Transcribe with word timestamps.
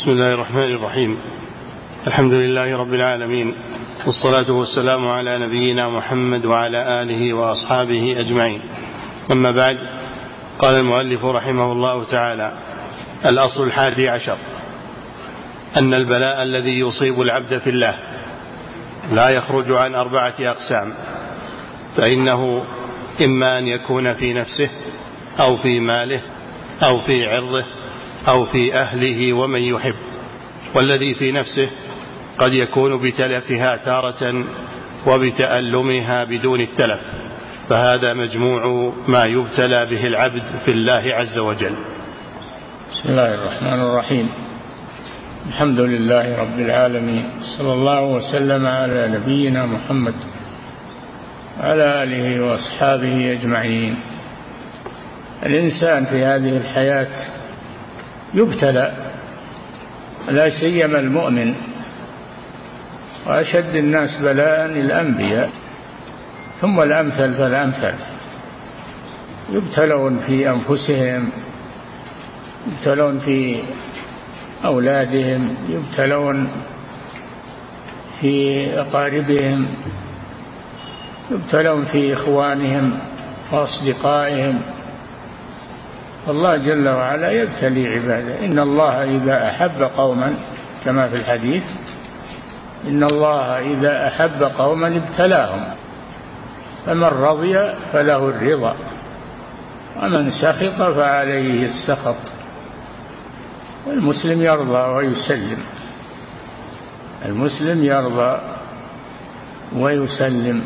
بسم 0.00 0.10
الله 0.10 0.32
الرحمن 0.32 0.74
الرحيم. 0.74 1.18
الحمد 2.06 2.32
لله 2.32 2.76
رب 2.76 2.94
العالمين 2.94 3.54
والصلاة 4.06 4.52
والسلام 4.52 5.08
على 5.08 5.38
نبينا 5.38 5.88
محمد 5.88 6.44
وعلى 6.44 7.02
آله 7.02 7.34
وأصحابه 7.34 8.20
أجمعين. 8.20 8.62
أما 9.32 9.50
بعد 9.50 9.78
قال 10.58 10.74
المؤلف 10.74 11.24
رحمه 11.24 11.72
الله 11.72 12.04
تعالى 12.04 12.52
الأصل 13.26 13.62
الحادي 13.64 14.08
عشر 14.08 14.36
أن 15.78 15.94
البلاء 15.94 16.42
الذي 16.42 16.80
يصيب 16.80 17.20
العبد 17.20 17.58
في 17.58 17.70
الله 17.70 17.96
لا 19.12 19.28
يخرج 19.28 19.72
عن 19.72 19.94
أربعة 19.94 20.34
أقسام 20.40 20.94
فإنه 21.96 22.40
إما 23.24 23.58
أن 23.58 23.68
يكون 23.68 24.12
في 24.12 24.34
نفسه 24.34 24.70
أو 25.40 25.56
في 25.56 25.80
ماله 25.80 26.22
أو 26.84 26.98
في 26.98 27.26
عرضه 27.26 27.79
أو 28.28 28.44
في 28.44 28.74
أهله 28.74 29.32
ومن 29.32 29.60
يحب. 29.60 29.94
والذي 30.76 31.14
في 31.14 31.32
نفسه 31.32 31.70
قد 32.38 32.54
يكون 32.54 33.00
بتلفها 33.02 33.76
تارة 33.76 34.44
وبتألمها 35.06 36.24
بدون 36.24 36.60
التلف. 36.60 37.00
فهذا 37.70 38.14
مجموع 38.14 38.92
ما 39.08 39.24
يبتلى 39.24 39.86
به 39.86 40.06
العبد 40.06 40.42
في 40.42 40.72
الله 40.72 41.14
عز 41.14 41.38
وجل. 41.38 41.74
بسم 42.92 43.08
الله 43.08 43.34
الرحمن 43.34 43.80
الرحيم. 43.80 44.28
الحمد 45.48 45.80
لله 45.80 46.36
رب 46.36 46.58
العالمين. 46.58 47.24
صلى 47.58 47.72
الله 47.72 48.02
وسلم 48.02 48.66
على 48.66 49.08
نبينا 49.08 49.66
محمد 49.66 50.14
وعلى 51.60 52.02
آله 52.02 52.44
وأصحابه 52.44 53.32
أجمعين. 53.32 53.96
الإنسان 55.46 56.04
في 56.04 56.24
هذه 56.24 56.56
الحياة 56.56 57.39
يبتلى 58.34 59.12
لا 60.28 60.48
سيما 60.60 60.98
المؤمن. 60.98 61.54
وأشد 63.26 63.76
الناس 63.76 64.22
بلاء 64.22 64.66
الأنبياء. 64.66 65.50
ثم 66.60 66.80
الأمثل 66.80 67.34
فالأمثل. 67.34 67.94
يبتلون 69.52 70.18
في 70.18 70.50
أنفسهم 70.50 71.28
يبتلون 72.68 73.18
في 73.18 73.62
أولادهم 74.64 75.56
يبتلون 75.68 76.48
في 78.20 78.66
أقاربهم 78.80 79.66
يبتلون 81.30 81.84
في 81.84 82.12
إخوانهم 82.12 82.98
وأصدقائهم. 83.52 84.60
الله 86.28 86.56
جل 86.56 86.88
وعلا 86.88 87.30
يبتلي 87.30 87.86
عباده. 87.88 88.44
إن 88.44 88.58
الله 88.58 89.04
إذا 89.04 89.48
أحب 89.48 89.82
قوما 89.96 90.34
كما 90.84 91.08
في 91.08 91.16
الحديث 91.16 91.64
إن 92.88 93.02
الله 93.04 93.58
إذا 93.58 94.08
أحب 94.08 94.42
قوما 94.58 94.88
ابتلاهم 94.96 95.74
فمن 96.86 97.04
رضي 97.04 97.74
فله 97.92 98.28
الرضا 98.28 98.76
ومن 100.02 100.30
سخط 100.30 100.82
فعليه 100.82 101.64
السخط. 101.64 102.16
المسلم 103.86 104.42
يرضى 104.42 104.94
ويسلم 104.96 105.58
المسلم 107.24 107.84
يرضى 107.84 108.40
ويسلم. 109.76 110.64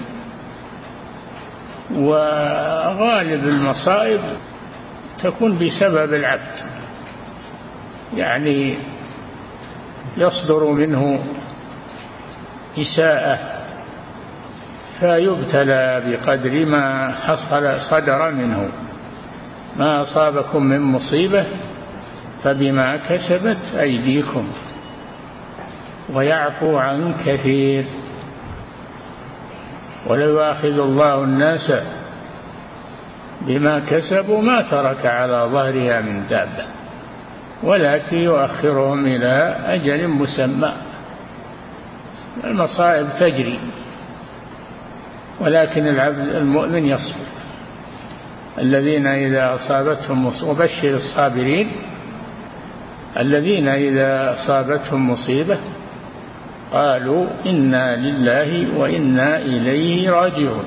وغالب 1.95 3.45
المصائب 3.45 4.21
تكون 5.25 5.58
بسبب 5.58 6.14
العبد. 6.14 6.58
يعني 8.17 8.78
يصدر 10.17 10.72
منه 10.72 11.25
إساءة 12.78 13.39
فيبتلى 15.00 16.02
بقدر 16.06 16.67
ما 16.67 17.14
حصل 17.14 17.80
صدر 17.90 18.30
منه. 18.30 18.68
ما 19.77 20.02
أصابكم 20.02 20.63
من 20.63 20.80
مصيبة 20.80 21.46
فبما 22.42 22.96
كسبت 22.96 23.74
أيديكم. 23.80 24.48
ويعفو 26.14 26.77
عن 26.77 27.14
كثير. 27.27 27.86
ولو 30.07 30.29
يؤاخذ 30.29 30.79
الله 30.79 31.24
الناس 31.24 31.73
بما 33.47 33.79
كسبوا 33.79 34.43
ما 34.43 34.63
ترك 34.63 35.07
على 35.07 35.49
ظهرها 35.53 36.01
من 36.01 36.27
دابة 36.31 36.65
ولكن 37.63 38.17
يؤخرهم 38.17 39.07
إلى 39.07 39.57
أجل 39.67 40.09
مسمى 40.09 40.73
المصائب 42.45 43.07
تجري 43.21 43.61
ولكن 45.41 45.87
العبد 45.87 46.19
المؤمن 46.19 46.87
يصبر. 46.87 47.27
الذين 48.59 49.07
إذا 49.07 49.55
أصابتهم 49.55 50.27
وبشر 50.27 50.95
الصابرين 50.95 51.73
الذين 53.19 53.69
إذا 53.69 54.33
أصابتهم 54.33 55.11
مصيبة 55.11 55.59
قالوا 56.73 57.27
إنا 57.47 57.97
لله 57.97 58.79
وإنا 58.79 59.39
إليه 59.39 60.11
راجعون. 60.11 60.65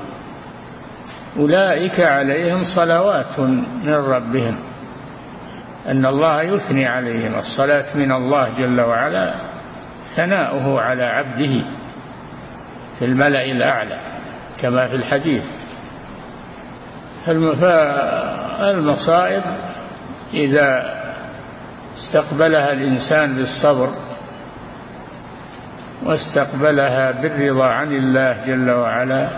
أولئك 1.38 2.00
عليهم 2.00 2.62
صلوات 2.75 3.40
من 3.84 3.94
ربهم. 3.94 4.56
أن 5.88 6.06
الله 6.06 6.42
يثني 6.42 6.86
عليهم. 6.86 7.36
الصلاة 7.36 7.98
من 7.98 8.12
الله 8.12 8.50
جل 8.58 8.81
وعلا 8.81 9.34
ثناؤه 10.16 10.81
على 10.81 11.06
عبده 11.06 11.62
في 13.00 13.06
الملأ 13.06 13.46
الأعلى 13.46 14.00
كما 14.62 14.88
في 14.88 14.96
الحديث. 14.96 15.44
فالمصائب 17.59 19.44
إذا 20.34 20.97
استقبلها 21.97 22.72
الإنسان 22.72 23.36
بالصبر 23.36 23.90
واستقبلها 26.06 27.12
بالرضا 27.12 27.68
عن 27.68 27.88
الله 27.88 28.46
جل 28.47 28.72
وعلا 28.72 29.30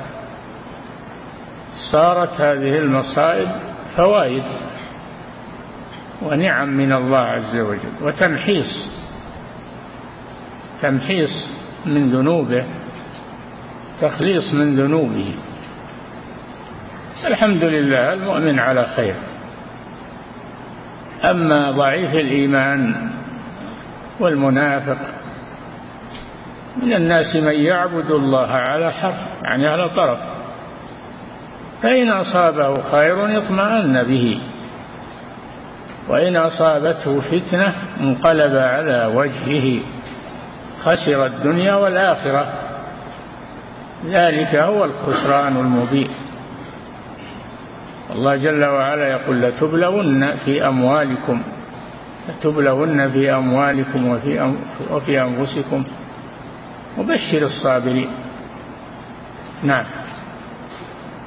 صارت 1.91 2.41
هذه 2.41 2.78
المصائب 2.78 3.50
فوائد 3.97 4.44
ونعم 6.22 6.69
من 6.69 6.94
الله 6.94 7.19
عز 7.19 7.57
وجل 7.57 8.03
وتمحيص 8.03 9.00
تمحيص 10.81 11.59
من 11.85 12.12
ذنوبه 12.12 12.63
تخليص 14.01 14.53
من 14.53 14.75
ذنوبه. 14.75 15.35
الحمد 17.25 17.63
لله 17.63 18.13
المؤمن 18.13 18.59
على 18.59 18.88
خير. 18.96 19.16
أما 21.31 21.72
ضعيف 21.72 22.13
الإيمان 22.16 23.09
والمنافق 24.19 24.97
من 26.78 26.94
الناس 26.94 27.35
من 27.35 27.56
يعبد 27.56 28.11
الله 28.11 28.47
على 28.47 28.91
حرف 28.91 29.44
يعني 29.44 29.67
على 29.67 29.90
طرف. 29.90 30.19
فإن 31.81 32.09
أصابه 32.09 32.73
خير 32.81 33.38
اطمأن 33.38 34.03
به. 34.03 34.41
وإن 36.07 36.35
أصابته 36.35 37.22
فتنة 37.22 37.73
انقلب 38.01 38.56
على 38.56 39.12
وجهه. 39.16 39.79
خسر 40.84 41.25
الدنيا 41.25 41.73
والآخرة. 41.75 42.53
ذلك 44.06 44.56
هو 44.56 44.85
الخسران 44.85 45.57
المبين. 45.57 46.09
الله 48.11 48.35
جل 48.35 48.66
وعلا 48.66 49.07
يقول 49.07 49.41
لتبلون 49.41 50.35
في 50.35 50.67
أموالكم 50.67 51.41
لتبلون 52.29 53.09
في 53.09 53.35
أموالكم 53.35 54.07
وفي 54.07 54.53
وفي 54.91 55.22
أنفسكم. 55.22 55.84
وبشر 56.97 57.46
الصابرين. 57.46 58.09
نعم. 59.64 59.85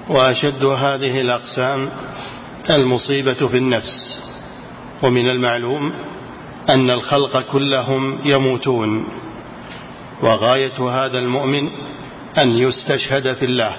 وأشد 0.08 0.64
هذه 0.64 1.20
الأقسام 1.20 1.88
المصيبة 2.70 3.48
في 3.48 3.56
النفس 3.56 4.22
ومن 5.02 5.30
المعلوم 5.30 5.92
أن 6.70 6.90
الخلق 6.90 7.40
كلهم 7.52 8.18
يموتون 8.24 9.04
وغاية 10.22 10.90
هذا 10.90 11.18
المؤمن 11.18 11.68
أن 12.38 12.48
يستشهد 12.48 13.32
في 13.32 13.44
الله 13.44 13.76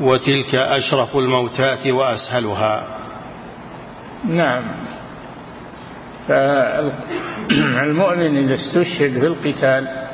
وتلك 0.00 0.54
أشرف 0.54 1.16
الموتات 1.16 1.86
وأسهلها. 1.86 2.98
نعم. 4.24 4.76
فالمؤمن 7.48 8.36
إذا 8.36 8.54
استشهد 8.54 9.20
في 9.20 9.26
القتال 9.26 10.06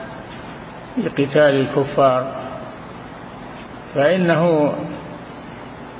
في 0.94 1.08
قتال 1.08 1.60
الكفار 1.60 2.42
فإنه 3.94 4.74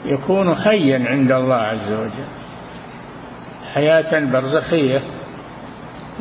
يكون 0.04 0.54
حيا 0.54 1.08
عند 1.08 1.32
الله 1.32 1.56
عز 1.56 1.92
وجل. 1.92 2.28
حياة 3.74 4.32
برزخية. 4.32 5.02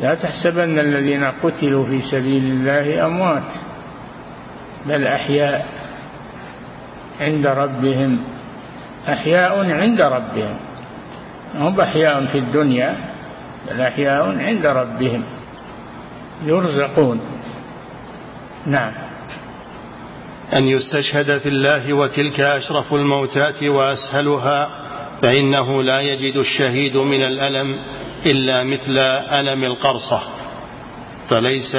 لا 0.00 0.14
تحسبن 0.14 0.78
الذين 0.78 1.24
قتلوا 1.24 1.86
في 1.86 1.98
سبيل 2.10 2.44
الله 2.44 3.06
أموات 3.06 3.52
بل 4.86 5.06
أحياء 5.06 5.66
عند 7.20 7.46
ربهم. 7.46 8.24
أحياء 9.08 9.70
عند 9.70 10.02
ربهم. 10.02 10.56
هم 11.54 11.80
أحياء 11.80 12.26
في 12.32 12.38
الدنيا 12.38 12.96
بل 13.70 13.80
أحياء 13.80 14.38
عند 14.38 14.66
ربهم. 14.66 15.22
يرزقون. 16.44 17.20
نعم. 18.66 19.11
أن 20.56 20.68
يستشهد 20.68 21.38
في 21.38 21.48
الله 21.48 21.96
وتلك 21.96 22.40
أشرف 22.40 22.94
الموتات 22.94 23.62
وأسهلها 23.62 24.68
فإنه 25.22 25.82
لا 25.82 26.00
يجد 26.00 26.36
الشهيد 26.36 26.96
من 26.96 27.22
الألم 27.22 27.76
إلا 28.26 28.64
مثل 28.64 28.98
ألم 29.38 29.64
القرصة. 29.64 30.22
فليس 31.30 31.76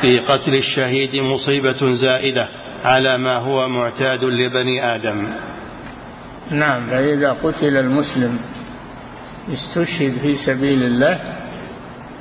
في 0.00 0.18
قتل 0.18 0.54
الشهيد 0.54 1.16
مصيبة 1.16 1.92
زائدة 1.92 2.48
على 2.84 3.18
ما 3.18 3.36
هو 3.36 3.68
معتاد 3.68 4.24
لبني 4.24 4.94
آدم. 4.94 5.30
نعم 6.50 6.86
فإذا 6.90 7.32
قتل 7.32 7.76
المسلم 7.76 8.38
استشهد 9.52 10.18
في 10.18 10.36
سبيل 10.46 10.82
الله 10.82 11.18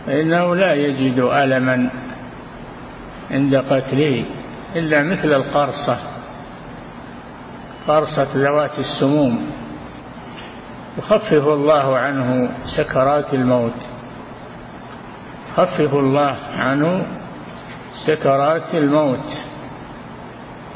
فإنه 0.06 0.56
لا 0.56 0.74
يجد 0.74 1.19
ألما 1.19 1.89
عند 3.31 3.56
قتله. 3.56 4.25
إلا 4.75 5.04
مثل 5.04 5.33
القرصة. 5.33 5.98
قرصة 7.88 8.27
ذوات 8.36 8.80
السموم. 8.80 9.51
يخفف 10.98 11.48
الله 11.48 11.98
عنه 11.98 12.50
سكرات 12.77 13.33
الموت. 13.33 13.81
يخفف 15.50 15.94
الله 15.94 16.38
عنه 16.57 17.06
سكرات 18.07 18.75
الموت. 18.75 19.30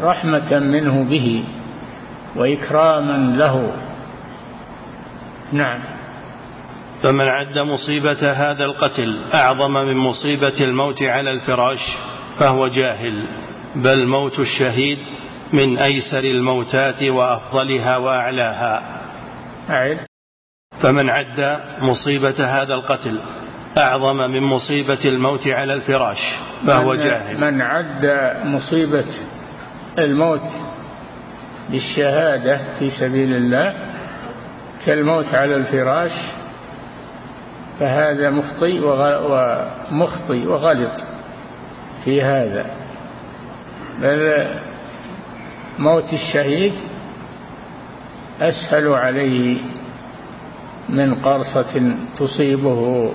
رحمة 0.01 0.59
منه 0.59 1.09
به 1.09 1.43
وإكراما 2.35 3.37
له. 3.37 3.73
نعم. 5.51 5.79
فمن 7.03 7.27
عد 7.27 7.57
مصيبة 7.57 8.31
هذا 8.31 8.65
القتل 8.65 9.23
أعظم 9.33 9.73
من 9.73 9.97
مصيبة 9.97 10.61
الموت 10.61 11.03
على 11.03 11.31
الفراش 11.31 11.79
فهو 12.39 12.67
جاهل. 12.67 13.27
بل 13.75 14.07
موت 14.07 14.39
الشهيد 14.39 14.97
من 15.53 15.77
أيسر 15.77 16.19
الموتات 16.19 17.03
وأفضلها 17.03 17.97
وأعلاها 17.97 19.01
أعد. 19.69 19.97
فمن 20.81 21.09
عد 21.09 21.59
مصيبة 21.81 22.45
هذا 22.45 22.73
القتل 22.73 23.19
أعظم 23.77 24.17
من 24.17 24.43
مصيبة 24.43 25.05
الموت 25.05 25.47
على 25.47 25.73
الفراش 25.73 26.17
فهو 26.67 26.93
من 26.93 26.97
جاهل. 26.97 27.41
من 27.41 27.61
عد 27.61 28.05
مصيبة 28.45 29.05
الموت 29.99 30.49
بالشهادة 31.69 32.79
في 32.79 32.89
سبيل 32.89 33.35
الله 33.35 33.73
كالموت 34.85 35.35
على 35.35 35.55
الفراش 35.55 36.11
فهذا 37.79 38.29
مخطئ 38.29 38.79
ومخطئ 38.83 40.47
وغلط 40.47 41.01
في 42.05 42.21
هذا. 42.21 42.78
بل 44.01 44.47
موت 45.79 46.13
الشهيد 46.13 46.73
أسهل 48.41 48.87
عليه 48.87 49.57
من 50.89 51.15
قرصة 51.15 51.95
تصيبه 52.17 53.11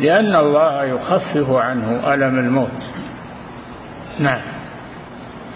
لأن 0.00 0.36
الله 0.36 0.84
يخفف 0.84 1.50
عنه 1.50 2.14
ألم 2.14 2.38
الموت. 2.38 2.82
نعم. 4.18 4.42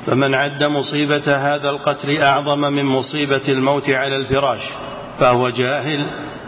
فمن 0.06 0.34
عد 0.34 0.64
مصيبة 0.64 1.36
هذا 1.36 1.70
القتل 1.70 2.22
أعظم 2.22 2.60
من 2.60 2.84
مصيبة 2.84 3.48
الموت 3.48 3.90
على 3.90 4.16
الفراش 4.16 4.60
فهو 5.20 5.48
جاهل 5.50 6.06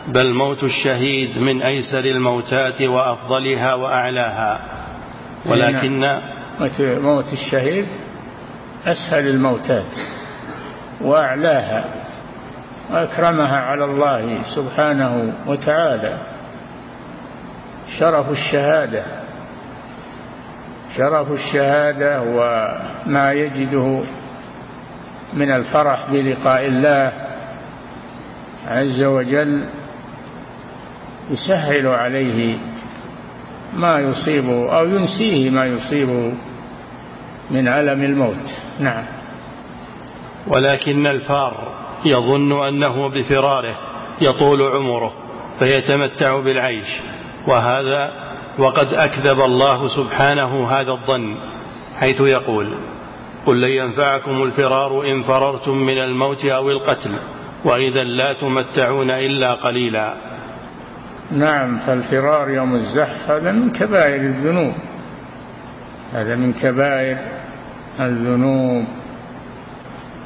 بل 0.08 0.34
موت 0.34 0.64
الشهيد 0.64 1.38
من 1.38 1.62
أيسر 1.62 2.05
الموتات 2.05 2.82
وأفضلها 2.82 3.75
وأعلاها. 3.75 4.60
ولكن 5.46 6.20
موت 6.80 7.32
الشهيد 7.32 7.86
أسهل 8.86 9.28
الموتات 9.28 9.92
وأعلاها 11.00 11.84
وأكرمها 12.90 13.56
على 13.56 13.84
الله 13.84 14.38
سبحانه 14.54 15.32
وتعالى. 15.46 16.16
شرف 17.98 18.30
الشهادة 18.30 19.04
شرف 20.96 21.30
الشهادة 21.32 22.22
وما 22.22 23.32
يجده 23.32 24.00
من 25.34 25.50
الفرح 25.50 26.10
بلقاء 26.10 26.66
الله 26.66 27.12
عز 28.66 29.02
وجل 29.02 29.66
يسهل 31.30 31.86
عليه 31.86 32.58
ما 33.76 33.98
يصيبه 33.98 34.78
أو 34.78 34.86
ينسيه 34.86 35.50
ما 35.50 35.64
يصيبه 35.64 36.34
من 37.50 37.68
ألم 37.68 38.04
الموت. 38.04 38.48
نعم. 38.80 39.04
ولكن 40.46 41.06
الفار 41.06 41.74
يظن 42.04 42.66
أنه 42.66 43.08
بفراره 43.08 43.78
يطول 44.20 44.62
عمره 44.62 45.12
فيتمتع 45.58 46.40
بالعيش 46.40 46.88
وهذا 47.48 48.12
وقد 48.58 48.94
أكذب 48.94 49.40
الله 49.40 49.88
سبحانه 49.88 50.70
هذا 50.70 50.90
الظن 50.92 51.36
حيث 51.96 52.20
يقول 52.20 52.74
قل 53.46 53.60
لن 53.60 53.70
ينفعكم 53.70 54.42
الفرار 54.42 55.10
إن 55.10 55.22
فررتم 55.22 55.76
من 55.76 55.98
الموت 55.98 56.44
أو 56.44 56.70
القتل 56.70 57.18
وإذا 57.64 58.04
لا 58.04 58.32
تمتعون 58.32 59.10
إلا 59.10 59.54
قليلا. 59.54 60.14
نعم 61.30 61.78
فالفرار 61.78 62.50
يوم 62.50 62.74
الزحف 62.74 63.30
هذا 63.30 63.52
من 63.52 63.70
كبائر 63.70 64.20
الذنوب. 64.20 64.74
هذا 66.12 66.34
من 66.34 66.52
كبائر 66.52 67.18
الذنوب. 68.00 68.86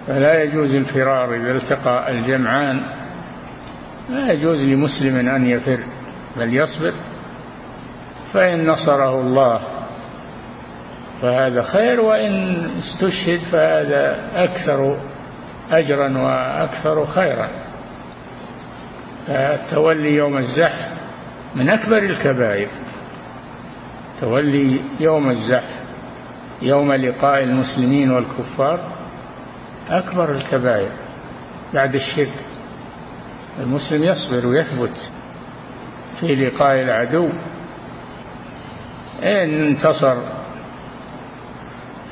فلا 0.07 0.43
يجوز 0.43 0.75
الفرار 0.75 1.35
إذا 1.35 1.53
التقى 1.53 2.11
الجمعان. 2.11 2.83
لا 4.11 4.33
يجوز 4.33 4.63
لمسلم 4.63 5.29
أن 5.29 5.47
يفر 5.47 5.81
بل 6.37 6.55
يصبر. 6.55 6.93
فإن 8.33 8.67
نصره 8.67 9.21
الله 9.21 9.61
فهذا 11.23 11.63
خير 11.63 12.01
وإن 12.01 12.67
استشهد 12.79 13.41
فهذا 13.53 14.19
أكثر 14.35 14.97
أجرا 15.71 16.19
وأكثر 16.19 17.07
خيرا. 17.07 17.68
التولي 19.29 20.17
يوم 20.17 20.39
الزحف 20.39 20.99
من 21.55 21.71
أكبر 21.71 21.99
الكبائر. 21.99 22.69
تولي 24.21 24.81
يوم 25.01 25.31
الزحف 25.31 25.79
يوم 26.63 26.93
لقاء 26.93 27.43
المسلمين 27.43 28.11
والكفار 28.11 28.81
أكبر 29.91 30.33
الكبائر. 30.33 30.91
بعد 31.75 31.95
الشرك 31.95 32.33
المسلم 33.61 34.05
يصبر 34.05 34.47
ويثبت 34.47 35.11
في 36.21 36.35
لقاء 36.35 36.83
العدو. 36.83 37.31
إن 39.23 39.65
انتصر 39.65 40.17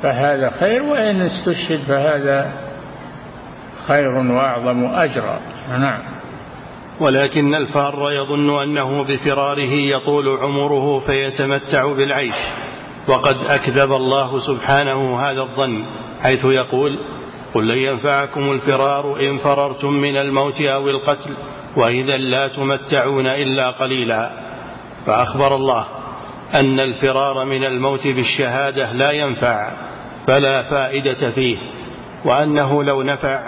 فهذا 0.02 0.50
خير 0.50 0.82
وإن 0.82 1.20
استشهد 1.20 1.80
فهذا 1.88 2.52
خير 3.86 4.08
وأعظم 4.08 4.84
أجرا. 4.84 5.40
نعم. 5.68 6.15
ولكن 7.00 7.54
الفار 7.54 8.12
يظن 8.12 8.62
أنه 8.62 9.02
بفراره 9.02 9.72
يطول 9.72 10.28
عمره 10.28 10.98
فيتمتع 10.98 11.92
بالعيش. 11.92 12.34
وقد 13.08 13.36
أكذب 13.46 13.92
الله 13.92 14.40
سبحانه 14.46 15.20
هذا 15.20 15.40
الظن 15.40 15.84
حيث 16.20 16.44
يقول 16.44 16.98
قل 17.54 17.68
لن 17.68 17.78
ينفعكم 17.78 18.52
الفرار 18.52 19.20
إن 19.20 19.38
فررتم 19.38 19.92
من 19.92 20.16
الموت 20.16 20.60
أو 20.60 20.88
القتل 20.88 21.30
وإذا 21.76 22.16
لا 22.16 22.48
تمتعون 22.48 23.26
إلا 23.26 23.70
قليلا. 23.70 24.30
فأخبر 25.06 25.54
الله 25.54 25.86
أن 26.54 26.80
الفرار 26.80 27.44
من 27.44 27.66
الموت 27.66 28.06
بالشهادة 28.06 28.92
لا 28.92 29.10
ينفع 29.10 29.72
فلا 30.26 30.62
فائدة 30.62 31.30
فيه 31.30 31.56
وأنه 32.24 32.84
لو 32.84 33.02
نفع 33.02 33.40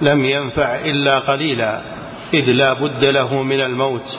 لم 0.00 0.24
ينفع 0.24 0.74
إلا 0.74 1.18
قليلا. 1.18 1.95
إذ 2.34 2.52
لا 2.52 2.72
بد 2.72 3.04
له 3.04 3.42
من 3.42 3.60
الموت 3.60 4.18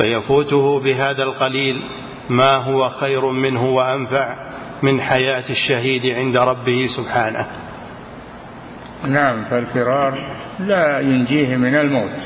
فيفوته 0.00 0.80
بهذا 0.80 1.22
القليل 1.22 1.82
ما 2.30 2.56
هو 2.56 2.88
خير 2.88 3.30
منه 3.30 3.64
وأنفع 3.64 4.36
من 4.82 5.00
حياة 5.00 5.50
الشهيد 5.50 6.06
عند 6.06 6.36
ربه 6.36 6.86
سبحانه. 6.96 7.46
نعم 9.04 9.48
فالفرار 9.50 10.18
لا 10.60 11.00
ينجيه 11.00 11.56
من 11.56 11.80
الموت. 11.80 12.20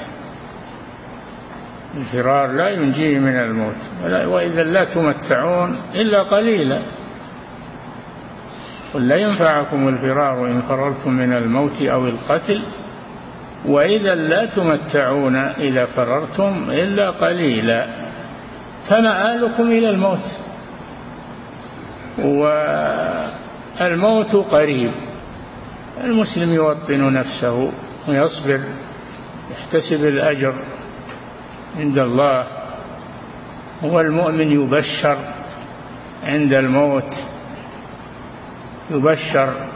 الفرار 1.96 2.52
لا 2.52 2.68
ينجيه 2.68 3.18
من 3.18 3.36
الموت. 3.36 3.76
وإذا 4.04 4.64
لا 4.64 4.84
تمتعون 4.84 5.76
إلا 5.94 6.22
قليلا. 6.22 6.82
قل 8.94 9.08
لا 9.08 9.16
ينفعكم 9.16 9.88
الفرار 9.88 10.46
إن 10.46 10.62
فررتم 10.62 11.12
من 11.12 11.32
الموت 11.32 11.82
أو 11.82 12.06
القتل. 12.06 12.62
وإذا 13.66 14.14
لا 14.14 14.44
تمتعون 14.46 15.36
إذا 15.36 15.84
فررتم 15.86 16.70
إلا 16.70 17.10
قليلا. 17.10 17.86
فمآلكم 18.88 19.62
إلى 19.62 19.90
الموت؟ 19.90 20.26
والموت 23.80 24.36
قريب. 24.36 24.92
المسلم 26.04 26.54
يوطن 26.54 27.12
نفسه 27.12 27.72
ويصبر 28.08 28.60
يحتسب 29.50 30.04
الأجر 30.04 30.54
عند 31.76 31.98
الله. 31.98 32.46
والمؤمن 33.82 34.52
يبشر 34.52 35.16
عند 36.22 36.54
الموت 36.54 37.14
يبشر 38.90 39.68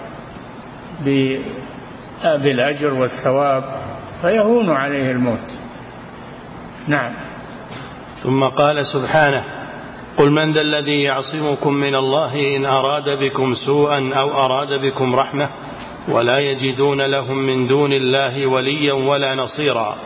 بالأجر 2.26 2.94
والثواب 2.94 3.64
فيهون 4.22 4.70
عليه 4.70 5.10
الموت. 5.10 5.50
نعم. 6.88 7.14
ثم 8.22 8.44
قال 8.44 8.86
سبحانه 8.86 9.44
قل 10.16 10.30
من 10.30 10.52
ذا 10.52 10.60
الذي 10.60 11.02
يعصمكم 11.02 11.72
من 11.74 11.94
الله 11.94 12.56
إن 12.56 12.66
أراد 12.66 13.08
بكم 13.08 13.54
سوءا 13.54 14.14
أو 14.14 14.30
أراد 14.44 14.80
بكم 14.80 15.14
رحمة 15.14 15.48
ولا 16.08 16.38
يجدون 16.38 17.02
لهم 17.02 17.38
من 17.38 17.66
دون 17.66 17.92
الله 17.92 18.46
وليا 18.46 18.92
ولا 18.92 19.34
نصيرا. 19.34 19.96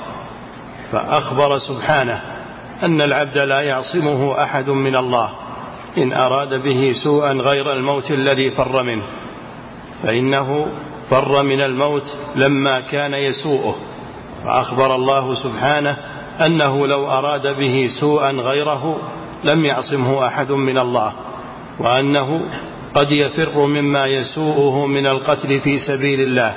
فأخبر 0.92 1.58
سبحانه 1.58 2.22
أن 2.82 3.00
العبد 3.00 3.38
لا 3.38 3.60
يعصمه 3.60 4.42
أحد 4.42 4.68
من 4.68 4.96
الله 4.96 5.30
إن 5.98 6.12
أراد 6.12 6.62
به 6.62 6.94
سوءا 7.04 7.32
غير 7.32 7.72
الموت 7.72 8.10
الذي 8.10 8.50
فر 8.50 8.82
منه. 8.82 9.04
فإنه 10.02 10.68
فر 11.10 11.42
من 11.42 11.60
الموت 11.60 12.16
لما 12.36 12.80
كان 12.80 13.14
يسوءه. 13.14 13.74
فأخبر 14.44 14.94
الله 14.94 15.34
سبحانه 15.34 15.96
أنه 16.46 16.86
لو 16.86 17.06
أراد 17.06 17.58
به 17.58 17.88
سوءا 18.00 18.30
غيره 18.30 19.00
لم 19.44 19.64
يعصمه 19.64 20.26
أحد 20.26 20.52
من 20.52 20.78
الله 20.78 21.12
وأنه 21.80 22.40
قد 22.94 23.12
يفر 23.12 23.66
مما 23.66 24.06
يسوءه 24.06 24.86
من 24.86 25.06
القتل 25.06 25.60
في 25.60 25.78
سبيل 25.78 26.20
الله 26.20 26.54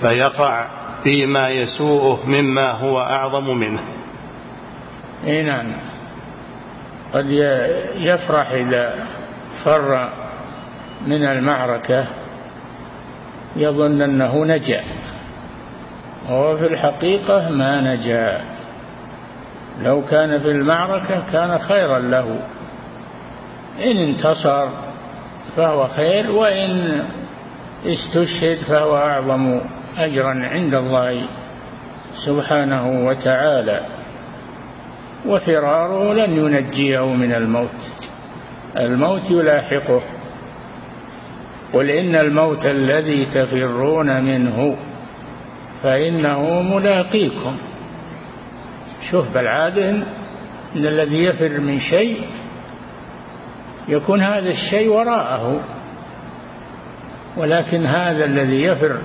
فيقع 0.00 0.66
فيما 1.04 1.48
يسوءه 1.48 2.20
مما 2.26 2.70
هو 2.70 2.98
أعظم 2.98 3.56
منه. 3.58 3.80
إي 5.26 5.42
نعم. 5.42 5.76
قد 7.14 7.26
يفرح 7.96 8.50
إذا 8.50 9.06
فر 9.64 10.12
من 11.06 11.24
المعركة 11.24 12.06
يظن 13.56 14.02
أنه 14.02 14.44
نجا. 14.44 14.80
وهو 16.28 16.56
في 16.56 16.66
الحقيقة 16.66 17.50
ما 17.50 17.80
نجا. 17.80 18.40
لو 19.82 20.02
كان 20.04 20.38
في 20.38 20.50
المعركة 20.50 21.22
كان 21.32 21.58
خيرا 21.58 21.98
له. 21.98 22.38
إن 23.82 23.96
انتصر 23.96 24.68
فهو 25.56 25.86
خير 25.86 26.30
وإن 26.30 27.04
استشهد 27.86 28.64
فهو 28.64 28.96
أعظم 28.96 29.60
أجرا 29.98 30.48
عند 30.48 30.74
الله 30.74 31.22
سبحانه 32.26 33.06
وتعالى. 33.06 33.80
وفراره 35.26 36.14
لن 36.14 36.36
ينجيه 36.36 37.06
من 37.06 37.34
الموت. 37.34 37.80
الموت 38.76 39.30
يلاحقه. 39.30 40.02
قل 41.74 41.90
إن 41.90 42.14
الموت 42.16 42.66
الذي 42.66 43.26
تفرون 43.26 44.24
منه 44.24 44.76
فإنه 45.82 46.62
ملاقيكم. 46.62 47.56
شوف 49.10 49.34
بالعادة 49.34 49.90
إن 49.90 50.06
الذي 50.86 51.24
يفر 51.24 51.60
من 51.60 51.78
شيء 51.78 52.20
يكون 53.88 54.20
هذا 54.20 54.50
الشيء 54.50 54.88
وراءه. 54.88 55.60
ولكن 57.36 57.86
هذا 57.86 58.24
الذي 58.24 58.62
يفر 58.62 58.98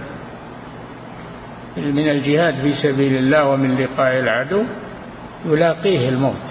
من 1.78 2.10
الجهاد 2.10 2.54
في 2.54 2.72
سبيل 2.84 3.18
الله 3.18 3.46
ومن 3.46 3.78
لقاء 3.78 4.20
العدو 4.20 4.64
يلاقيه 5.46 6.10
الموت. 6.10 6.46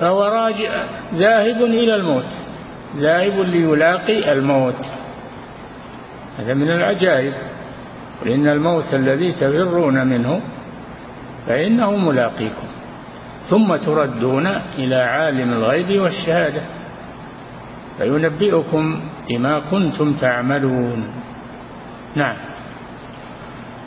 فهو 0.00 0.24
راجع 0.24 0.86
ذاهب 1.14 1.62
إلى 1.62 1.94
الموت. 1.94 2.32
ذاهب 2.96 3.40
ليلاقي 3.40 4.32
الموت. 4.32 5.05
هذا 6.38 6.54
من 6.54 6.70
العجائب. 6.70 7.34
وإن 8.22 8.48
الموت 8.48 8.94
الذي 8.94 9.32
تفرون 9.32 10.06
منه 10.06 10.40
فإنه 11.46 11.96
ملاقيكم. 11.96 12.66
ثم 13.50 13.76
تردون 13.76 14.46
إلى 14.78 14.96
عالم 14.96 15.52
الغيب 15.52 16.00
والشهادة. 16.02 16.62
فينبئكم 17.98 19.00
بما 19.28 19.60
كنتم 19.70 20.12
تعملون. 20.12 21.12
نعم. 22.14 22.36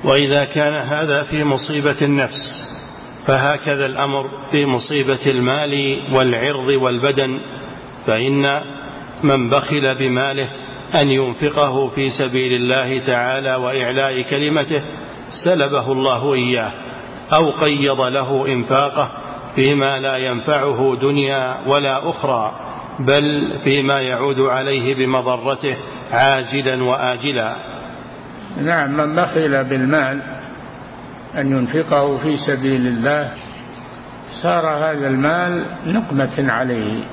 وإذا 0.04 0.46
كان 0.46 0.76
هذا 0.76 1.24
في 1.24 1.44
مصيبة 1.44 2.02
النفس 2.02 2.70
فهكذا 3.26 3.86
الأمر 3.86 4.30
في 4.52 4.66
مصيبة 4.66 5.26
المال 5.26 6.00
والعرض 6.14 6.68
والبدن 6.68 7.40
فإن 8.06 8.62
من 9.24 9.50
بخل 9.50 9.96
بماله 9.96 10.50
أن 10.96 11.10
ينفقه 11.10 11.90
في 11.90 12.10
سبيل 12.10 12.54
الله 12.54 13.00
تعالى 13.06 13.56
وإعلاء 13.56 14.22
كلمته 14.22 14.84
سلبه 15.46 15.92
الله 15.92 16.34
إياه 16.34 16.72
أو 17.34 17.50
قيض 17.50 18.02
له 18.02 18.48
إنفاقه 18.48 19.12
فيما 19.56 20.00
لا 20.00 20.18
ينفعه 20.18 20.98
دنيا 21.02 21.58
ولا 21.68 22.10
أخرى 22.10 22.52
بل 23.00 23.58
فيما 23.64 24.02
يعود 24.02 24.40
عليه 24.40 24.96
بمضرته 24.96 25.78
عاجلا 26.12 26.84
وآجلا. 26.84 27.56
نعم 28.62 28.98
من 28.98 29.16
بخل 29.16 29.64
بالمال 29.64 30.22
أن 31.38 31.52
ينفقه 31.52 32.18
في 32.18 32.38
سبيل 32.38 32.88
الله 32.88 33.34
صار 34.44 34.66
هذا 34.66 35.08
المال 35.08 35.66
نقمة 35.86 36.48
عليه. 36.52 37.04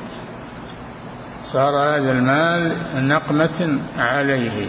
صار 1.57 1.77
هذا 1.77 2.13
المال 2.13 2.73
نقمة 3.09 3.81
عليه 3.97 4.69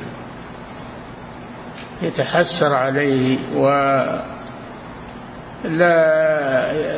يتحسر 2.01 2.73
عليه 2.73 3.39
ولا 3.55 3.91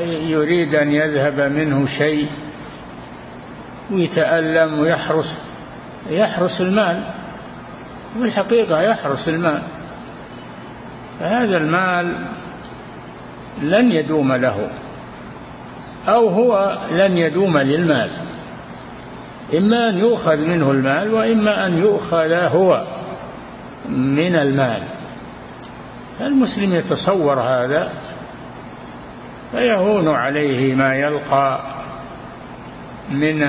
يريد 0.06 0.76
أن 0.76 0.92
يذهب 0.92 1.40
منه 1.40 1.86
شيء 1.98 2.28
ويتألم 3.92 4.80
ويحرس 4.80 5.38
يحرس 6.10 6.62
المال 6.62 7.04
في 8.14 8.22
الحقيقة 8.22 8.82
يحرس 8.82 9.30
المال 9.30 9.62
فهذا 11.20 11.58
المال 11.58 12.16
لن 13.62 13.92
يدوم 13.92 14.34
له 14.34 14.70
أو 16.08 16.28
هو 16.28 16.78
لن 16.92 17.18
يدوم 17.18 17.58
للمال. 17.58 18.29
إما 19.58 19.90
أن 19.90 19.98
يؤخذ 19.98 20.38
منه 20.38 20.72
المال 20.72 21.14
وإما 21.14 21.66
أن 21.66 21.78
يؤخذ 21.78 22.32
هو 22.32 22.84
من 23.90 24.36
المال. 24.36 24.82
المسلم 26.22 26.74
يتصور 26.74 27.42
هذا 27.42 27.94
فيهون 29.52 30.10
عليه 30.10 30.76
ما 30.76 30.96
يلقى 30.96 31.60
من 33.12 33.48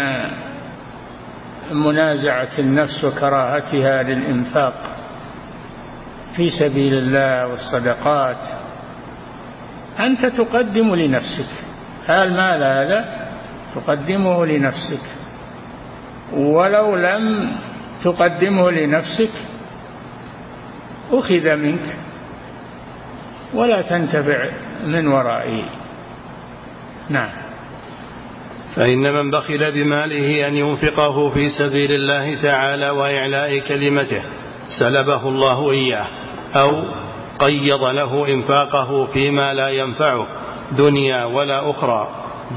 منازعة 1.73 2.59
النفس 2.59 3.05
وكراهتها 3.05 4.03
للإنفاق 4.03 4.97
في 6.37 6.51
سبيل 6.51 6.95
الله 6.95 7.47
والصدقات. 7.47 8.37
أنت 10.01 10.27
تقدم 10.27 10.95
لنفسك. 10.95 11.51
المال 12.11 12.63
هذا 12.63 13.29
تقدمه 13.75 14.47
لنفسك. 14.47 15.20
ولو 16.33 16.97
لم 16.97 17.57
تقدمه 18.05 18.71
لنفسك 18.71 19.31
أخذ 21.13 21.57
منك 21.57 21.97
ولا 23.55 23.83
تنتفع 23.83 24.49
من 24.85 25.07
ورائه. 25.07 25.65
نعم. 27.09 27.31
فإن 28.77 29.13
من 29.13 29.31
بخل 29.31 29.73
بماله 29.73 30.49
أن 30.49 30.57
ينفقه 30.57 31.31
في 31.31 31.49
سبيل 31.49 31.93
الله 31.93 32.43
تعالى 32.43 32.91
وإعلاء 32.91 33.59
كلمته 33.59 34.23
سلبه 34.79 35.29
الله 35.29 35.71
إياه 35.71 36.07
أو 36.55 36.83
قيض 37.39 37.85
له 37.85 38.35
إنفاقه 38.35 39.05
فيما 39.05 39.55
لا 39.55 39.69
ينفعه 39.69 40.27
دنيا 40.79 41.25
ولا 41.25 41.71
أخرى 41.71 42.09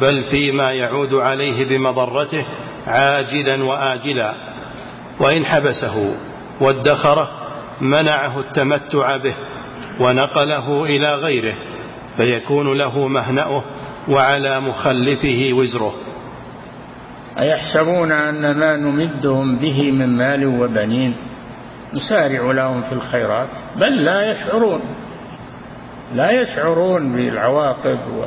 بل 0.01 0.23
فيما 0.23 0.71
يعود 0.71 1.13
عليه 1.13 1.65
بمضرته 1.65 2.45
عاجلا 2.87 3.63
وآجلا 3.63 4.33
وإن 5.19 5.45
حبسه 5.45 6.15
وادخره 6.61 7.29
منعه 7.81 8.39
التمتع 8.39 9.17
به 9.17 9.35
ونقله 9.99 10.83
إلى 10.83 11.15
غيره 11.15 11.55
فيكون 12.17 12.77
له 12.77 13.07
مهنأه 13.07 13.63
وعلى 14.07 14.59
مخلفه 14.59 15.49
وزره. 15.53 15.93
أيحسبون 17.39 18.11
أن 18.11 18.59
ما 18.59 18.77
نمدهم 18.77 19.57
به 19.59 19.91
من 19.91 20.17
مال 20.17 20.47
وبنين؟ 20.47 21.15
نسارع 21.93 22.51
لهم 22.51 22.81
في 22.81 22.91
الخيرات 22.93 23.49
بل 23.75 24.03
لا 24.03 24.31
يشعرون 24.31 24.81
لا 26.13 26.31
يشعرون 26.41 27.15
بالعواقب 27.15 27.99
و 28.17 28.25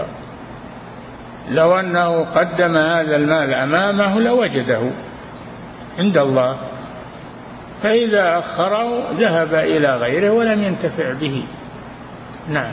لو 1.51 1.81
أنه 1.81 2.25
قدم 2.25 2.77
هذا 2.77 3.17
المال 3.17 3.55
أمامه 3.55 4.21
لوجده 4.21 4.91
عند 5.99 6.19
الله. 6.19 6.57
فإذا 7.83 8.39
أخره 8.39 9.13
ذهب 9.13 9.55
إلى 9.55 9.97
غيره 9.97 10.31
ولم 10.31 10.63
ينتفع 10.63 11.13
به. 11.13 11.45
نعم. 12.49 12.73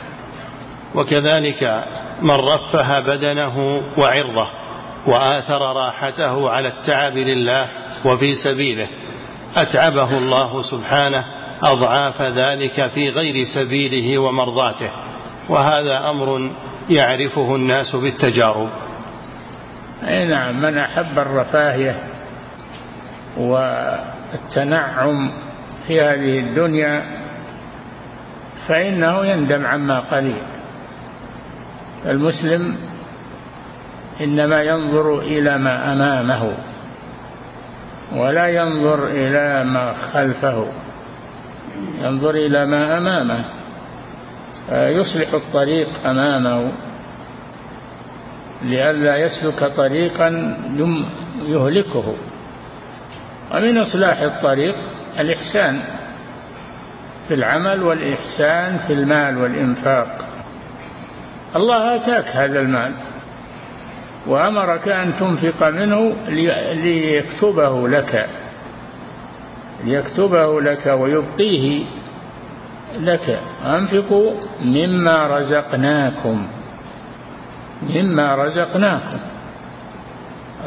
وكذلك 0.94 1.84
من 2.22 2.34
رفه 2.34 3.00
بدنه 3.00 3.58
وعرضه 3.98 4.48
وآثر 5.06 5.60
راحته 5.76 6.50
على 6.50 6.68
التعب 6.68 7.16
لله 7.16 7.66
وفي 8.04 8.34
سبيله 8.34 8.88
أتعبه 9.56 10.18
الله 10.18 10.62
سبحانه 10.62 11.24
أضعاف 11.66 12.22
ذلك 12.22 12.90
في 12.90 13.10
غير 13.10 13.44
سبيله 13.44 14.18
ومرضاته. 14.18 14.90
وهذا 15.48 16.10
أمر 16.10 16.50
يعرفه 16.90 17.54
الناس 17.54 17.96
بالتجارب. 17.96 18.68
أي 20.08 20.26
نعم 20.28 20.60
من 20.60 20.78
أحب 20.78 21.18
الرفاهية 21.18 21.96
والتنعم 23.36 25.30
في 25.86 26.00
هذه 26.00 26.38
الدنيا 26.38 27.02
فإنه 28.68 29.26
يندم 29.26 29.66
عما 29.66 30.00
قليل. 30.00 30.42
المسلم 32.06 32.76
إنما 34.20 34.62
ينظر 34.62 35.18
إلى 35.18 35.58
ما 35.58 35.92
أمامه 35.92 36.52
ولا 38.12 38.48
ينظر 38.48 39.06
إلى 39.06 39.64
ما 39.64 39.92
خلفه 39.92 40.66
ينظر 42.00 42.30
إلى 42.30 42.66
ما 42.66 42.98
أمامه. 42.98 43.44
يصلح 44.72 45.34
الطريق 45.34 45.88
أمامه 46.06 46.72
لئلا 48.62 49.16
يسلك 49.16 49.64
طريقا 49.76 50.28
يهلكه. 51.46 52.14
ومن 53.54 53.78
إصلاح 53.78 54.20
الطريق 54.20 54.74
الإحسان 55.18 55.80
في 57.28 57.34
العمل 57.34 57.82
والإحسان 57.82 58.78
في 58.86 58.92
المال 58.92 59.38
والإنفاق. 59.38 60.28
الله 61.56 61.94
آتاك 61.96 62.24
هذا 62.36 62.60
المال 62.60 62.94
وأمرك 64.26 64.88
أن 64.88 65.12
تنفق 65.20 65.68
منه 65.68 66.16
ليكتبه 66.74 67.88
لك 67.88 68.28
ليكتبه 69.84 70.60
لك 70.60 70.86
ويبقيه. 70.86 71.84
لك. 73.00 73.40
أنفقوا 73.64 74.32
مما 74.60 75.26
رزقناكم. 75.26 76.48
مما 77.82 78.34
رزقناكم. 78.34 79.18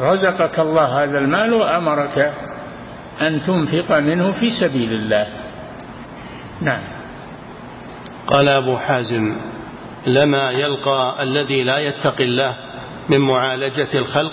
رزقك 0.00 0.58
الله 0.58 1.04
هذا 1.04 1.18
المال 1.18 1.52
وأمرك 1.52 2.32
أن 3.22 3.40
تنفق 3.46 3.98
منه 3.98 4.32
في 4.32 4.50
سبيل 4.60 4.92
الله. 4.92 5.26
نعم. 6.60 6.82
قال 8.26 8.48
أبو 8.48 8.76
حازم 8.76 9.36
لما 10.06 10.50
يلقى 10.50 11.22
الذي 11.22 11.64
لا 11.64 11.78
يتقي 11.78 12.24
الله 12.24 12.54
من 13.08 13.18
معالجة 13.18 13.98
الخلق 13.98 14.32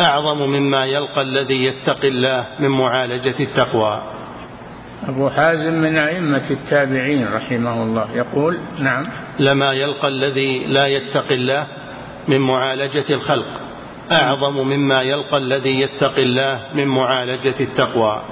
أعظم 0.00 0.38
مما 0.38 0.84
يلقى 0.84 1.22
الذي 1.22 1.64
يتقي 1.64 2.08
الله 2.08 2.46
من 2.58 2.68
معالجة 2.68 3.34
التقوى. 3.40 4.02
أبو 5.08 5.30
حازم 5.30 5.72
من 5.72 5.98
أئمة 5.98 6.50
التابعين 6.50 7.28
رحمه 7.28 7.82
الله. 7.82 8.16
يقول 8.16 8.58
نعم. 8.78 9.06
لما 9.40 9.72
يلقى 9.72 10.08
الذي 10.08 10.66
لا 10.66 10.86
يتقي 10.86 11.34
الله 11.34 11.66
من 12.28 12.40
معالجة 12.40 13.14
الخلق 13.14 13.64
أعظم 14.12 14.56
مما 14.56 15.02
يلقى 15.02 15.38
الذي 15.38 15.80
يتقي 15.80 16.22
الله 16.22 16.60
من 16.74 16.88
معالجة 16.88 17.54
التقوى. 17.60 18.22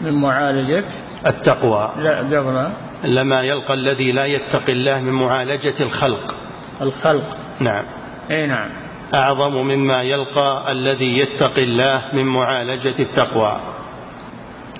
من 0.00 0.20
معالجة؟ 0.22 0.84
التقوى. 1.26 1.92
لا 1.98 2.18
قبل. 2.18 2.72
لما 3.04 3.42
يلقى 3.42 3.74
الذي 3.74 4.12
لا 4.12 4.24
يتقي 4.24 4.72
الله 4.72 5.00
من 5.00 5.12
معالجة 5.12 5.74
الخلق. 5.80 6.34
الخلق. 6.80 7.38
نعم. 7.60 7.84
إي 8.30 8.46
نعم. 8.46 8.70
أعظم 9.14 9.66
مما 9.66 10.02
يلقى 10.02 10.72
الذي 10.72 11.18
يتقي 11.18 11.64
الله 11.64 12.02
من 12.12 12.24
معالجة 12.24 12.94
التقوى. 12.98 13.77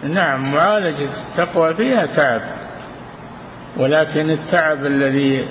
نعم 0.02 0.52
معالجة 0.52 1.08
التقوى 1.30 1.74
فيها 1.74 2.06
تعب 2.06 2.40
ولكن 3.76 4.30
التعب 4.30 4.86
الذي 4.86 5.48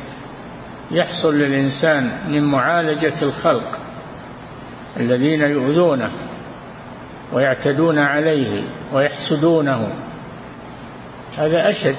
يحصل 0.91 1.35
للإنسان 1.35 2.31
من 2.31 2.51
معالجة 2.51 3.21
الخلق 3.21 3.77
الذين 4.97 5.49
يؤذونه 5.49 6.11
ويعتدون 7.33 7.99
عليه 7.99 8.61
ويحسدونه 8.93 9.93
هذا 11.37 11.69
أشد 11.69 11.95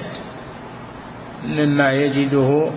مما 1.44 1.92
يجده 1.92 2.70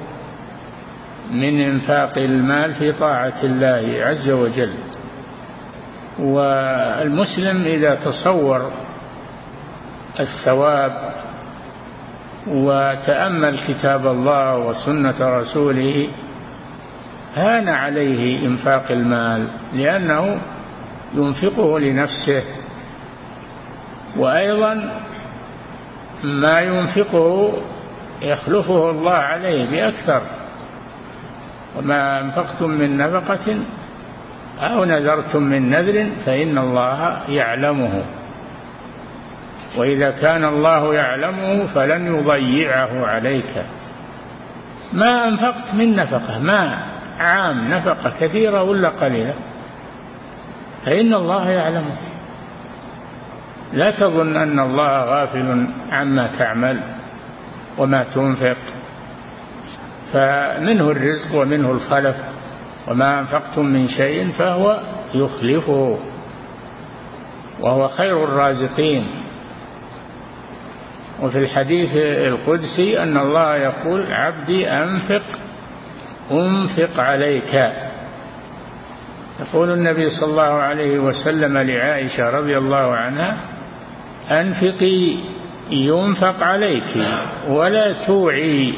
من 1.32 1.62
إنفاق 1.62 2.18
المال 2.18 2.74
في 2.74 2.92
طاعة 2.92 3.44
الله 3.44 4.06
عز 4.06 4.30
وجل. 4.30 4.74
والمسلم 6.20 7.64
إذا 7.66 7.96
تصور 7.96 8.72
الثواب 10.20 11.14
وتأمل 12.48 13.60
كتاب 13.68 14.08
الله 14.08 14.58
وسنة 14.58 15.40
رسوله 15.40 16.10
هان 17.36 17.70
عليه 17.70 18.48
إنفاق 18.48 18.92
المال 18.92 19.48
لأنه 19.74 20.42
ينفقه 21.14 21.80
لنفسه. 21.80 22.44
وأيضا 24.18 25.02
ما 26.24 26.60
ينفقه 26.60 27.54
يخلفه 28.22 28.90
الله 28.90 29.12
عليه 29.12 29.70
بأكثر. 29.72 30.22
وما 31.78 32.20
أنفقتم 32.20 32.70
من 32.70 32.98
نفقة 32.98 33.58
أو 34.60 34.86
نذرتم 34.86 35.44
من 35.44 35.70
نذر 35.70 36.10
فإن 36.26 36.58
الله 36.58 37.30
يعلمه. 37.30 38.04
وإذا 39.78 40.12
كان 40.12 40.46
الله 40.46 40.94
يعلمه 40.94 41.68
فلن 41.68 42.16
يضيعه 42.16 43.06
عليك. 43.06 43.66
ما 44.94 45.28
أنفقت 45.28 45.76
من 45.76 45.96
نفقة 45.96 46.40
ما 46.40 46.84
عام 47.20 47.74
نفقة 47.74 48.14
كثيرة 48.20 48.64
ولا 48.64 48.90
قليلة. 48.90 49.34
فإن 50.86 51.14
الله 51.14 51.50
يعلمه. 51.50 51.98
لا 53.74 53.92
تظن 53.92 54.38
أن 54.38 54.60
الله 54.60 55.04
غافل 55.04 55.68
عما 55.92 56.28
تعمل 56.40 56.84
وما 57.78 58.04
تنفق. 58.04 58.58
فمنه 60.14 60.92
الرزق 60.92 61.42
ومنه 61.42 61.72
الخلف 61.72 62.16
وما 62.88 63.20
أنفقتم 63.20 63.66
من 63.66 63.88
شيء 63.88 64.32
فهو 64.32 64.82
يخلفه. 65.14 66.00
وهو 67.60 67.88
خير 67.88 68.24
الرازقين. 68.24 69.21
وفي 71.22 71.38
الحديث 71.38 71.90
القدسي 71.98 73.04
أن 73.04 73.18
الله 73.18 73.56
يقول 73.56 74.14
عبدي 74.14 74.70
أنفق 74.70 75.24
أنفق 76.32 77.00
عليك. 77.00 77.72
يقول 79.40 79.72
النبي 79.72 80.10
صلى 80.10 80.30
الله 80.32 80.54
عليه 80.62 81.00
وسلم 81.00 81.58
لعائشة 81.58 82.30
رضي 82.30 82.58
الله 82.58 82.96
عنها 82.96 83.38
أنفقي 84.32 85.16
ينفق 85.72 86.44
عليك 86.44 86.98
ولا 87.48 88.06
توعي 88.08 88.74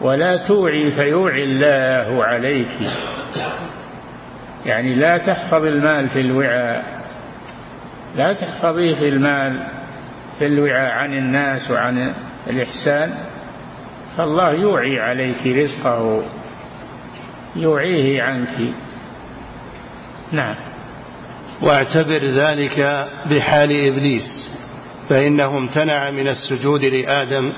ولا 0.00 0.36
توعي 0.36 0.90
فيوعي 0.90 1.44
الله 1.44 2.24
عليك. 2.24 2.78
يعني 4.66 4.94
لا 4.94 5.18
تحفظ 5.18 5.64
المال 5.64 6.08
في 6.08 6.20
الوعاء 6.20 6.84
لا 8.16 8.32
تحفظيه 8.32 8.94
في 8.94 9.08
المال. 9.08 9.77
في 10.38 10.46
الوعاء 10.46 10.90
عن 10.90 11.18
الناس 11.18 11.70
وعن 11.70 12.14
الإحسان 12.46 13.14
فالله 14.16 14.52
يوعي 14.52 15.00
عليك 15.00 15.46
رزقه 15.46 16.24
يوعيه 17.56 18.22
عنك. 18.22 18.74
نعم. 20.32 20.54
واعتبر 21.62 22.24
ذلك 22.24 23.06
بحال 23.30 23.86
إبليس 23.86 24.58
فإنه 25.10 25.58
امتنع 25.58 26.10
من 26.10 26.28
السجود 26.28 26.84
لآدم 26.84 27.52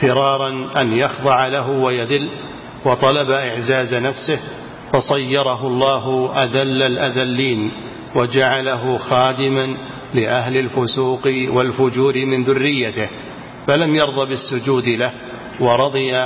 فرارا 0.00 0.50
أن 0.82 0.92
يخضع 0.92 1.48
له 1.48 1.70
ويذل 1.70 2.28
وطلب 2.84 3.30
إعزاز 3.30 3.94
نفسه 3.94 4.38
فصيره 4.92 5.66
الله 5.66 6.32
أذل 6.44 6.82
الأذلين 6.82 7.70
وجعله 8.14 8.98
خادما 8.98 9.76
لأهل 10.14 10.56
الفسوق 10.56 11.26
والفجور 11.26 12.26
من 12.26 12.44
ذريته 12.44 13.08
فلم 13.66 13.94
يرض 13.94 14.28
بالسجود 14.28 14.88
له 14.88 15.12
ورضي 15.60 16.16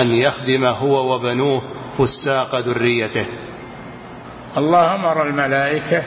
أن 0.00 0.12
يخدم 0.12 0.64
هو 0.64 1.14
وبنوه 1.14 1.62
فساق 1.98 2.58
ذريته. 2.58 3.26
الله 4.56 4.94
أمر 4.94 5.28
الملائكة 5.28 6.02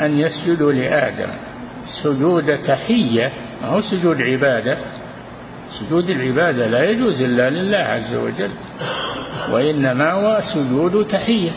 أن 0.00 0.18
يسجدوا 0.18 0.72
لآدم. 0.72 1.30
سجود 2.02 2.62
تحية 2.62 3.32
ما 3.62 3.68
هو 3.68 3.80
سجود 3.80 4.22
عبادة؟ 4.22 4.78
سجود 5.80 6.10
العبادة 6.10 6.66
لا 6.66 6.90
يجوز 6.90 7.22
إلا 7.22 7.50
لله 7.50 7.78
عز 7.78 8.14
وجل 8.14 8.52
وإنما 9.50 10.12
هو 10.12 10.40
سجود 10.54 11.06
تحية. 11.06 11.52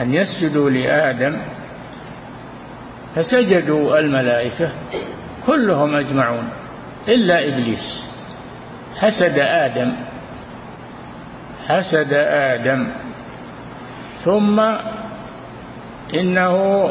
أن 0.00 0.14
يسجدوا 0.14 0.70
لآدم 0.70 1.36
فسجدوا 3.14 3.98
الملائكة 3.98 4.72
كلهم 5.46 5.94
أجمعون 5.94 6.48
إلا 7.08 7.48
إبليس. 7.48 8.10
حسد 9.00 9.38
آدم. 9.38 9.96
حسد 11.68 12.12
آدم. 12.30 12.92
ثم 14.24 14.60
إنه 16.14 16.84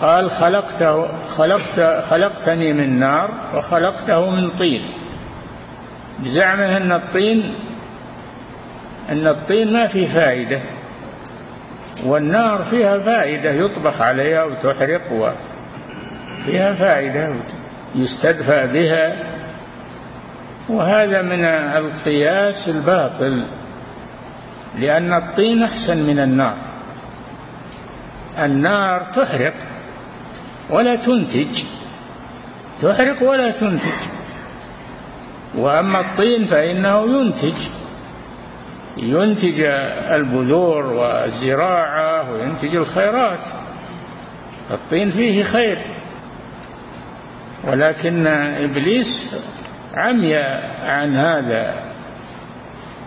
قال 0.00 0.30
خلقته 0.30 1.26
خلقت 1.26 2.04
خلقتني 2.10 2.72
من 2.72 2.98
نار 2.98 3.30
وخلقته 3.54 4.30
من 4.30 4.50
طين. 4.50 4.82
بزعمه 6.18 6.76
أن 6.76 6.92
الطين 6.92 7.54
أن 9.08 9.26
الطين 9.26 9.72
ما 9.72 9.86
فيه 9.86 10.14
فائدة. 10.14 10.62
والنار 12.02 12.64
فيها 12.64 12.98
فائدة 12.98 13.50
يطبخ 13.50 14.00
عليها 14.00 14.44
وتحرق 14.44 15.36
فيها 16.44 16.74
فائدة 16.74 17.34
يستدفى 17.94 18.66
بها. 18.72 19.16
وهذا 20.68 21.22
من 21.22 21.44
القياس 21.44 22.68
الباطل 22.68 23.44
لأن 24.78 25.12
الطين 25.12 25.62
أحسن 25.62 26.06
من 26.06 26.20
النار. 26.20 26.56
النار 28.38 29.02
تحرق 29.16 29.54
ولا 30.70 30.96
تنتج 30.96 31.62
تحرق 32.82 33.22
ولا 33.22 33.50
تنتج. 33.50 34.00
وأما 35.54 36.00
الطين 36.00 36.46
فإنه 36.46 37.20
ينتج. 37.20 37.83
ينتج 38.96 39.60
البذور 40.16 40.86
والزراعة 40.86 42.32
وينتج 42.32 42.76
الخيرات. 42.76 43.46
الطين 44.70 45.12
فيه 45.12 45.44
خير. 45.44 45.78
ولكن 47.64 48.26
إبليس 48.26 49.36
عمي 49.94 50.36
عن 50.82 51.16
هذا 51.16 51.84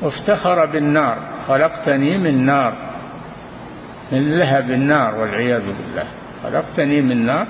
وافتخر 0.02 0.66
بالنار. 0.66 1.24
خلقتني 1.48 2.18
من 2.18 2.46
نار. 2.46 2.78
من 4.12 4.32
لهب 4.32 4.72
النار 4.72 5.16
والعياذ 5.16 5.66
بالله. 5.66 6.08
خلقتني 6.44 7.02
من 7.02 7.26
نار 7.26 7.48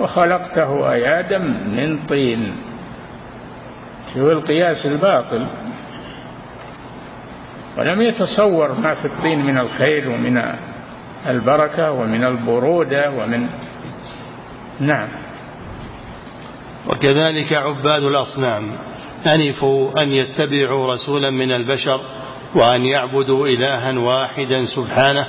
وخلقته 0.00 0.92
أي 0.92 1.20
آدم 1.20 1.42
من 1.76 2.06
طين. 2.06 2.56
شو 4.14 4.32
القياس 4.32 4.86
الباطل؟ 4.86 5.46
ولم 7.78 8.02
يتصور 8.02 8.72
ما 8.72 8.94
في 8.94 9.04
الطين 9.04 9.46
من 9.46 9.58
الخير 9.58 10.08
ومن 10.08 10.42
البركة 11.26 11.92
ومن 11.92 12.24
البرودة 12.24 13.10
ومن 13.10 13.48
نعم. 14.80 15.08
وكذلك 16.88 17.52
عباد 17.52 18.02
الأصنام 18.02 18.72
أنفوا 19.26 20.02
أن 20.02 20.12
يتبعوا 20.12 20.94
رسولا 20.94 21.30
من 21.30 21.52
البشر 21.52 22.00
وأن 22.54 22.84
يعبدوا 22.84 23.46
إلها 23.46 23.98
واحدا 23.98 24.64
سبحانه 24.64 25.26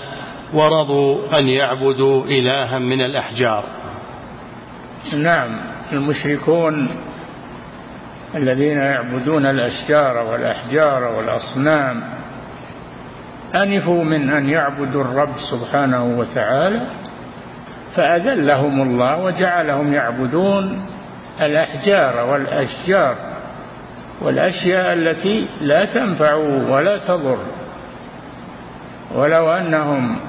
ورضوا 0.54 1.40
أن 1.40 1.48
يعبدوا 1.48 2.26
إلها 2.26 2.80
من 2.80 3.02
الأحجار. 3.02 3.64
نعم. 5.14 5.60
المشركون 5.92 6.90
الذين 8.36 8.78
يعبدون 8.78 9.46
الأشجار 9.46 10.18
والأحجار 10.32 11.04
والأصنام 11.04 12.19
أنفوا 13.56 14.04
من 14.04 14.30
أن 14.30 14.50
يعبدوا 14.50 15.02
الرب 15.02 15.36
سبحانه 15.52 16.06
وتعالى 16.20 16.88
فأذلهم 17.96 18.82
الله 18.82 19.20
وجعلهم 19.20 19.94
يعبدون 19.94 20.86
الأحجار 21.42 22.26
والأشجار 22.26 23.16
والأشياء 24.22 24.94
التي 24.94 25.48
لا 25.62 25.86
تنفع 25.86 26.34
ولا 26.70 27.08
تضر. 27.08 27.40
ولو 29.16 29.52
أنهم 29.52 30.20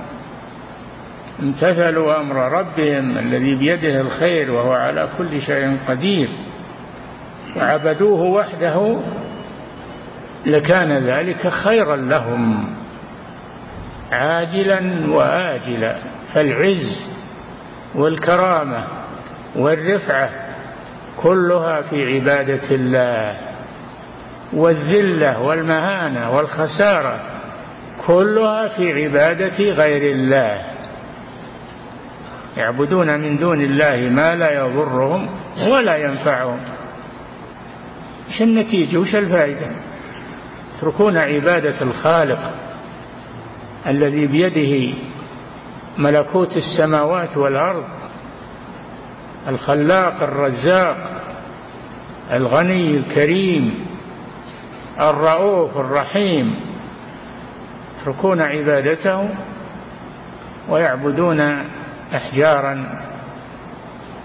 امتثلوا 1.43 2.21
أمر 2.21 2.37
ربهم 2.37 3.19
الذي 3.19 3.55
بيده 3.55 4.01
الخير 4.01 4.51
وهو 4.53 4.73
على 4.73 5.09
كل 5.19 5.41
شيء 5.41 5.79
قدير 5.89 6.29
وعبدوه 7.57 8.21
وحده 8.21 9.01
لكان 10.47 10.93
ذلك 10.93 11.49
خيرا 11.49 11.97
لهم. 11.97 12.65
عاجلا 14.13 15.11
واجلا 15.11 15.97
فالعز 16.35 17.11
والكرامة 17.95 18.85
والرفعة 19.57 20.31
كلها 21.23 21.83
في 21.83 22.05
عبادة 22.05 22.75
الله. 22.75 23.37
والذلة 24.53 25.41
والمهانة 25.43 26.37
والخسارة 26.37 27.21
كلها 28.07 28.69
في 28.69 29.05
عبادة 29.05 29.59
غير 29.59 30.13
الله. 30.15 30.61
يعبدون 32.57 33.21
من 33.21 33.37
دون 33.39 33.61
الله 33.61 34.09
ما 34.11 34.35
لا 34.35 34.53
يضرهم 34.53 35.29
ولا 35.69 35.97
ينفعهم. 35.97 36.61
إيش 38.29 38.43
النتيجة؟ 38.43 38.99
وش 38.99 39.17
الفائدة؟ 39.17 39.67
يتركون 40.77 41.17
عبادة 41.17 41.83
الخالق 41.83 42.55
الذي 43.87 44.27
بيده 44.27 44.95
ملكوت 45.99 46.57
السماوات 46.57 47.37
والأرض 47.37 47.85
الخلاق 49.49 50.23
الرزاق 50.23 50.97
الغني 52.33 52.97
الكريم 52.97 53.87
الرؤوف 55.01 55.77
الرحيم 55.77 56.61
يتركون 58.01 58.41
عبادته 58.41 59.29
ويعبدون 60.69 61.41
أحجارا 62.15 63.01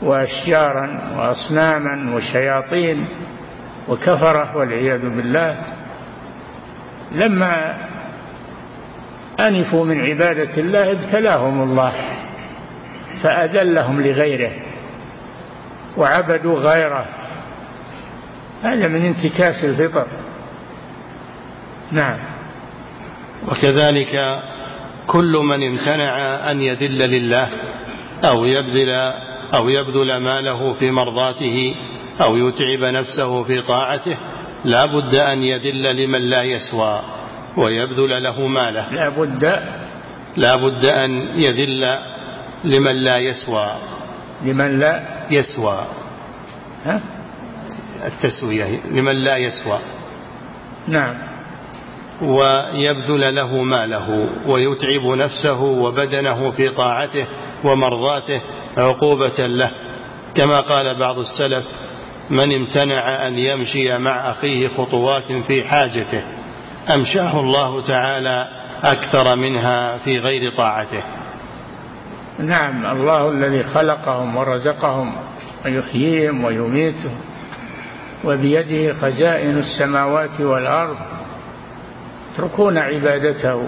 وأشجارا 0.01 0.99
وأصناما 1.17 2.15
وشياطين 2.15 3.07
وكفرة 3.89 4.57
والعياذ 4.57 5.09
بالله. 5.15 5.57
لما 7.11 7.75
أنفوا 9.39 9.85
من 9.85 10.01
عبادة 10.01 10.57
الله 10.57 10.91
ابتلاهم 10.91 11.61
الله 11.61 11.93
فأذلهم 13.23 14.01
لغيره 14.01 14.51
وعبدوا 15.97 16.59
غيره. 16.59 17.05
هذا 18.63 18.87
من 18.87 19.05
انتكاس 19.05 19.63
الفطر. 19.63 20.07
نعم. 21.91 22.19
وكذلك 23.47 24.39
كل 25.07 25.31
من 25.31 25.63
امتنع 25.67 26.17
أن 26.51 26.61
يذل 26.61 27.09
لله 27.09 27.49
أو 28.25 28.45
يبذل 28.45 28.89
أو 29.55 29.69
يبذل 29.69 30.17
ماله 30.17 30.73
في 30.73 30.91
مرضاته 30.91 31.75
أو 32.23 32.37
يتعب 32.37 32.93
نفسه 32.93 33.43
في 33.43 33.61
طاعته 33.61 34.17
لا 34.65 34.85
بد 34.85 35.15
أن 35.15 35.43
يذل 35.43 36.03
لمن 36.03 36.29
لا 36.29 36.43
يسوى. 36.43 37.01
ويبذل 37.57 38.23
له 38.23 38.47
ماله. 38.47 38.93
لا 38.93 39.09
بد 39.09 39.43
لا 40.37 40.55
بد 40.55 40.85
أن 40.85 41.11
يذل 41.35 41.97
لمن 42.63 42.95
لا 42.95 43.17
يسوى. 43.17 43.75
لمن 44.43 44.79
لا 44.79 45.01
يسوى. 45.31 45.85
ها؟ 46.85 47.01
التسوية 48.05 48.79
لمن 48.91 49.15
لا 49.23 49.37
يسوى. 49.37 49.79
نعم. 50.87 51.15
ويبذل 52.21 53.35
له 53.35 53.63
ماله 53.63 54.29
ويتعب 54.47 55.05
نفسه 55.05 55.61
وبدنه 55.61 56.51
في 56.51 56.69
طاعته 56.69 57.27
ومرضاته 57.63 58.41
عقوبة 58.77 59.45
له. 59.45 59.71
كما 60.35 60.59
قال 60.59 60.95
بعض 60.99 61.19
السلف 61.19 61.65
من 62.29 62.55
امتنع 62.55 63.27
أن 63.27 63.39
يمشي 63.39 63.97
مع 63.97 64.31
أخيه 64.31 64.67
خطوات 64.67 65.31
في 65.47 65.63
حاجته. 65.63 66.23
أمشاه 66.93 67.39
الله 67.39 67.87
تعالى 67.87 68.47
أكثر 68.85 69.35
منها 69.35 69.97
في 69.97 70.19
غير 70.19 70.51
طاعته. 70.57 71.03
نعم 72.39 72.85
الله 72.85 73.29
الذي 73.29 73.63
خلقهم 73.63 74.37
ورزقهم 74.37 75.13
ويحييهم 75.65 76.43
ويميتهم 76.43 77.17
وبيده 78.25 78.93
خزائن 78.93 79.57
السماوات 79.57 80.41
والأرض. 80.41 80.97
يتركون 82.33 82.77
عبادته. 82.77 83.67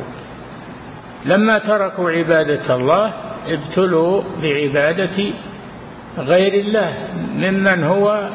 لما 1.25 1.57
تركوا 1.57 2.11
عبادة 2.11 2.75
الله 2.75 3.13
ابتلوا 3.47 4.23
بعبادة 4.41 5.33
غير 6.17 6.53
الله 6.53 6.93
ممن 7.33 7.83
هو 7.83 8.29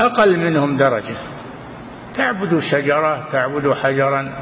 أقل 0.00 0.36
منهم 0.36 0.76
درجة. 0.76 1.35
تعبد 2.16 2.58
شجرة 2.58 3.28
تعبد 3.32 3.72
حجرا 3.72 4.32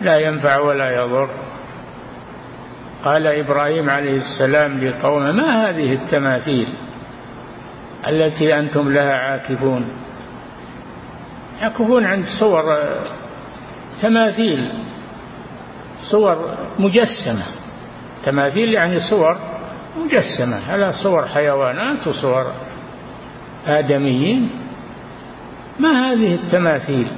لا 0.00 0.18
ينفع 0.18 0.58
ولا 0.58 0.90
يضر. 0.90 1.30
قال 3.04 3.26
إبراهيم 3.26 3.90
عليه 3.90 4.16
السلام 4.16 4.84
لقومه 4.84 5.32
ما 5.32 5.68
هذه 5.68 5.92
التماثيل 5.92 6.74
التي 8.08 8.54
أنتم 8.54 8.88
لها 8.88 9.12
عاكفون؟ 9.12 9.88
يعكفون 11.62 12.04
عند 12.04 12.24
صور 12.40 12.64
تماثيل 14.02 14.68
صور 16.10 16.54
مجسمة. 16.78 17.46
تماثيل 18.24 18.74
يعني 18.74 18.98
صور 19.10 19.38
مجسمة 19.96 20.72
على 20.72 20.92
صور 20.92 21.26
حيوانات 21.26 22.06
وصور 22.06 22.52
آدميين. 23.66 24.50
ما 25.78 26.12
هذه 26.12 26.34
التماثيل 26.34 27.08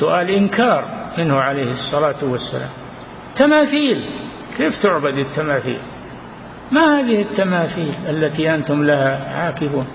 سؤال 0.00 0.30
إنكار 0.30 0.84
منه 1.18 1.34
عليه 1.34 1.70
الصلاة 1.70 2.24
والسلام. 2.24 2.70
تماثيل. 3.36 4.04
كيف 4.56 4.82
تعبد 4.82 5.14
التماثيل؟ 5.14 5.80
ما 6.72 7.00
هذه 7.00 7.22
التماثيل 7.22 7.94
التي 8.08 8.54
أنتم 8.54 8.84
لها 8.84 9.34
عاكفون؟ 9.36 9.86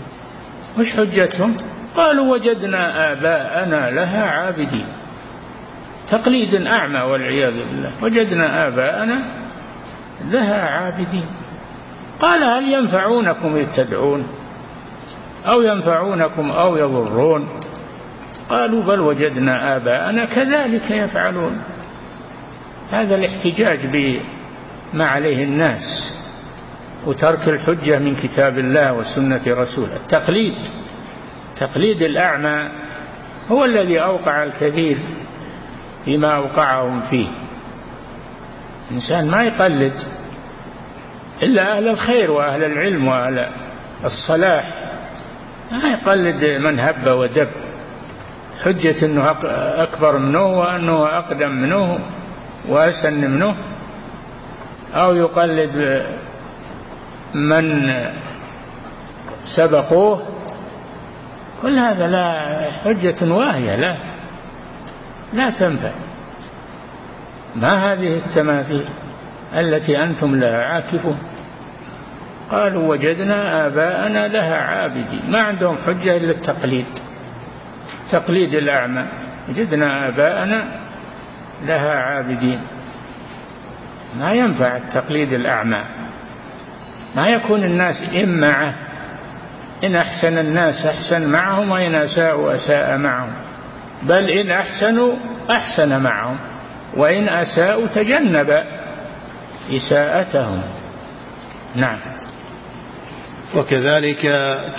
وش 0.80 0.92
حجتهم؟ 0.92 1.58
قالوا 1.96 2.34
وجدنا 2.34 3.12
آباءنا 3.12 3.92
لها 3.92 4.26
عابدين. 4.26 4.88
تقليد 6.12 6.56
أعمى 6.56 7.00
والعياذ 7.00 7.54
بالله. 7.54 7.92
وجدنا 8.04 8.68
آباءنا 8.68 9.46
لها 10.26 10.62
عابدين. 10.70 11.26
قال 12.22 12.44
هل 12.44 12.74
ينفعونكم 12.74 13.56
إذ 13.56 13.68
تدعون؟ 13.76 14.28
أو 15.48 15.62
ينفعونكم 15.62 16.52
أو 16.52 16.78
يضرون؟ 16.78 17.65
قالوا 18.50 18.84
بل 18.84 19.00
وجدنا 19.00 19.76
آباءنا 19.76 20.26
كذلك 20.26 20.92
يفعلون. 20.92 21.62
هذا 22.92 23.16
الاحتجاج 23.16 23.80
بما 23.86 25.08
عليه 25.08 25.44
الناس 25.44 26.16
وترك 27.06 27.48
الحجة 27.48 28.00
من 28.00 28.16
كتاب 28.16 28.58
الله 28.58 28.94
وسنة 28.94 29.42
رسوله. 29.48 29.96
التقليد 29.96 30.56
تقليد 31.60 32.02
الأعمى 32.02 32.70
هو 33.52 33.66
الذي 33.66 34.00
أوقع 34.00 34.44
الكثير 34.44 35.00
فيما 36.06 36.36
أوقعهم 36.36 37.02
فيه. 37.02 37.28
الإنسان 38.90 39.30
ما 39.32 39.42
يقلد 39.42 39.94
إلا 41.44 41.78
أهل 41.78 41.88
الخير 41.88 42.32
وأهل 42.32 42.64
العلم 42.64 43.08
وأهل 43.08 43.50
الصلاح. 44.04 44.70
ما 45.72 45.92
يقلد 45.92 46.62
من 46.62 46.80
هب 46.80 47.08
ودب. 47.08 47.65
حجة 48.64 49.06
أنه 49.06 49.32
أكبر 49.84 50.18
منه 50.18 50.46
وأنه 50.46 51.18
أقدم 51.18 51.52
منه 51.52 52.00
وأسن 52.70 53.32
منه 53.32 53.56
أو 54.94 55.16
يقلد 55.16 56.04
من 57.34 57.94
سبقوه. 59.58 60.22
كل 61.62 61.78
هذا 61.80 62.08
لا 62.08 62.32
حجة 62.72 63.34
واهية 63.34 63.76
لا 63.76 63.96
لا 65.34 65.50
تنفع. 65.50 65.92
ما 67.56 67.94
هذه 67.94 68.18
التماثيل 68.18 68.86
التي 69.54 70.04
أنتم 70.04 70.36
لها 70.36 70.62
عاكفون؟ 70.64 71.18
قالوا 72.52 72.90
وجدنا 72.90 73.68
آباءنا 73.68 74.28
لها 74.28 74.56
عابدين 74.56 75.32
ما 75.32 75.40
عندهم 75.40 75.78
حجة 75.78 76.18
إلا 76.18 76.32
التقليد. 76.32 76.86
تقليد 78.12 78.54
الأعمى. 78.54 79.06
وجدنا 79.50 80.10
آباءنا 80.10 80.66
لها 81.64 81.92
عابدين. 81.92 82.62
ما 84.20 84.32
ينفع 84.32 84.78
التقليد 84.78 85.34
الأعمى. 85.34 85.84
ما 87.16 87.24
يكون 87.28 87.64
الناس 87.64 87.96
إمعة 88.24 88.74
إن 89.84 89.96
أحسن 89.96 90.38
الناس 90.38 90.86
أحسن 90.86 91.30
معهم 91.30 91.72
وإن 91.72 91.96
أساءوا 91.96 92.56
أساء 92.56 92.98
معهم. 92.98 93.32
بل 94.04 94.30
إن 94.30 94.52
أحسنوا 94.52 95.16
أحسن 95.52 96.04
معهم 96.04 96.38
وإن 96.98 97.30
أساءوا 97.30 97.88
تجنب 97.88 98.48
إساءتهم. 99.76 100.62
نعم. 101.76 102.00
وكذلك 103.56 104.22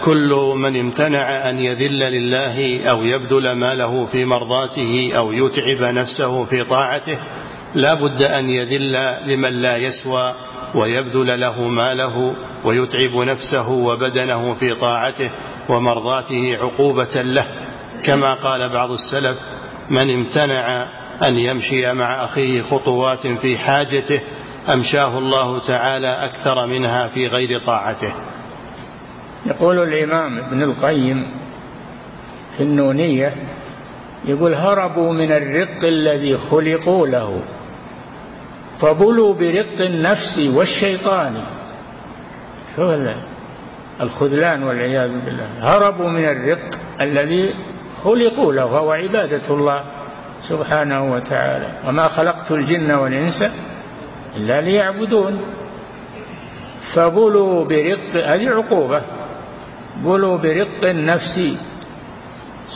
كل 0.04 0.54
من 0.56 0.80
امتنع 0.80 1.50
أن 1.50 1.58
يذل 1.60 1.98
لله 1.98 2.84
أو 2.90 3.02
يبذل 3.02 3.52
ماله 3.52 4.06
في 4.06 4.24
مرضاته 4.24 5.12
أو 5.16 5.32
يتعب 5.32 5.94
نفسه 5.94 6.44
في 6.44 6.64
طاعته 6.64 7.18
لا 7.74 7.94
بد 7.94 8.22
أن 8.22 8.50
يذل 8.50 9.16
لمن 9.26 9.62
لا 9.62 9.76
يسوى 9.76 10.34
ويبذل 10.74 11.40
له 11.40 11.68
ماله 11.68 12.34
ويتعب 12.64 13.14
نفسه 13.14 13.70
وبدنه 13.70 14.54
في 14.54 14.74
طاعته 14.74 15.30
ومرضاته 15.68 16.58
عقوبة 16.60 17.22
له. 17.22 17.46
كما 18.04 18.34
قال 18.34 18.68
بعض 18.68 18.90
السلف 18.90 19.38
من 19.90 20.10
امتنع 20.10 20.86
أن 21.24 21.36
يمشي 21.38 21.92
مع 21.92 22.24
أخيه 22.24 22.62
خطوات 22.62 23.26
في 23.26 23.58
حاجته 23.58 24.20
أمشاه 24.74 25.18
الله 25.18 25.58
تعالى 25.58 26.08
أكثر 26.08 26.66
منها 26.66 27.08
في 27.08 27.26
غير 27.26 27.60
طاعته. 27.66 28.14
يقول 29.46 29.78
الإمام 29.78 30.38
ابن 30.38 30.62
القيم 30.62 31.30
في 32.56 32.62
النونية 32.62 33.32
يقول 34.24 34.54
هربوا 34.54 35.12
من 35.12 35.32
الرق 35.32 35.84
الذي 35.84 36.36
خلقوا 36.36 37.06
له 37.06 37.42
فبلوا 38.80 39.34
برق 39.34 39.80
النفس 39.80 40.38
والشيطان. 40.54 41.42
شو 42.76 42.94
الخذلان 44.00 44.62
والعياذ 44.62 45.24
بالله. 45.24 45.48
هربوا 45.60 46.08
من 46.08 46.24
الرق 46.24 46.78
الذي 47.00 47.54
خلقوا 48.04 48.52
له 48.52 48.66
وهو 48.66 48.92
عبادة 48.92 49.54
الله 49.54 49.84
سبحانه 50.48 51.12
وتعالى. 51.12 51.68
وما 51.88 52.08
خلقت 52.08 52.50
الجن 52.50 52.90
والإنس 52.90 53.42
إلا 54.36 54.60
ليعبدون. 54.60 55.40
فبلوا 56.94 57.64
برق 57.64 58.26
هذه 58.26 58.48
عقوبة. 58.48 59.02
بلوا 60.04 60.36
برق 60.36 60.84
النفس 60.84 61.56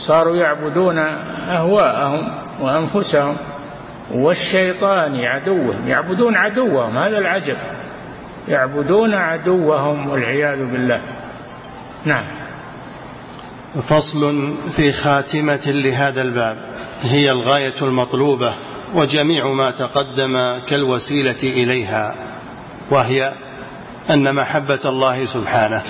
صاروا 0.07 0.35
يعبدون 0.35 0.97
أهواءهم 0.97 2.41
وأنفسهم 2.59 3.37
والشيطان 4.11 5.25
عدوهم. 5.25 5.87
يعبدون 5.87 6.37
عدوهم 6.37 6.97
هذا 6.97 7.17
العجب. 7.17 7.57
يعبدون 8.47 9.13
عدوهم 9.13 10.09
والعياذ 10.09 10.71
بالله. 10.71 11.01
نعم. 12.05 12.25
فصل 13.89 14.53
في 14.75 14.91
خاتمة 14.91 15.61
لهذا 15.65 16.21
الباب. 16.21 16.57
هي 17.01 17.31
الغاية 17.31 17.81
المطلوبة 17.81 18.53
وجميع 18.95 19.47
ما 19.47 19.71
تقدم 19.71 20.59
كالوسيلة 20.69 21.43
إليها 21.43 22.15
وهي 22.91 23.33
أن 24.09 24.35
محبة 24.35 24.79
الله 24.85 25.25
سبحانه. 25.25 25.83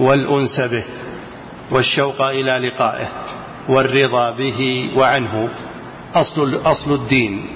والأنس 0.00 0.60
به 0.60 0.84
والشوق 1.70 2.22
إلى 2.22 2.68
لقائه 2.68 3.08
والرضا 3.68 4.30
به 4.30 4.90
وعنه 4.96 5.48
أصل, 6.14 6.54
أصل 6.64 6.94
الدين 6.94 7.46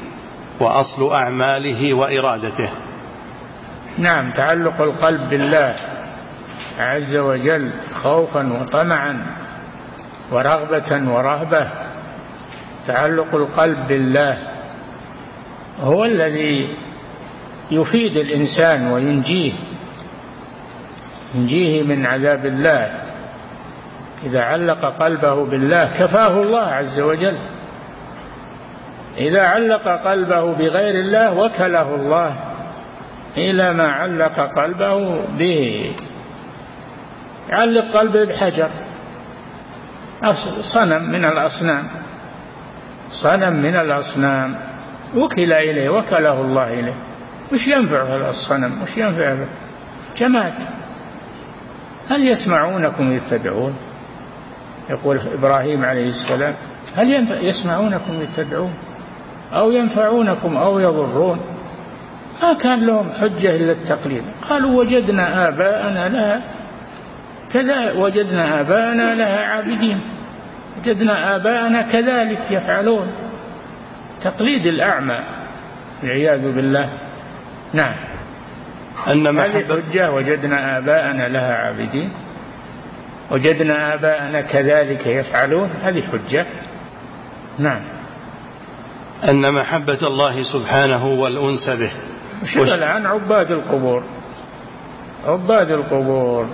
وأصل 0.61 1.13
أعماله 1.13 1.95
وإرادته. 1.95 2.71
نعم 3.99 4.33
تعلق 4.33 4.81
القلب 4.81 5.31
بالله 5.31 5.75
عز 6.79 7.17
وجل 7.17 7.73
خوفا 8.03 8.53
وطمعا 8.61 9.27
ورغبة 10.33 11.11
ورهبة. 11.15 11.71
تعلق 12.87 13.35
القلب 13.35 13.89
بالله 13.89 14.39
هو 15.81 16.05
الذي 16.05 16.69
يفيد 17.71 18.17
الإنسان 18.17 18.93
وينجيه 18.93 19.53
ينجيه 21.35 21.83
من 21.83 22.07
عذاب 22.07 22.47
الله. 22.47 23.01
إذا 24.25 24.41
علق 24.41 25.03
قلبه 25.03 25.47
بالله 25.47 25.85
كفاه 25.85 26.43
الله 26.43 26.67
عز 26.67 27.01
وجل. 27.01 27.39
إذا 29.19 29.43
علق 29.43 29.89
قلبه 29.89 30.55
بغير 30.55 30.95
الله 30.95 31.39
وكله 31.39 31.95
الله. 31.95 32.37
إلى 33.37 33.73
ما 33.73 33.89
علق 33.89 34.41
قلبه 34.41 35.21
به. 35.39 35.95
يعلق 37.49 37.97
قلبه 37.97 38.25
بحجر. 38.25 38.71
صنم 40.75 41.03
من 41.11 41.25
الأصنام. 41.25 41.85
صنم 43.11 43.53
من 43.57 43.77
الأصنام. 43.77 44.57
وكل 45.17 45.53
إليه 45.53 45.89
وكله 45.89 46.41
الله 46.41 46.73
إليه. 46.73 46.95
وش 47.53 47.67
ينفع 47.67 48.03
هذا 48.03 48.31
الصنم؟ 48.31 48.83
وش 48.83 48.97
ينفع 48.97 49.37
جماد. 50.17 50.84
هل 52.09 52.29
يسمعونكم 52.29 53.11
إذ 53.11 53.21
تدعون 53.31 53.75
يقول 54.91 55.21
إبراهيم 55.39 55.85
عليه 55.85 56.09
السلام 56.09 56.55
هل 56.97 57.29
يسمعونكم 57.43 58.13
إذ 58.21 58.29
تدعون 58.37 58.75
أو 59.53 59.71
ينفعونكم 59.71 60.57
أو 60.57 60.79
يضرون؟ 60.79 61.41
ما 62.43 62.53
كان 62.53 62.87
لهم 62.87 63.13
حجة 63.13 63.57
إلا 63.57 63.73
التقليد. 63.73 64.23
قالوا 64.49 64.81
وجدنا 64.81 65.49
آباءنا 65.49 66.09
لها 66.09 66.43
كذا 67.53 67.93
وجدنا 67.93 68.61
آباءنا 68.61 69.15
لها 69.15 69.47
عابدين. 69.47 70.01
وجدنا 70.79 71.37
آباءنا 71.37 71.83
كذلك 71.83 72.51
يفعلون. 72.51 73.13
تقليد 74.23 74.67
الأعمى 74.67 75.19
والعياذ 76.03 76.53
بالله. 76.55 76.89
نعم. 77.73 77.95
أن 79.09 79.35
محبة 79.35 79.83
حجة 79.83 80.11
وجدنا 80.11 80.79
آباءنا 80.79 81.29
لها 81.29 81.55
عابدين. 81.55 82.13
وجدنا 83.31 83.95
آباءنا 83.95 84.41
كذلك 84.41 85.07
يفعلون. 85.07 85.71
هذه 85.71 86.03
حجة. 86.03 86.47
نعم. 87.59 87.83
أن 89.29 89.55
محبة 89.55 89.99
الله 90.03 90.43
سبحانه 90.43 91.07
والأنس 91.07 91.71
به. 91.71 91.93
شغل 92.55 92.85
عن 92.85 93.07
عباد 93.07 93.51
القبور. 93.51 94.03
عباد 95.27 95.71
القبور 95.71 96.47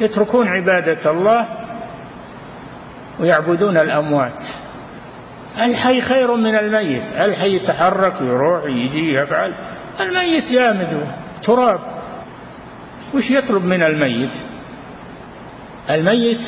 يتركون 0.00 0.48
عبادة 0.48 1.10
الله 1.10 1.46
ويعبدون 3.20 3.76
الأموات. 3.76 4.42
الحي 5.60 6.00
خير 6.00 6.36
من 6.36 6.54
الميت. 6.54 7.02
الحي 7.02 7.56
يتحرك 7.56 8.20
يروح 8.20 8.62
يجي 8.64 9.14
يفعل. 9.14 9.54
الميت 10.00 10.44
جامد 10.52 11.19
تراب 11.44 11.80
وش 13.14 13.30
يطلب 13.30 13.64
من 13.64 13.82
الميت؟ 13.82 14.34
الميت 15.90 16.40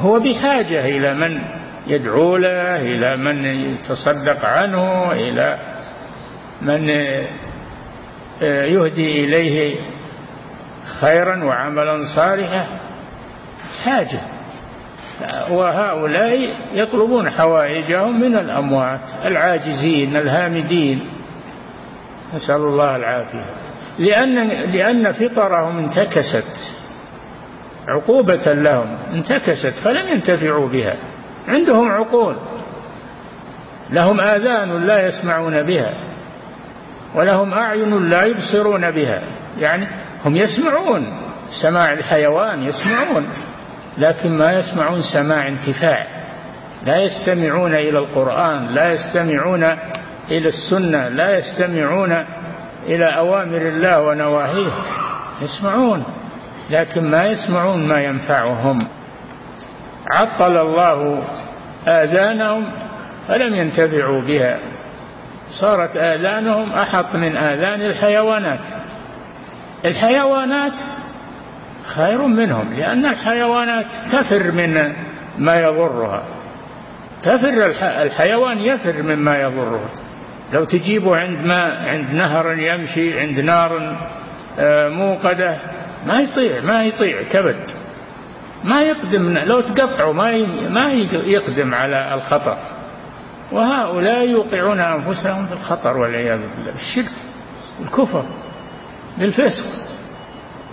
هو 0.00 0.20
بحاجة 0.20 0.88
إلى 0.96 1.14
من 1.14 1.42
يدعو 1.86 2.36
له 2.36 2.76
إلى 2.76 3.16
من 3.16 3.44
يتصدق 3.44 4.44
عنه 4.44 5.12
إلى 5.12 5.58
من 6.62 6.88
يهدي 8.42 9.24
إليه 9.24 9.76
خيرا 11.00 11.44
وعملا 11.44 12.04
صالحا. 12.16 12.66
حاجة. 13.84 14.20
وهؤلاء 15.50 16.56
يطلبون 16.74 17.30
حوائجهم 17.30 18.20
من 18.20 18.38
الأموات 18.38 19.00
العاجزين 19.24 20.16
الهامدين. 20.16 21.10
نسأل 22.34 22.56
الله 22.56 22.96
العافية. 22.96 23.67
لأن 23.98 24.48
لأن 24.48 25.12
فطرهم 25.12 25.78
انتكست 25.78 26.78
عقوبة 27.88 28.52
لهم 28.54 28.96
انتكست 29.12 29.74
فلم 29.84 30.08
ينتفعوا 30.08 30.68
بها 30.68 30.96
عندهم 31.48 31.88
عقول 31.88 32.36
لهم 33.90 34.20
آذان 34.20 34.86
لا 34.86 35.06
يسمعون 35.06 35.62
بها 35.62 35.94
ولهم 37.14 37.54
أعين 37.54 38.08
لا 38.08 38.24
يبصرون 38.24 38.90
بها 38.90 39.22
يعني 39.58 39.88
هم 40.24 40.36
يسمعون 40.36 41.18
سماع 41.62 41.92
الحيوان 41.92 42.62
يسمعون 42.62 43.26
لكن 43.98 44.38
ما 44.38 44.52
يسمعون 44.52 45.02
سماع 45.12 45.48
انتفاع 45.48 46.06
لا 46.86 47.02
يستمعون 47.02 47.74
إلى 47.74 47.98
القرآن 47.98 48.74
لا 48.74 48.92
يستمعون 48.92 49.64
إلى 50.30 50.48
السنة 50.48 51.08
لا 51.08 51.38
يستمعون 51.38 52.24
إلى 52.86 53.04
أوامر 53.04 53.56
الله 53.56 54.00
ونواهيه. 54.00 54.72
يسمعون 55.42 56.04
لكن 56.70 57.10
ما 57.10 57.24
يسمعون 57.24 57.88
ما 57.88 58.04
ينفعهم. 58.04 58.86
عطل 60.12 60.56
الله 60.56 61.22
آذانهم 61.88 62.72
فلم 63.28 63.54
ينتفعوا 63.54 64.22
بها. 64.22 64.58
صارت 65.60 65.96
آذانهم 65.96 66.72
أحط 66.72 67.14
من 67.14 67.36
آذان 67.36 67.82
الحيوانات. 67.82 68.60
الحيوانات 69.84 70.72
خير 71.84 72.26
منهم 72.26 72.74
لأن 72.74 73.04
الحيوانات 73.04 73.86
تفر 74.12 74.52
من 74.52 74.94
ما 75.38 75.60
يضرها. 75.60 76.22
تفر 77.22 77.74
الحيوان 77.82 78.58
يفر 78.58 79.02
مما 79.02 79.36
يضره. 79.36 79.90
لو 80.52 80.64
تجيبه 80.64 81.16
عند 81.16 81.46
ماء 81.46 81.88
عند 81.88 82.10
نهر 82.10 82.58
يمشي 82.58 83.20
عند 83.20 83.40
نار 83.40 83.96
آه، 84.58 84.88
موقدة 84.88 85.58
ما 86.06 86.20
يطيع 86.20 86.60
ما 86.60 86.84
يطيع 86.84 87.22
كبد. 87.22 87.70
ما 88.64 88.80
يقدم 88.80 89.38
لو 89.38 89.60
تقطعه 89.60 90.12
ما 90.12 90.46
ما 90.68 90.92
يقدم 91.12 91.74
على 91.74 92.14
الخطر. 92.14 92.56
وهؤلاء 93.52 94.28
يوقعون 94.28 94.80
أنفسهم 94.80 95.46
في 95.46 95.52
الخطر 95.52 95.96
والعياذ 95.96 96.38
بالله 96.38 96.72
بالشرك 96.72 97.14
بالكفر 97.80 98.24
بالفسق. 99.18 99.64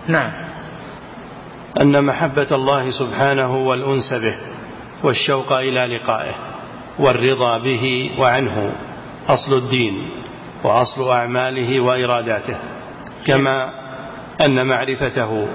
نعم. 0.08 0.32
أن 1.82 2.06
محبة 2.06 2.48
الله 2.52 2.92
سبحانه 2.92 3.56
والأنس 3.56 4.14
به 4.14 4.36
والشوق 5.04 5.54
إلى 5.54 5.96
لقائه 5.96 6.36
والرضا 7.00 7.58
به 7.58 8.12
وعنه. 8.20 8.72
أصل 9.28 9.58
الدين 9.58 10.10
وأصل 10.64 11.12
أعماله 11.12 11.80
وإراداته 11.80 12.58
كما 13.26 13.70
أن 14.46 14.68
معرفته 14.68 15.48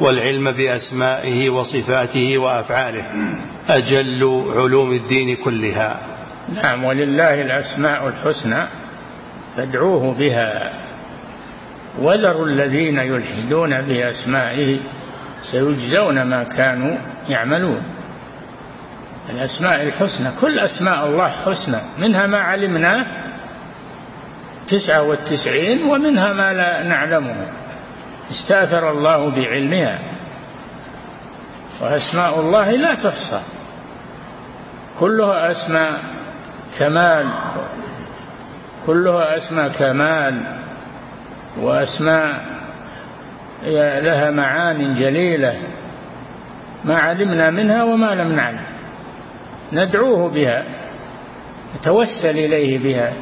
والعلم 0.00 0.52
بأسمائه 0.52 1.50
وصفاته 1.50 2.38
وأفعاله 2.38 3.06
أجل 3.70 4.44
علوم 4.56 4.90
الدين 4.92 5.36
كلها. 5.36 6.00
نعم 6.54 6.84
ولله 6.84 7.42
الأسماء 7.42 8.08
الحسنى 8.08 8.66
فادعوه 9.56 10.18
بها. 10.18 10.72
وذروا 11.98 12.46
الذين 12.46 12.98
يلحدون 12.98 13.80
بأسمائه 13.80 14.80
سيجزون 15.52 16.22
ما 16.22 16.44
كانوا 16.44 16.98
يعملون. 17.28 17.82
الأسماء 19.30 19.82
الحسنى 19.82 20.40
كل 20.40 20.58
أسماء 20.58 21.06
الله 21.06 21.28
حسنى 21.28 21.80
منها 21.98 22.26
ما 22.26 22.38
علمناه 22.38 23.06
تسعة 24.68 25.02
والتسعين 25.02 25.82
ومنها 25.82 26.32
ما 26.32 26.52
لا 26.52 26.82
نعلمه. 26.82 27.46
استأثر 28.30 28.90
الله 28.90 29.30
بعلمها. 29.30 29.98
وأسماء 31.80 32.40
الله 32.40 32.70
لا 32.70 32.94
تحصى. 32.94 33.42
كلها 35.00 35.50
أسماء 35.50 36.00
كمال. 36.78 37.26
كلها 38.86 39.36
أسماء 39.36 39.68
كمال. 39.68 40.58
وأسماء 41.60 42.44
لها 44.02 44.30
معان 44.30 44.94
جليلة. 44.94 45.58
ما 46.84 46.96
علمنا 46.96 47.50
منها 47.50 47.84
وما 47.84 48.14
لم 48.14 48.32
نعلم. 48.32 48.77
ندعوه 49.72 50.28
بها 50.28 50.64
نتوسل 51.80 52.38
إليه 52.38 52.78
بها. 52.78 53.12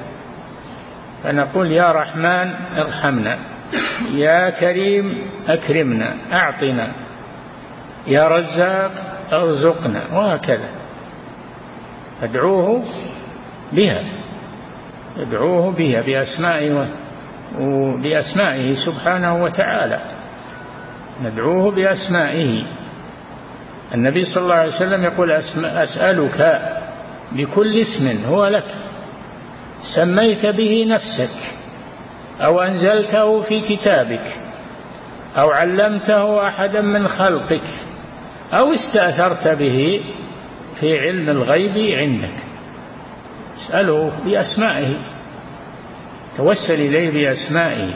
فنقول 1.22 1.72
يا 1.72 1.92
رحمن 1.92 2.54
ارحمنا 2.78 3.38
يا 4.10 4.50
كريم 4.50 5.30
أكرمنا 5.48 6.14
أعطنا 6.32 6.92
يا 8.06 8.28
رزاق 8.28 8.92
أرزقنا. 9.32 10.02
وهكذا. 10.14 10.68
ادعوه 12.22 12.82
بها 13.72 14.04
ادعوه 15.18 15.72
بها 15.72 16.00
بأسمائه 16.00 16.86
بأسمائه 18.02 18.74
سبحانه 18.86 19.42
وتعالى. 19.44 20.00
ندعوه 21.22 21.70
بأسمائه. 21.70 22.62
النبي 23.94 24.24
صلى 24.24 24.42
الله 24.42 24.54
عليه 24.54 24.76
وسلم 24.76 25.04
يقول 25.04 25.30
أسألك 25.64 26.62
بكل 27.32 27.78
اسم 27.78 28.24
هو 28.24 28.46
لك 28.46 28.74
سميت 29.96 30.46
به 30.46 30.86
نفسك 30.88 31.36
أو 32.40 32.60
أنزلته 32.60 33.42
في 33.42 33.60
كتابك 33.60 34.36
أو 35.36 35.50
علمته 35.50 36.48
أحدا 36.48 36.80
من 36.80 37.08
خلقك 37.08 37.68
أو 38.52 38.74
استأثرت 38.74 39.48
به 39.48 40.00
في 40.80 40.98
علم 40.98 41.28
الغيب 41.28 41.98
عندك. 41.98 42.34
اسأله 43.58 44.12
بأسمائه 44.24 44.94
توسل 46.36 46.74
إليه 46.74 47.10
بأسمائه. 47.28 47.94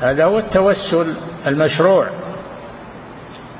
هذا 0.00 0.24
هو 0.24 0.38
التوسل 0.38 1.14
المشروع. 1.46 2.19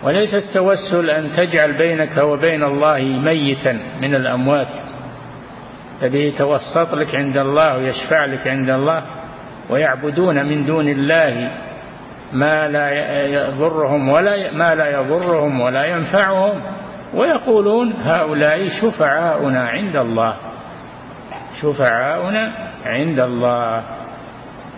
وليس 0.02 0.34
التوسل 0.34 1.10
أن 1.10 1.30
تجعل 1.30 1.78
بينك 1.78 2.16
وبين 2.16 2.62
الله 2.62 2.98
ميتا 2.98 3.78
من 4.00 4.14
الأموات. 4.14 4.74
الذي 6.02 6.18
يتوسط 6.18 6.94
لك 6.94 7.14
عند 7.14 7.36
الله 7.36 7.76
ويشفع 7.76 8.24
لك 8.24 8.48
عند 8.48 8.70
الله 8.70 9.02
ويعبدون 9.70 10.46
من 10.46 10.66
دون 10.66 10.88
الله 10.88 11.50
ما 12.32 12.68
لا 12.68 12.90
يضرهم 13.24 14.08
ولا 14.08 14.52
ما 14.52 14.74
لا 14.74 15.00
يضرهم 15.00 15.60
ولا 15.60 15.84
ينفعهم. 15.84 16.62
ويقولون 17.14 17.92
هؤلاء 17.92 18.68
شفعاؤنا 18.82 19.68
عند 19.68 19.96
الله. 19.96 20.36
شفعاؤنا 21.62 22.70
عند 22.84 23.18
الله. 23.18 23.84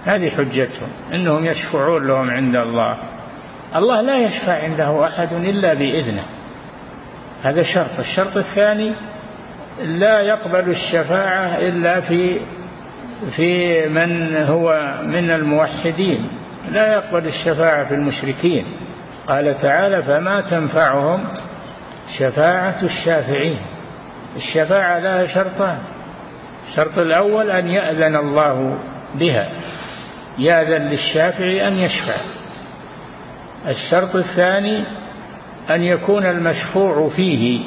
هذه 0.05 0.31
حجتهم. 0.31 0.89
إنهم 1.15 1.45
يشفعون 1.45 2.07
لهم 2.07 2.31
عند 2.31 2.57
الله. 2.57 2.97
الله 3.77 4.01
لا 4.01 4.19
يشفع 4.19 4.63
عنده 4.63 5.07
أحد 5.07 5.33
إلا 5.33 5.75
بإذنه. 5.75 6.25
هذا 7.43 7.63
شرط. 7.63 7.99
الشرط 7.99 8.37
الثاني 8.37 8.93
لا 9.83 10.21
يقبل 10.21 10.71
الشفاعة 10.71 11.57
إلا 11.57 12.01
في 12.01 12.41
في 13.37 13.89
من 13.89 14.37
هو 14.37 14.95
من 15.03 15.31
الموحدين. 15.31 16.29
لا 16.69 16.93
يقبل 16.93 17.27
الشفاعة 17.27 17.89
في 17.89 17.95
المشركين. 17.95 18.67
قال 19.29 19.59
تعالى 19.63 20.03
فما 20.03 20.41
تنفعهم 20.41 21.25
شفاعة 22.19 22.83
الشافعين. 22.83 23.59
الشفاعة 24.37 24.99
لها 24.99 25.27
شرطان. 25.27 25.79
الشرط 26.69 26.99
الأول 26.99 27.51
أن 27.51 27.69
يأذن 27.69 28.17
الله 28.17 28.79
بها. 29.15 29.49
يأذن 30.39 30.83
للشافع 30.83 31.69
أن 31.69 31.79
يشفع. 31.79 32.42
الشرط 33.69 34.17
الثاني 34.17 34.85
أن 35.71 35.83
يكون 35.83 36.27
المشفوع 36.27 37.09
فيه 37.09 37.61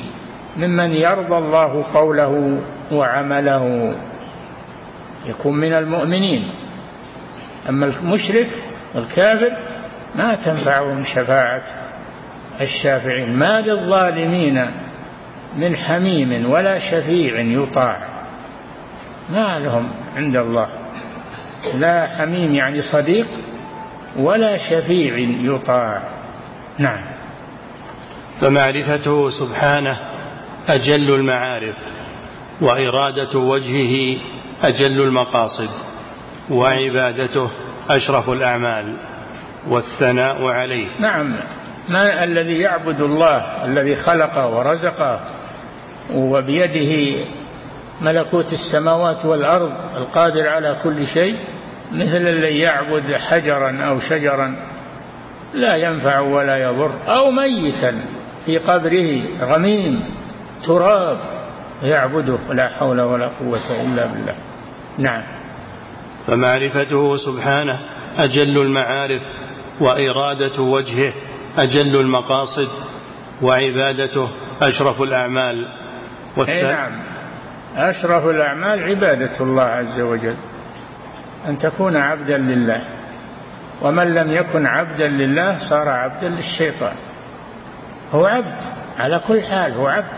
ممن 0.58 0.92
يرضى 0.92 1.38
الله 1.38 1.94
قوله 1.94 2.62
وعمله. 2.92 3.96
يكون 5.26 5.58
من 5.58 5.74
المؤمنين. 5.74 6.42
أما 7.70 7.86
المشرك 7.86 8.48
الكافر 8.96 9.52
ما 10.16 10.36
تنفعهم 10.36 11.04
شفاعة 11.04 11.64
الشافعين. 12.62 13.40
ما 13.40 13.62
للظالمين 13.62 14.66
من 15.58 15.76
حميم 15.76 16.52
ولا 16.52 16.80
شفيع 16.80 17.40
يطاع. 17.40 17.98
ما 19.30 19.60
لهم 19.60 19.92
عند 20.16 20.38
الله. 20.38 20.68
لا 21.74 22.08
حميم 22.08 22.52
يعني 22.52 22.82
صديق 22.82 23.28
ولا 24.18 24.58
شفيع 24.58 25.18
يطاع. 25.42 26.02
نعم. 26.78 27.16
فمعرفته 28.42 29.30
سبحانه 29.30 29.98
أجل 30.68 31.14
المعارف 31.14 31.76
وإرادة 32.62 33.40
وجهه 33.40 34.18
أجل 34.64 35.02
المقاصد 35.02 35.70
وعبادته 36.50 37.50
أشرف 37.90 38.30
الأعمال 38.30 38.98
والثناء 39.70 40.46
عليه. 40.46 40.88
نعم. 41.00 41.40
ما 41.90 42.24
الذي 42.24 42.60
يعبد 42.60 43.02
الله 43.02 43.66
الذي 43.66 43.96
خلقه 43.96 44.48
ورزقه 44.48 45.20
وبيده 46.14 47.26
ملكوت 48.02 48.54
السماوات 48.54 49.26
والأرض 49.26 49.72
القادر 49.98 50.50
على 50.50 50.80
كل 50.84 51.08
شيء؟ 51.08 51.36
مثل 51.96 52.18
الذي 52.18 52.60
يعبد 52.60 53.16
حجرا 53.16 53.82
أو 53.82 54.00
شجرا 54.00 54.56
لا 55.54 55.76
ينفع 55.76 56.20
ولا 56.20 56.58
يضر 56.58 56.92
أو 57.08 57.32
ميتا 57.32 58.02
في 58.46 58.58
قبره 58.58 59.24
رميم 59.42 60.04
تراب 60.66 61.18
يعبده 61.84 62.38
لا 62.54 62.70
حول 62.70 63.02
ولا 63.02 63.28
قوة 63.28 63.82
إلا 63.82 64.06
بالله. 64.06 64.36
نعم. 64.98 65.24
فمعرفته 66.28 67.18
سبحانه 67.18 67.80
أجل 68.18 68.62
المعارف 68.62 69.22
وإرادة 69.82 70.62
وجهه 70.62 71.14
أجل 71.58 71.96
المقاصد 71.96 72.70
وعبادته 73.42 74.30
أشرف 74.62 75.02
الأعمال. 75.02 75.68
والث... 76.38 76.50
نعم. 76.50 76.92
أشرف 77.76 78.26
الأعمال 78.26 78.84
عبادة 78.84 79.42
الله 79.42 79.64
عز 79.64 80.00
وجل. 80.00 80.36
أن 81.48 81.58
تكون 81.58 81.98
عبدا 81.98 82.38
لله. 82.38 82.82
ومن 83.82 84.14
لم 84.14 84.32
يكن 84.32 84.66
عبدا 84.66 85.08
لله 85.08 85.70
صار 85.70 85.90
عبدا 85.90 86.30
للشيطان. 86.30 86.96
هو 88.12 88.26
عبد 88.26 88.60
على 89.00 89.20
كل 89.20 89.42
حال 89.42 89.74
هو 89.74 89.88
عبد. 89.88 90.18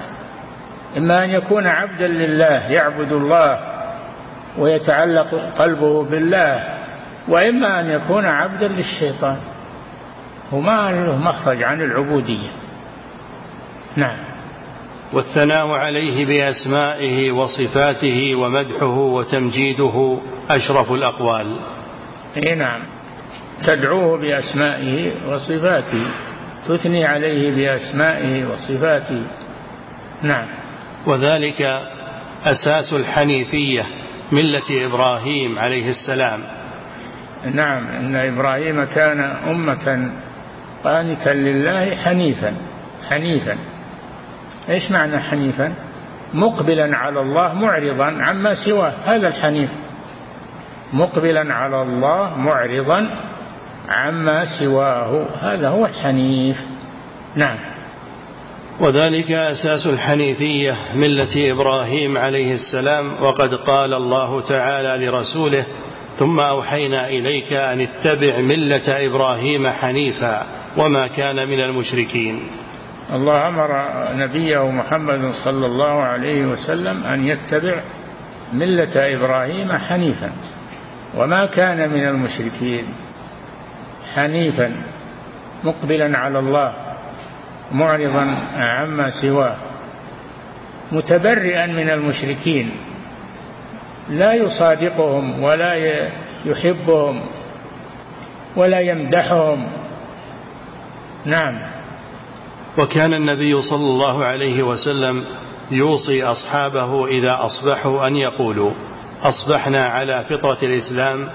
إما 0.97 1.23
أن 1.23 1.29
يكون 1.29 1.67
عبدا 1.67 2.07
لله 2.07 2.71
يعبد 2.71 3.11
الله 3.11 3.59
ويتعلق 4.57 5.35
قلبه 5.57 6.03
بالله 6.03 6.77
وإما 7.27 7.79
أن 7.79 7.89
يكون 7.89 8.25
عبدا 8.25 8.67
للشيطان. 8.67 9.37
وما 10.51 10.91
له 10.91 11.15
مخرج 11.15 11.63
عن 11.63 11.81
العبودية. 11.81 12.49
نعم. 13.95 14.36
والثناء 15.13 15.67
عليه 15.67 16.25
بأسمائه 16.25 17.31
وصفاته 17.31 18.35
ومدحه 18.35 18.97
وتمجيده 18.97 20.19
أشرف 20.49 20.91
الأقوال. 20.91 21.55
إي 22.47 22.55
نعم. 22.55 22.83
تدعوه 23.63 24.17
بأسمائه 24.17 25.11
وصفاته. 25.27 26.03
تثني 26.67 27.05
عليه 27.05 27.55
بأسمائه 27.55 28.45
وصفاته. 28.45 29.23
نعم. 30.23 30.47
وذلك 31.05 31.61
أساس 32.45 32.93
الحنيفية 32.93 33.85
ملة 34.31 34.85
إبراهيم 34.85 35.59
عليه 35.59 35.89
السلام. 35.89 36.43
نعم. 37.53 37.87
إن 37.87 38.15
إبراهيم 38.15 38.83
كان 38.83 39.19
أمة 39.19 40.11
قانتا 40.83 41.29
لله 41.29 41.95
حنيفا 41.95 42.55
حنيفا. 43.09 43.57
إيش 44.69 44.91
معنى 44.91 45.19
حنيفا؟ 45.19 45.73
مقبلا 46.33 46.97
على 46.97 47.19
الله 47.19 47.53
معرضا 47.53 48.05
عما 48.05 48.53
سواه. 48.65 48.93
هذا 49.05 49.27
الحنيف. 49.27 49.69
مقبلا 50.93 51.53
على 51.53 51.81
الله 51.81 52.37
معرضا 52.37 53.09
عما 53.89 54.45
سواه. 54.59 55.25
هذا 55.41 55.69
هو 55.69 55.85
الحنيف. 55.85 56.57
نعم. 57.35 57.57
وذلك 58.79 59.31
أساس 59.31 59.87
الحنيفية 59.87 60.77
ملة 60.95 61.51
إبراهيم 61.51 62.17
عليه 62.17 62.53
السلام 62.53 63.11
وقد 63.21 63.53
قال 63.55 63.93
الله 63.93 64.41
تعالى 64.41 65.05
لرسوله 65.05 65.65
ثم 66.19 66.39
أوحينا 66.39 67.09
إليك 67.09 67.53
أن 67.53 67.81
اتبع 67.81 68.41
ملة 68.41 69.05
إبراهيم 69.05 69.67
حنيفا 69.67 70.45
وما 70.77 71.07
كان 71.07 71.49
من 71.49 71.59
المشركين. 71.59 72.47
الله 73.13 73.47
أمر 73.47 73.69
نبيه 74.13 74.71
محمد 74.71 75.31
صلى 75.45 75.65
الله 75.65 76.01
عليه 76.03 76.45
وسلم 76.45 77.03
أن 77.03 77.23
يتبع 77.23 77.81
ملة 78.53 79.15
إبراهيم 79.15 79.73
حنيفا. 79.73 80.31
وما 81.17 81.45
كان 81.45 81.89
من 81.89 82.07
المشركين 82.07 82.85
حنيفا 84.15 84.71
مقبلا 85.63 86.17
على 86.17 86.39
الله 86.39 86.73
معرضا 87.71 88.37
عما 88.57 89.09
سواه 89.21 89.55
متبرئا 90.91 91.65
من 91.65 91.89
المشركين 91.89 92.71
لا 94.09 94.33
يصادقهم 94.33 95.43
ولا 95.43 95.73
يحبهم 96.45 97.21
ولا 98.55 98.79
يمدحهم. 98.79 99.67
نعم. 101.25 101.76
وكان 102.77 103.13
النبي 103.13 103.61
صلى 103.61 103.85
الله 103.89 104.25
عليه 104.25 104.63
وسلم 104.63 105.23
يوصي 105.71 106.23
أصحابه 106.23 107.07
إذا 107.07 107.37
أصبحوا 107.41 108.07
أن 108.07 108.15
يقولوا 108.15 108.71
أصبحنا 109.23 109.85
على 109.85 110.25
فطرة 110.29 110.57
الإسلام 110.63 111.29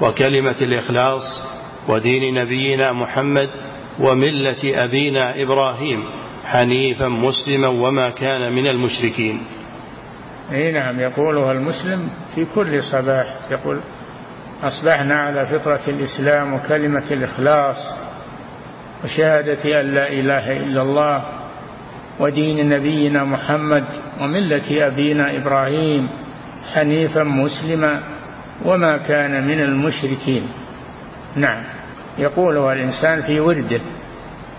وكلمة 0.00 0.56
الإخلاص 0.60 1.22
ودين 1.88 2.34
نبينا 2.34 2.92
محمد 2.92 3.48
وملة 4.00 4.84
أبينا 4.84 5.42
إبراهيم 5.42 6.04
حنيفا 6.44 7.08
مسلما 7.08 7.68
وما 7.68 8.10
كان 8.10 8.52
من 8.52 8.66
المشركين. 8.70 9.42
إي 10.52 10.72
نعم 10.72 11.00
يقولها 11.00 11.52
المسلم 11.52 12.08
في 12.34 12.44
كل 12.54 12.82
صباح 12.82 13.26
يقول 13.50 13.80
أصبحنا 14.62 15.14
على 15.14 15.46
فطرة 15.46 15.80
الإسلام 15.88 16.54
وكلمة 16.54 17.04
الإخلاص 17.10 17.76
وشهادة 19.04 19.80
أن 19.80 19.94
لا 19.94 20.08
إله 20.08 20.52
إلا 20.52 20.82
الله 20.82 21.24
ودين 22.20 22.68
نبينا 22.68 23.24
محمد 23.24 23.84
وملة 24.20 24.86
أبينا 24.86 25.36
إبراهيم 25.36 26.08
حنيفا 26.74 27.22
مسلما 27.22 28.00
وما 28.64 28.96
كان 28.96 29.46
من 29.46 29.62
المشركين. 29.62 30.48
نعم 31.36 31.64
يقولها 32.18 32.72
الإنسان 32.72 33.22
في 33.22 33.40
ورده 33.40 33.80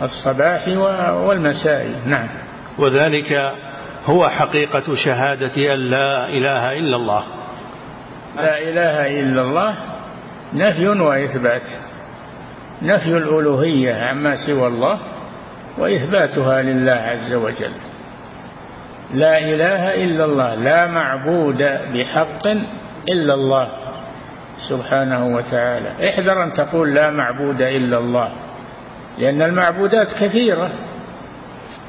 الصباح 0.01 0.67
والمساء. 1.17 2.01
نعم. 2.05 2.29
وذلك 2.77 3.53
هو 4.05 4.29
حقيقة 4.29 4.95
شهادة 4.95 5.73
أن 5.73 5.79
لا 5.79 6.29
إله 6.29 6.77
إلا 6.77 6.95
الله. 6.95 7.23
لا 8.35 8.57
إله 8.57 9.19
إلا 9.19 9.41
الله 9.41 9.75
نفي 10.53 10.87
وإثبات. 10.87 11.86
نفي 12.81 13.17
الألوهية 13.17 13.93
عما 13.93 14.35
سوى 14.47 14.67
الله 14.67 14.99
وإثباتها 15.77 16.61
لله 16.61 16.91
عز 16.91 17.33
وجل. 17.33 17.71
لا 19.13 19.37
إله 19.37 20.03
إلا 20.03 20.25
الله 20.25 20.55
لا 20.55 20.87
معبود 20.87 21.57
بحق 21.93 22.47
إلا 23.09 23.33
الله 23.33 23.69
سبحانه 24.69 25.25
وتعالى. 25.25 26.09
احذر 26.09 26.43
أن 26.43 26.53
تقول 26.53 26.93
لا 26.93 27.11
معبود 27.11 27.61
إلا 27.61 27.97
الله 27.97 28.29
لأن 29.17 29.41
المعبودات 29.41 30.07
كثيرة. 30.23 30.69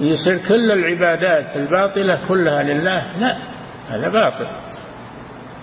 يصير 0.00 0.38
كل 0.48 0.72
العبادات 0.72 1.56
الباطلة 1.56 2.18
كلها 2.28 2.62
لله؟ 2.62 3.18
لا 3.18 3.36
هذا 3.90 4.08
باطل. 4.08 4.46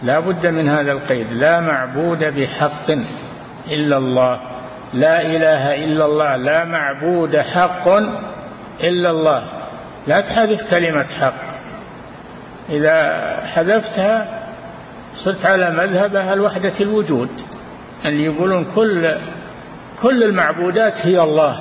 لا 0.04 0.20
بد 0.20 0.48
من 0.48 0.70
هذا 0.70 0.92
القيد 0.92 1.28
لا 1.32 1.60
معبود 1.60 2.24
بحق 2.24 2.92
إلا 3.68 3.98
الله. 3.98 4.42
لا 4.96 5.22
إله 5.22 5.76
إلا 5.84 6.06
الله 6.06 6.36
لا 6.36 6.66
معبود 6.66 7.38
حق 7.38 7.88
إلا 8.84 9.10
الله. 9.10 9.44
لا 10.08 10.22
تحذف 10.22 10.70
كلمة 10.72 11.04
حق. 11.04 11.42
إذا 12.70 12.98
حذفتها 13.46 14.40
صرت 15.26 15.46
على 15.46 15.72
مذهب 15.72 16.16
أهل 16.16 16.42
وحدة 16.42 16.80
الوجود 16.82 17.30
اللي 18.06 18.26
يقولون 18.26 18.76
كل 18.76 19.16
كل 20.02 20.24
المعبودات 20.24 20.94
هي 20.94 21.24
الله. 21.24 21.60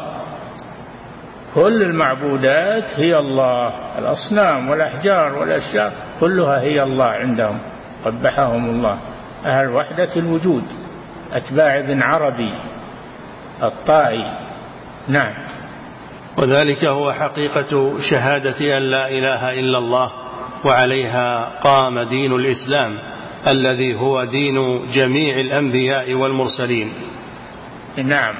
كل 1.54 1.82
المعبودات 1.82 2.84
هي 2.96 3.18
الله. 3.18 3.72
الأصنام 3.98 4.68
والأحجار 4.68 5.38
والأشجار 5.38 5.92
كلها 6.20 6.60
هي 6.60 6.82
الله 6.82 7.06
عندهم. 7.06 7.58
قبحهم 8.04 8.64
الله. 8.70 8.98
أهل 9.46 9.68
وحدة 9.68 10.16
الوجود. 10.16 10.64
أتباع 11.32 11.78
ابن 11.78 12.02
عربي. 12.02 12.54
الطائي. 13.66 14.24
نعم. 15.08 15.34
وذلك 16.38 16.84
هو 16.84 17.12
حقيقة 17.12 18.00
شهادة 18.10 18.76
أن 18.76 18.82
لا 18.82 19.08
إله 19.08 19.60
إلا 19.60 19.78
الله 19.78 20.12
وعليها 20.64 21.60
قام 21.60 22.00
دين 22.00 22.32
الإسلام 22.32 22.98
الذي 23.46 23.94
هو 23.94 24.24
دين 24.24 24.86
جميع 24.92 25.40
الأنبياء 25.40 26.14
والمرسلين. 26.14 26.92
نعم. 28.04 28.34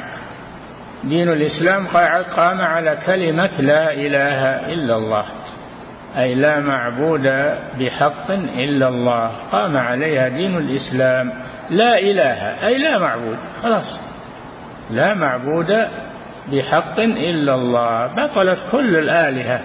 دين 1.05 1.29
الإسلام 1.29 1.87
قام 2.37 2.61
على 2.61 2.99
كلمة 3.07 3.61
لا 3.61 3.93
إله 3.93 4.67
إلا 4.67 4.97
الله. 4.97 5.25
أي 6.17 6.35
لا 6.35 6.61
معبود 6.61 7.23
بحق 7.79 8.31
إلا 8.31 8.89
الله. 8.89 9.31
قام 9.53 9.77
عليها 9.77 10.29
دين 10.29 10.57
الإسلام. 10.57 11.33
لا 11.71 11.99
إله. 11.99 12.67
أي 12.67 12.79
لا 12.79 12.99
معبود. 12.99 13.39
خلاص. 13.63 14.14
لا 14.91 15.15
معبود 15.15 15.87
بحق 16.53 16.99
إلا 17.01 17.55
الله. 17.55 18.07
بطلت 18.07 18.59
كل 18.73 18.97
الآلهة 18.97 19.61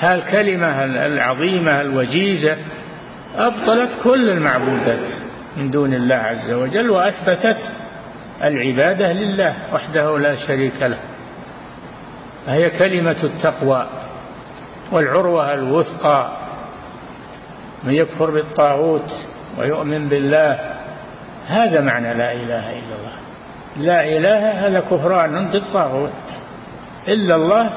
هالكلمة 0.00 0.84
العظيمة 0.84 1.80
الوجيزة 1.80 2.56
أبطلت 3.36 3.90
كل 4.04 4.30
المعبودات 4.30 5.10
من 5.56 5.70
دون 5.70 5.94
الله 5.94 6.14
عز 6.14 6.50
وجل 6.50 6.90
وأثبتت 6.90 7.58
العبادة 8.44 9.12
لله 9.12 9.74
وحده 9.74 10.18
لا 10.18 10.36
شريك 10.46 10.82
له. 10.82 10.98
هي 12.46 12.70
كلمة 12.70 13.16
التقوى 13.22 13.86
والعروة 14.92 15.54
الوثقى. 15.54 16.38
من 17.84 17.94
يكفر 17.94 18.30
بالطاغوت 18.30 19.10
ويؤمن 19.58 20.08
بالله 20.08 20.74
هذا 21.46 21.80
معنى 21.80 22.18
لا 22.18 22.32
إله 22.32 22.70
إلا 22.70 22.94
الله. 22.98 23.12
لا 23.76 24.04
إله 24.04 24.66
هذا 24.66 24.80
كفران 24.80 25.48
بالطاغوت 25.48 26.12
إلا 27.08 27.34
الله 27.34 27.70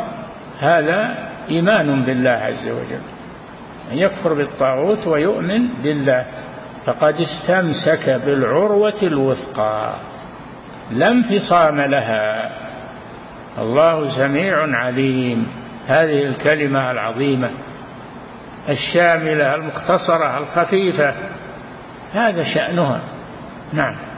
هذا 0.60 1.16
إيمان 1.50 2.06
بالله 2.06 2.30
عز 2.30 2.68
وجل. 2.68 3.02
من 3.92 3.98
يكفر 3.98 4.34
بالطاغوت 4.34 5.08
ويؤمن 5.08 5.68
بالله. 5.84 6.26
فقد 6.86 7.16
استمسك 7.22 8.10
بالعروة 8.26 9.02
الوثقى. 9.04 9.94
لا 10.92 11.08
انفصام 11.08 11.82
لها. 11.82 12.52
الله 13.58 14.18
سميع 14.18 14.78
عليم. 14.78 15.48
هذه 15.88 16.26
الكلمة 16.28 16.92
العظيمة. 16.92 17.50
الشاملة 18.70 19.56
المختصرة 19.56 20.38
الخفيفة. 20.38 21.14
هذا 22.14 22.44
شأنها. 22.44 23.02
نعم. 23.74 24.15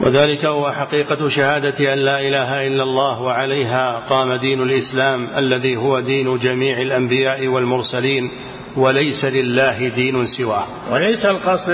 وذلك 0.00 0.44
هو 0.44 0.70
حقيقة 0.70 1.28
شهادة 1.28 1.92
أن 1.92 1.98
لا 1.98 2.20
إله 2.20 2.66
إلا 2.66 2.82
الله 2.82 3.22
وعليها 3.22 3.98
قام 4.08 4.34
دين 4.34 4.62
الإسلام 4.62 5.26
الذي 5.36 5.76
هو 5.76 6.00
دين 6.00 6.38
جميع 6.38 6.78
الأنبياء 6.78 7.46
والمرسلين 7.46 8.30
وليس 8.76 9.24
لله 9.24 9.88
دين 9.88 10.26
سواه. 10.26 10.66
وليس 10.92 11.24
القصد 11.24 11.70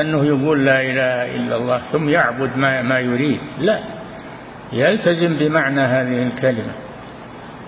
أنه 0.00 0.24
يقول 0.26 0.64
لا 0.64 0.80
إله 0.80 1.36
إلا 1.36 1.56
الله 1.56 1.78
ثم 1.92 2.08
يعبد 2.08 2.56
ما, 2.56 2.82
ما 2.82 2.98
يريد. 2.98 3.40
لا. 3.58 3.80
يلتزم 4.72 5.36
بمعنى 5.36 5.80
هذه 5.80 6.22
الكلمة. 6.26 6.72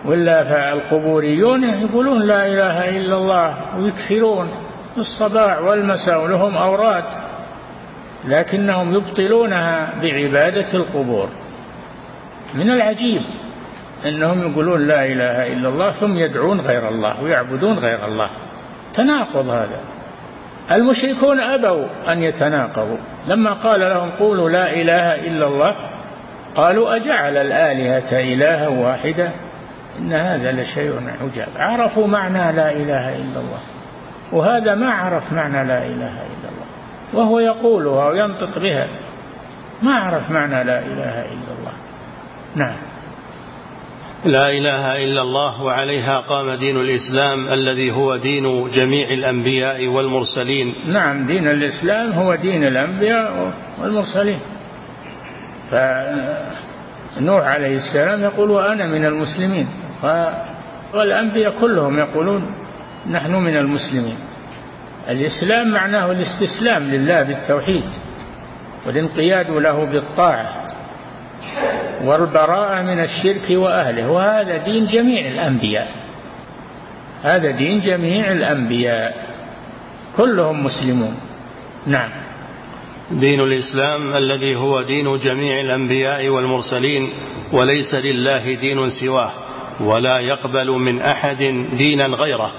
ولا 0.05 0.45
فالقبوريون 0.45 1.65
يقولون 1.65 2.23
لا 2.23 2.47
إله 2.47 2.97
إلا 2.99 3.17
الله 3.17 3.57
ويكثرون 3.79 4.51
الصباح 4.99 5.59
والمساء 5.59 6.25
ولهم 6.25 6.57
أوراد. 6.57 7.24
لكنهم 8.27 8.95
يبطلونها 8.95 9.95
بعبادة 10.03 10.75
القبور. 10.75 11.29
من 12.55 12.71
العجيب 12.71 13.23
أنهم 14.05 14.51
يقولون 14.51 14.87
لا 14.87 15.05
إله 15.05 15.53
إلا 15.53 15.69
الله 15.69 15.93
ثم 15.93 16.19
يدعون 16.19 16.61
غير 16.61 16.89
الله 16.89 17.23
ويعبدون 17.23 17.79
غير 17.79 18.07
الله. 18.07 18.31
تناقض 18.95 19.49
هذا. 19.49 19.81
المشركون 20.73 21.41
أبوا 21.41 21.87
أن 22.09 22.23
يتناقضوا. 22.23 22.99
لما 23.27 23.53
قال 23.53 23.81
لهم 23.81 24.11
قولوا 24.11 24.51
لا 24.51 24.75
إله 24.75 25.15
إلا 25.15 25.47
الله 25.47 25.75
قالوا 26.55 26.97
أجعل 26.97 27.37
الآلهة 27.37 28.21
إلها 28.21 28.69
واحدة؟ 28.69 29.31
إن 29.99 30.13
هذا 30.13 30.53
لشيء 30.53 31.01
عجاب. 31.23 31.49
عرفوا 31.57 32.07
معنى 32.07 32.57
لا 32.57 32.73
إله 32.73 33.17
إلا 33.17 33.41
الله. 33.41 33.61
وهذا 34.33 34.75
ما 34.75 34.91
عرف 34.91 35.33
معنى 35.33 35.69
لا 35.69 35.79
إله 35.79 36.13
إلا 36.13 36.49
الله. 36.53 36.64
وهو 37.15 37.39
يقولها 37.39 38.09
وينطق 38.09 38.59
بها. 38.59 38.89
ما 39.83 39.95
عرف 39.99 40.31
معنى 40.31 40.65
لا 40.65 40.79
إله 40.79 41.21
إلا 41.21 41.53
الله. 41.59 41.73
نعم. 42.57 42.77
لا 44.25 44.51
إله 44.51 45.05
إلا 45.05 45.23
الله 45.23 45.63
وعليها 45.63 46.21
قام 46.21 46.51
دين 46.51 46.77
الإسلام 46.77 47.49
الذي 47.49 47.91
هو 47.93 48.17
دين 48.17 48.69
جميع 48.69 49.09
الأنبياء 49.09 49.87
والمرسلين. 49.87 50.75
نعم 50.87 51.27
دين 51.27 51.49
الإسلام 51.49 52.13
هو 52.13 52.35
دين 52.35 52.65
الأنبياء 52.65 53.53
والمرسلين. 53.83 54.41
فنوح 55.71 57.47
عليه 57.47 57.77
السلام 57.77 58.23
يقول 58.23 58.51
وأنا 58.51 58.87
من 58.87 59.05
المسلمين. 59.05 59.69
والأنبياء 60.95 61.61
كلهم 61.61 61.99
يقولون 61.99 62.55
نحن 63.11 63.35
من 63.35 63.57
المسلمين. 63.57 64.17
الإسلام 65.09 65.71
معناه 65.71 66.13
الاستسلام 66.13 66.83
لله 66.83 67.23
بالتوحيد 67.23 67.85
والانقياد 68.87 69.51
له 69.51 69.85
بالطاعة 69.85 70.69
والبراءة 72.05 72.83
من 72.83 73.01
الشرك 73.01 73.51
وأهله 73.51 74.11
وهذا 74.11 74.57
دين 74.57 74.87
جميع 74.87 75.29
الأنبياء. 75.29 75.89
هذا 77.23 77.51
دين 77.51 77.81
جميع 77.81 78.33
الأنبياء. 78.33 79.27
كلهم 80.17 80.65
مسلمون. 80.65 81.17
نعم. 81.87 82.11
دين 83.11 83.41
الإسلام 83.41 84.17
الذي 84.17 84.57
هو 84.57 84.83
دين 84.83 85.19
جميع 85.19 85.61
الأنبياء 85.61 86.29
والمرسلين 86.29 87.09
وليس 87.53 87.95
لله 87.95 88.55
دين 88.55 88.91
سواه 88.91 89.33
ولا 89.81 90.19
يقبل 90.19 90.71
من 90.71 91.01
أحد 91.01 91.39
دينا 91.77 92.07
غيره. 92.07 92.53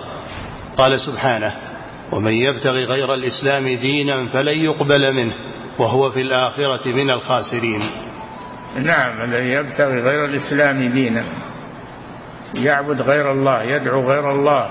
قال 0.78 1.00
سبحانه 1.00 1.75
ومن 2.12 2.34
يبتغي 2.34 2.86
غير 2.86 3.14
الإسلام 3.14 3.68
دينا 3.68 4.30
فلن 4.30 4.58
يقبل 4.60 5.14
منه 5.14 5.34
وهو 5.80 6.12
في 6.12 6.22
الآخرة 6.22 6.88
من 6.88 7.10
الخاسرين. 7.10 7.82
نعم 8.76 9.22
الذي 9.22 9.50
يبتغي 9.50 10.00
غير 10.00 10.26
الإسلام 10.26 10.94
دينا 10.94 11.24
يعبد 12.54 13.02
غير 13.02 13.32
الله 13.32 13.64
يدعو 13.64 14.02
غير 14.02 14.32
الله 14.32 14.70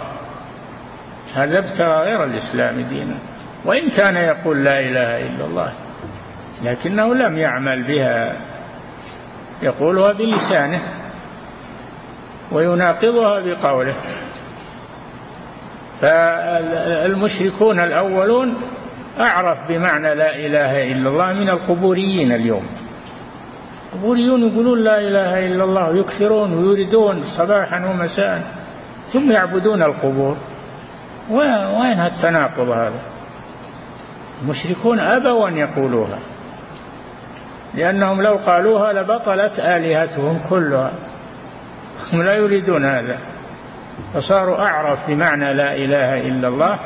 هذا 1.34 1.58
ابتغى 1.58 2.10
غير 2.10 2.24
الإسلام 2.24 2.88
دينا. 2.88 3.18
وإن 3.64 3.90
كان 3.90 4.16
يقول 4.16 4.64
لا 4.64 4.80
إله 4.80 5.26
إلا 5.26 5.44
الله 5.44 5.72
لكنه 6.62 7.14
لم 7.14 7.38
يعمل 7.38 7.82
بها 7.82 8.40
يقولها 9.62 10.12
بلسانه 10.12 10.82
ويناقضها 12.52 13.40
بقوله. 13.40 13.96
فالمشركون 16.00 17.80
الأولون 17.80 18.54
أعرف 19.20 19.58
بمعنى 19.68 20.14
لا 20.14 20.36
إله 20.36 20.92
إلا 20.92 21.08
الله 21.08 21.32
من 21.32 21.48
القبوريين 21.48 22.32
اليوم. 22.32 22.66
القبوريون 23.92 24.48
يقولون 24.48 24.84
لا 24.84 24.98
إله 25.00 25.46
إلا 25.46 25.64
الله 25.64 25.96
يكثرون 25.96 26.52
ويريدون 26.58 27.24
صباحا 27.38 27.86
ومساء 27.86 28.42
ثم 29.12 29.32
يعبدون 29.32 29.82
القبور. 29.82 30.36
وين 31.30 32.00
التناقض 32.00 32.68
هذا؟ 32.68 33.00
المشركون 34.42 35.00
أبوا 35.00 35.48
أن 35.48 35.56
يقولوها 35.56 36.18
لأنهم 37.74 38.22
لو 38.22 38.36
قالوها 38.36 38.92
لبطلت 38.92 39.58
آلهتهم 39.58 40.40
كلها. 40.50 40.92
هم 42.12 42.22
لا 42.22 42.34
يريدون 42.34 42.84
هذا. 42.84 43.18
فصاروا 44.14 44.56
أعرف 44.56 44.98
بمعنى 45.08 45.54
لا 45.54 45.76
إله 45.76 46.14
إلا 46.14 46.48
الله 46.48 46.78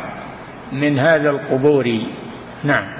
من 0.72 0.98
هذا 0.98 1.30
القبوري 1.30 2.06
نعم. 2.64 2.98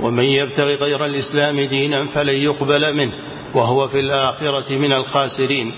ومن 0.00 0.24
يبتغي 0.24 0.74
غير 0.74 1.04
الإسلام 1.04 1.60
دينا 1.60 2.06
فلن 2.06 2.34
يقبل 2.34 2.96
منه 2.96 3.12
وهو 3.54 3.88
في 3.88 4.00
الآخرة 4.00 4.78
من 4.78 4.92
الخاسرين. 4.92 5.72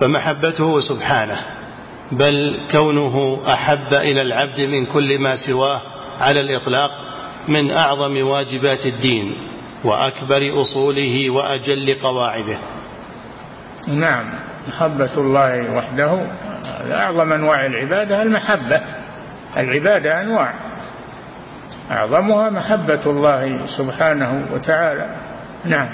فمحبته 0.00 0.80
سبحانه 0.80 1.40
بل 2.12 2.60
كونه 2.72 3.40
أحب 3.48 3.94
إلى 3.94 4.22
العبد 4.22 4.60
من 4.60 4.86
كل 4.86 5.18
ما 5.18 5.36
سواه 5.36 5.80
على 6.20 6.40
الإطلاق 6.40 6.90
من 7.48 7.70
أعظم 7.70 8.26
واجبات 8.26 8.86
الدين 8.86 9.36
وأكبر 9.84 10.62
أصوله 10.62 11.30
وأجل 11.30 11.94
قواعده. 12.02 12.58
نعم. 13.88 14.45
محبة 14.68 15.18
الله 15.18 15.76
وحده 15.76 16.26
أعظم 16.92 17.32
أنواع 17.32 17.66
العبادة 17.66 18.22
المحبة. 18.22 18.80
العبادة 19.56 20.20
أنواع 20.20 20.54
أعظمها 21.90 22.50
محبة 22.50 23.06
الله 23.06 23.66
سبحانه 23.78 24.46
وتعالى. 24.52 25.10
نعم. 25.64 25.88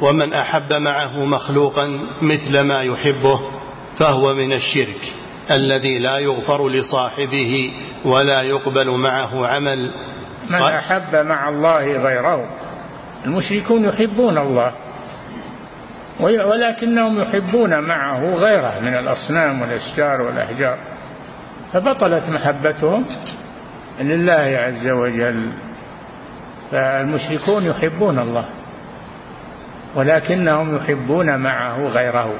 ومن 0.00 0.32
أحب 0.32 0.72
معه 0.72 1.24
مخلوقا 1.24 1.98
مثل 2.22 2.60
ما 2.60 2.82
يحبه 2.82 3.40
فهو 3.98 4.34
من 4.34 4.52
الشرك 4.52 5.00
الذي 5.50 5.98
لا 5.98 6.18
يغفر 6.18 6.68
لصاحبه 6.68 7.72
ولا 8.04 8.42
يقبل 8.42 8.90
معه 8.90 9.46
عمل. 9.46 9.90
من 10.50 10.62
أحب 10.62 11.16
مع 11.16 11.48
الله 11.48 11.84
غيره 11.84 12.48
المشركون 13.24 13.84
يحبون 13.84 14.38
الله. 14.38 14.72
ولكنهم 16.20 17.20
يحبون 17.20 17.80
معه 17.80 18.34
غيره 18.34 18.80
من 18.80 18.94
الأصنام 18.94 19.62
والأشجار 19.62 20.20
والأحجار. 20.20 20.78
فبطلت 21.72 22.28
محبتهم 22.28 23.04
لله 24.00 24.58
عز 24.58 24.88
وجل. 24.88 25.52
فالمشركون 26.70 27.64
يحبون 27.66 28.18
الله 28.18 28.44
ولكنهم 29.94 30.76
يحبون 30.76 31.38
معه 31.38 31.76
غيره. 31.86 32.34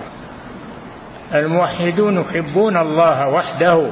الموحدون 1.35 2.19
يحبون 2.21 2.77
الله 2.77 3.29
وحده 3.29 3.91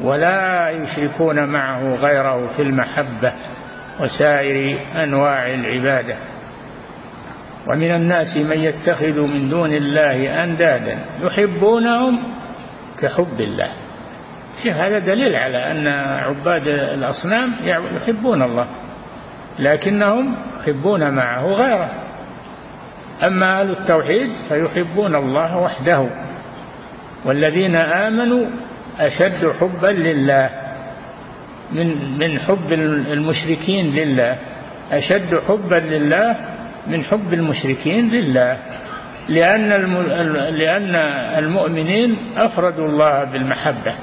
ولا 0.00 0.70
يشركون 0.70 1.44
معه 1.44 1.94
غيره 1.94 2.46
في 2.56 2.62
المحبة 2.62 3.32
وسائر 4.00 4.80
أنواع 4.96 5.46
العبادة. 5.46 6.16
ومن 7.68 7.90
الناس 7.94 8.36
من 8.50 8.58
يتخذ 8.58 9.20
من 9.20 9.48
دون 9.50 9.72
الله 9.72 10.44
أندادا 10.44 10.98
يحبونهم 11.20 12.26
كحب 13.00 13.40
الله. 13.40 13.70
شوف 14.62 14.72
هذا 14.72 14.98
دليل 14.98 15.36
على 15.36 15.58
أن 15.58 15.88
عباد 16.24 16.68
الأصنام 16.68 17.52
يحبون 17.96 18.42
الله 18.42 18.66
لكنهم 19.58 20.36
يحبون 20.60 21.10
معه 21.10 21.46
غيره. 21.46 21.90
أما 23.26 23.60
أهل 23.60 23.70
التوحيد 23.70 24.28
فيحبون 24.48 25.14
الله 25.14 25.58
وحده 25.58 26.10
والذين 27.24 27.76
آمنوا 27.76 28.46
أشد 29.00 29.52
حبا 29.60 29.86
لله 29.86 30.50
من 31.72 32.18
من 32.18 32.38
حب 32.38 32.72
المشركين 32.72 33.94
لله 33.94 34.38
أشد 34.92 35.34
حبا 35.48 35.74
لله 35.74 36.36
من 36.86 37.04
حب 37.04 37.32
المشركين 37.32 38.10
لله 38.10 38.58
لأن 39.28 39.68
لأن 40.54 40.96
المؤمنين 41.38 42.16
أفردوا 42.36 42.86
الله 42.86 43.24
بالمحبة 43.24 43.94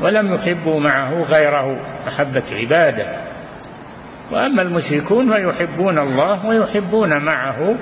ولم 0.00 0.34
يحبوا 0.34 0.80
معه 0.80 1.22
غيره 1.22 1.76
محبة 2.06 2.42
عبادة. 2.52 3.16
وأما 4.32 4.62
المشركون 4.62 5.32
فيحبون 5.32 5.98
الله 5.98 6.46
ويحبون 6.46 7.24
معه 7.24 7.76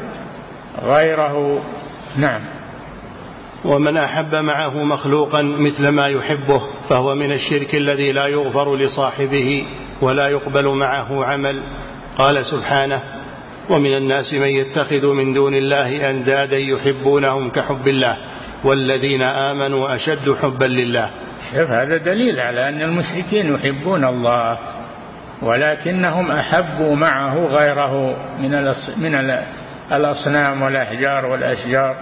غيره. 0.82 1.62
نعم. 2.18 2.40
ومن 3.64 3.96
أحب 3.98 4.34
معه 4.34 4.84
مخلوقا 4.84 5.42
مثل 5.42 5.88
ما 5.88 6.06
يحبه 6.06 6.62
فهو 6.88 7.14
من 7.14 7.32
الشرك 7.32 7.74
الذي 7.74 8.12
لا 8.12 8.26
يغفر 8.26 8.76
لصاحبه 8.76 9.66
ولا 10.02 10.28
يقبل 10.28 10.68
معه 10.68 11.24
عمل. 11.24 11.62
قال 12.18 12.46
سبحانه 12.46 13.02
ومن 13.70 13.96
الناس 13.96 14.34
من 14.34 14.48
يتخذ 14.48 15.06
من 15.06 15.32
دون 15.32 15.54
الله 15.54 16.10
أندادا 16.10 16.58
يحبونهم 16.58 17.50
كحب 17.50 17.88
الله 17.88 18.16
والذين 18.64 19.22
آمنوا 19.22 19.94
أشد 19.94 20.34
حبا 20.42 20.64
لله. 20.64 21.10
شوف 21.52 21.70
هذا 21.70 21.96
دليل 21.96 22.40
على 22.40 22.68
أن 22.68 22.82
المشركين 22.82 23.54
يحبون 23.54 24.04
الله 24.04 24.58
ولكنهم 25.42 26.30
أحبوا 26.30 26.96
معه 26.96 27.34
غيره 27.34 28.16
من 28.38 28.50
من 28.96 29.14
الأصنام 29.92 30.62
والأحجار 30.62 31.26
والأشجار. 31.26 31.96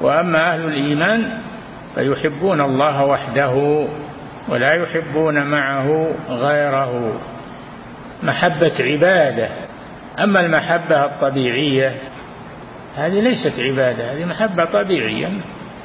وأما 0.00 0.52
أهل 0.52 0.64
الإيمان 0.64 1.38
فيحبون 1.94 2.60
الله 2.60 3.04
وحده 3.04 3.86
ولا 4.48 4.76
يحبون 4.76 5.50
معه 5.50 6.08
غيره. 6.28 7.20
محبة 8.22 8.72
عبادة 8.80 9.65
أما 10.20 10.40
المحبة 10.40 11.04
الطبيعية 11.04 11.94
هذه 12.96 13.20
ليست 13.20 13.60
عبادة 13.60 14.12
هذه 14.12 14.24
محبة 14.24 14.64
طبيعية. 14.64 15.28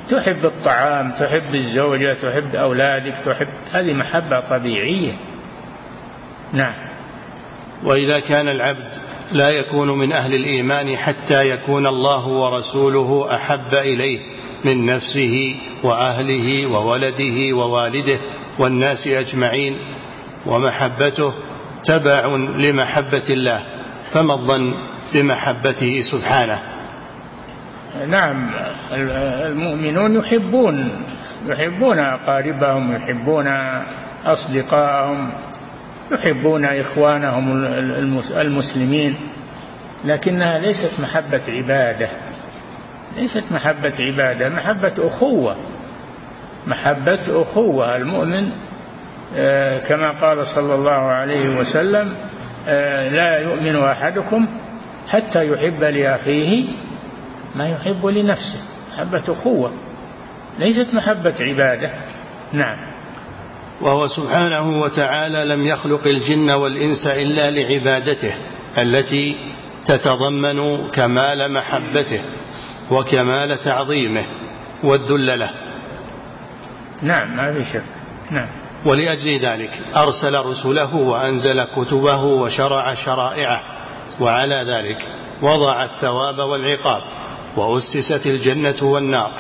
تحب 0.09 0.45
الطعام 0.45 1.11
تحب 1.11 1.55
الزوجة 1.55 2.13
تحب 2.13 2.55
أولادك 2.55 3.15
تحب 3.25 3.47
هذه 3.71 3.93
محبة 3.93 4.39
طبيعية. 4.39 5.13
نعم. 6.53 6.73
وإذا 7.83 8.19
كان 8.19 8.47
العبد 8.49 8.91
لا 9.31 9.49
يكون 9.49 9.97
من 9.97 10.13
أهل 10.13 10.33
الإيمان 10.33 10.97
حتى 10.97 11.49
يكون 11.49 11.87
الله 11.87 12.27
ورسوله 12.27 13.35
أحب 13.35 13.73
إليه 13.73 14.19
من 14.65 14.85
نفسه 14.85 15.55
وأهله 15.83 16.65
وولده 16.65 17.55
ووالده 17.55 18.19
والناس 18.59 19.07
أجمعين 19.07 19.77
ومحبته 20.45 21.33
تبع 21.83 22.25
لمحبة 22.59 23.23
الله. 23.29 23.80
فما 24.13 24.33
الظن 24.33 24.73
بمحبته 25.13 26.01
سبحانه؟ 26.11 26.59
نعم 28.07 28.49
المؤمنون 28.91 30.15
يحبون 30.15 31.05
يحبون 31.45 31.99
أقاربهم 31.99 32.95
يحبون 32.95 33.47
أصدقائهم 34.25 35.31
يحبون 36.11 36.65
إخوانهم 36.65 37.65
المسلمين 38.37 39.15
لكنها 40.05 40.59
ليست 40.59 40.99
محبة 40.99 41.41
عبادة 41.47 42.09
ليست 43.17 43.51
محبة 43.51 43.93
عبادة 43.99 44.49
محبة 44.49 44.93
أخوة 45.07 45.55
محبة 46.67 47.41
أخوة 47.41 47.95
المؤمن 47.95 48.51
آه، 49.35 49.79
كما 49.79 50.11
قال 50.11 50.47
صلى 50.47 50.75
الله 50.75 51.01
عليه 51.11 51.59
وسلم 51.59 52.13
لا 53.09 53.39
يؤمن 53.39 53.75
أحدكم 53.75 54.47
حتى 55.09 55.47
يحب 55.47 55.83
لأخيه 55.83 56.63
ما 57.55 57.67
يحب 57.69 58.05
لنفسه 58.05 58.61
محبة 58.93 59.23
أخوة 59.29 59.73
ليست 60.59 60.93
محبة 60.93 61.35
عبادة. 61.39 61.91
نعم. 62.53 62.77
وهو 63.81 64.07
سبحانه 64.07 64.81
وتعالى 64.81 65.45
لم 65.45 65.65
يخلق 65.65 66.07
الجن 66.07 66.51
والإنس 66.51 67.07
إلا 67.07 67.51
لعبادته 67.51 68.33
التي 68.77 69.35
تتضمن 69.85 70.91
كمال 70.91 71.53
محبته 71.53 72.21
وكمال 72.91 73.63
تعظيمه 73.63 74.25
والذل 74.83 75.39
له. 75.39 75.51
نعم 77.01 77.35
ما 77.37 77.53
في 77.53 77.63
شك. 77.73 77.83
نعم. 78.31 78.60
ولأجل 78.85 79.39
ذلك 79.39 79.81
أرسل 79.95 80.45
رسله 80.45 80.95
وأنزل 80.95 81.63
كتبه 81.63 82.23
وشرع 82.23 82.93
شرائعه 82.93 83.61
وعلى 84.19 84.55
ذلك 84.55 85.07
وضع 85.41 85.83
الثواب 85.83 86.39
والعقاب 86.39 87.01
وأسست 87.57 88.25
الجنة 88.25 88.83
والنار 88.83 89.31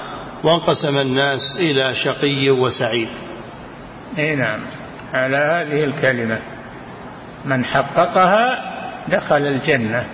وانقسم 0.43 0.97
الناس 0.97 1.57
إلى 1.59 1.95
شقي 1.95 2.49
وسعيد. 2.49 3.09
إي 4.19 4.35
نعم. 4.35 4.61
على 5.13 5.37
هذه 5.37 5.83
الكلمة 5.83 6.39
من 7.45 7.65
حققها 7.65 8.71
دخل 9.09 9.47
الجنة 9.47 10.05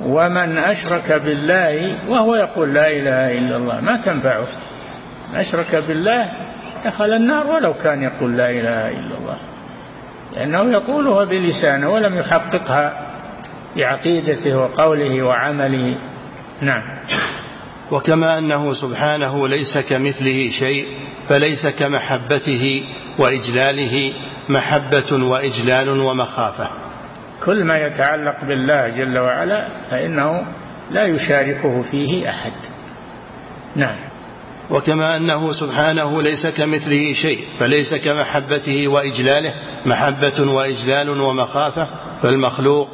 ومن 0.00 0.58
أشرك 0.58 1.12
بالله 1.12 1.98
وهو 2.10 2.34
يقول 2.34 2.74
لا 2.74 2.86
إله 2.90 3.38
إلا 3.38 3.56
الله 3.56 3.80
ما 3.80 3.96
تنفعه؟ 3.96 4.46
أشرك 5.34 5.74
بالله 5.74 6.51
دخل 6.84 7.12
النار 7.12 7.46
ولو 7.46 7.74
كان 7.74 8.02
يقول 8.02 8.36
لا 8.36 8.50
إله 8.50 8.88
إلا 8.88 9.18
الله. 9.18 9.38
لأنه 10.32 10.72
يقولها 10.72 11.24
بلسانه 11.24 11.90
ولم 11.90 12.14
يحققها 12.14 13.06
بعقيدته 13.76 14.56
وقوله 14.56 15.22
وعمله. 15.22 15.98
نعم. 16.60 16.82
وكما 17.90 18.38
أنه 18.38 18.74
سبحانه 18.74 19.48
ليس 19.48 19.78
كمثله 19.78 20.50
شيء 20.58 20.86
فليس 21.28 21.66
كمحبته 21.66 22.84
وإجلاله 23.18 24.12
محبة 24.48 25.24
وإجلال 25.24 25.88
ومخافة. 25.88 26.70
كل 27.44 27.64
ما 27.64 27.76
يتعلق 27.78 28.44
بالله 28.44 28.88
جل 28.88 29.18
وعلا 29.18 29.68
فإنه 29.90 30.46
لا 30.90 31.04
يشاركه 31.04 31.82
فيه 31.82 32.30
أحد. 32.30 32.52
نعم. 33.76 34.11
وكما 34.70 35.16
أنه 35.16 35.52
سبحانه 35.52 36.22
ليس 36.22 36.46
كمثله 36.46 37.14
شيء 37.14 37.44
فليس 37.58 37.94
كمحبته 37.94 38.88
وإجلاله 38.88 39.54
محبة 39.86 40.52
وإجلال 40.52 41.20
ومخافة 41.20 41.88
فالمخلوق 42.22 42.88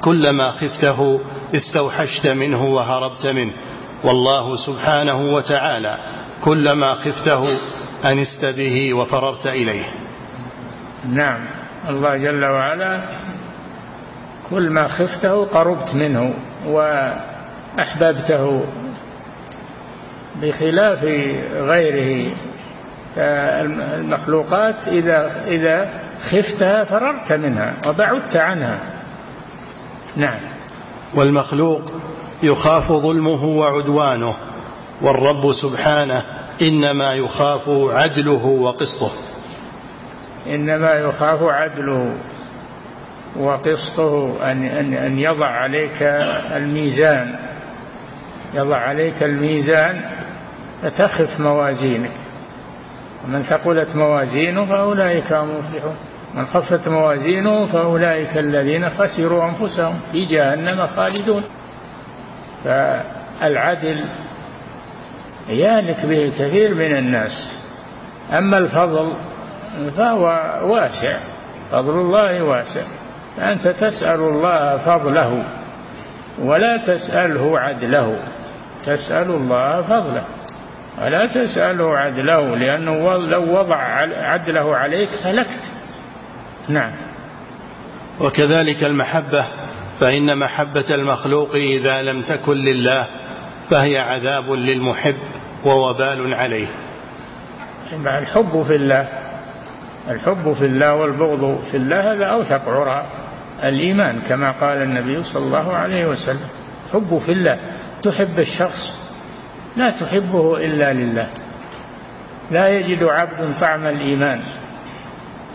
كلما 0.00 0.50
خفته 0.50 1.20
استوحشت 1.54 2.26
منه 2.26 2.64
وهربت 2.64 3.26
منه. 3.26 3.52
والله 4.04 4.56
سبحانه 4.56 5.34
وتعالى 5.34 5.98
كلما 6.44 6.94
خفته 6.94 7.58
أنست 8.04 8.44
به 8.44 8.94
وفررت 8.94 9.46
إليه. 9.46 9.84
نعم. 11.08 11.40
الله 11.88 12.16
جل 12.16 12.44
وعلا 12.44 13.02
كل 14.50 14.70
ما 14.70 14.88
خفته 14.88 15.44
قربت 15.44 15.94
منه 15.94 16.34
وأحببته. 16.66 18.64
بخلاف 20.42 21.04
غيره. 21.54 22.34
المخلوقات 23.16 24.88
إذا 24.88 25.44
إذا 25.46 25.88
خفتها 26.30 26.84
فررت 26.84 27.32
منها 27.32 27.74
وبعدت 27.86 28.36
عنها. 28.36 28.80
نعم. 30.16 30.40
والمخلوق 31.14 31.82
يخاف 32.42 32.92
ظلمه 32.92 33.44
وعدوانه 33.44 34.34
والرب 35.02 35.52
سبحانه 35.52 36.24
إنما 36.62 37.14
يخاف 37.14 37.68
عدله 37.68 38.46
وقسطه 38.46 39.12
إنما 40.46 40.90
يخاف 40.90 41.42
عدله 41.42 42.16
وقسطه 43.36 44.36
أن, 44.50 44.64
أن, 44.64 44.94
أن 44.94 45.18
يضع 45.18 45.46
عليك 45.46 46.02
الميزان. 46.56 47.34
يضع 48.54 48.76
عليك 48.76 49.22
الميزان 49.22 50.13
فتخف 50.84 51.40
موازينك. 51.40 52.10
ومن 53.24 53.42
ثقلت 53.42 53.96
موازينه 53.96 54.66
فأولئك 54.66 55.32
هم 55.32 55.50
المفلحون. 55.50 55.96
من 56.34 56.46
خفت 56.46 56.88
موازينه 56.88 57.66
فأولئك 57.66 58.38
الذين 58.38 58.88
خسروا 58.90 59.44
أنفسهم 59.44 60.00
في 60.12 60.24
جهنم 60.24 60.86
خالدون. 60.86 61.44
فالعدل 62.64 64.04
يهلك 65.48 66.06
به 66.06 66.32
كثير 66.38 66.74
من 66.74 66.96
الناس. 66.96 67.62
أما 68.38 68.58
الفضل 68.58 69.12
فهو 69.96 70.24
واسع. 70.62 71.18
فضل 71.72 71.94
الله 71.94 72.42
واسع. 72.42 72.86
فأنت 73.36 73.68
تسأل 73.68 74.20
الله 74.20 74.76
فضله 74.76 75.44
ولا 76.38 76.76
تسأله 76.76 77.58
عدله. 77.58 78.16
تسأل 78.86 79.30
الله 79.30 79.82
فضله. 79.82 80.24
ولا 81.02 81.26
تسأله 81.26 81.98
عدله 81.98 82.56
لأنه 82.56 83.16
لو 83.16 83.58
وضع 83.58 83.76
عدله 84.16 84.76
عليك 84.76 85.08
هلكت. 85.22 85.62
نعم. 86.68 86.92
وكذلك 88.20 88.84
المحبة 88.84 89.44
فإن 90.00 90.38
محبة 90.38 90.94
المخلوق 90.94 91.54
إذا 91.54 92.02
لم 92.02 92.22
تكن 92.22 92.52
لله 92.52 93.06
فهي 93.70 93.98
عذاب 93.98 94.50
للمحب 94.50 95.16
ووبال 95.64 96.34
عليه. 96.34 96.68
الحب 98.18 98.62
في 98.62 98.74
الله 98.74 99.08
الحب 100.10 100.52
في 100.52 100.66
الله 100.66 100.94
والبغض 100.94 101.58
في 101.70 101.76
الله 101.76 102.12
هذا 102.12 102.24
أوثق 102.26 102.68
عرى 102.68 103.06
الإيمان 103.64 104.20
كما 104.20 104.50
قال 104.60 104.82
النبي 104.82 105.22
صلى 105.22 105.44
الله 105.46 105.72
عليه 105.72 106.06
وسلم. 106.06 106.48
حب 106.92 107.18
في 107.26 107.32
الله 107.32 107.58
تحب 108.02 108.38
الشخص 108.38 109.03
لا 109.76 109.90
تحبه 109.90 110.56
إلا 110.56 110.92
لله. 110.92 111.28
لا 112.50 112.68
يجد 112.68 113.04
عبد 113.04 113.60
طعم 113.60 113.86
الإيمان. 113.86 114.40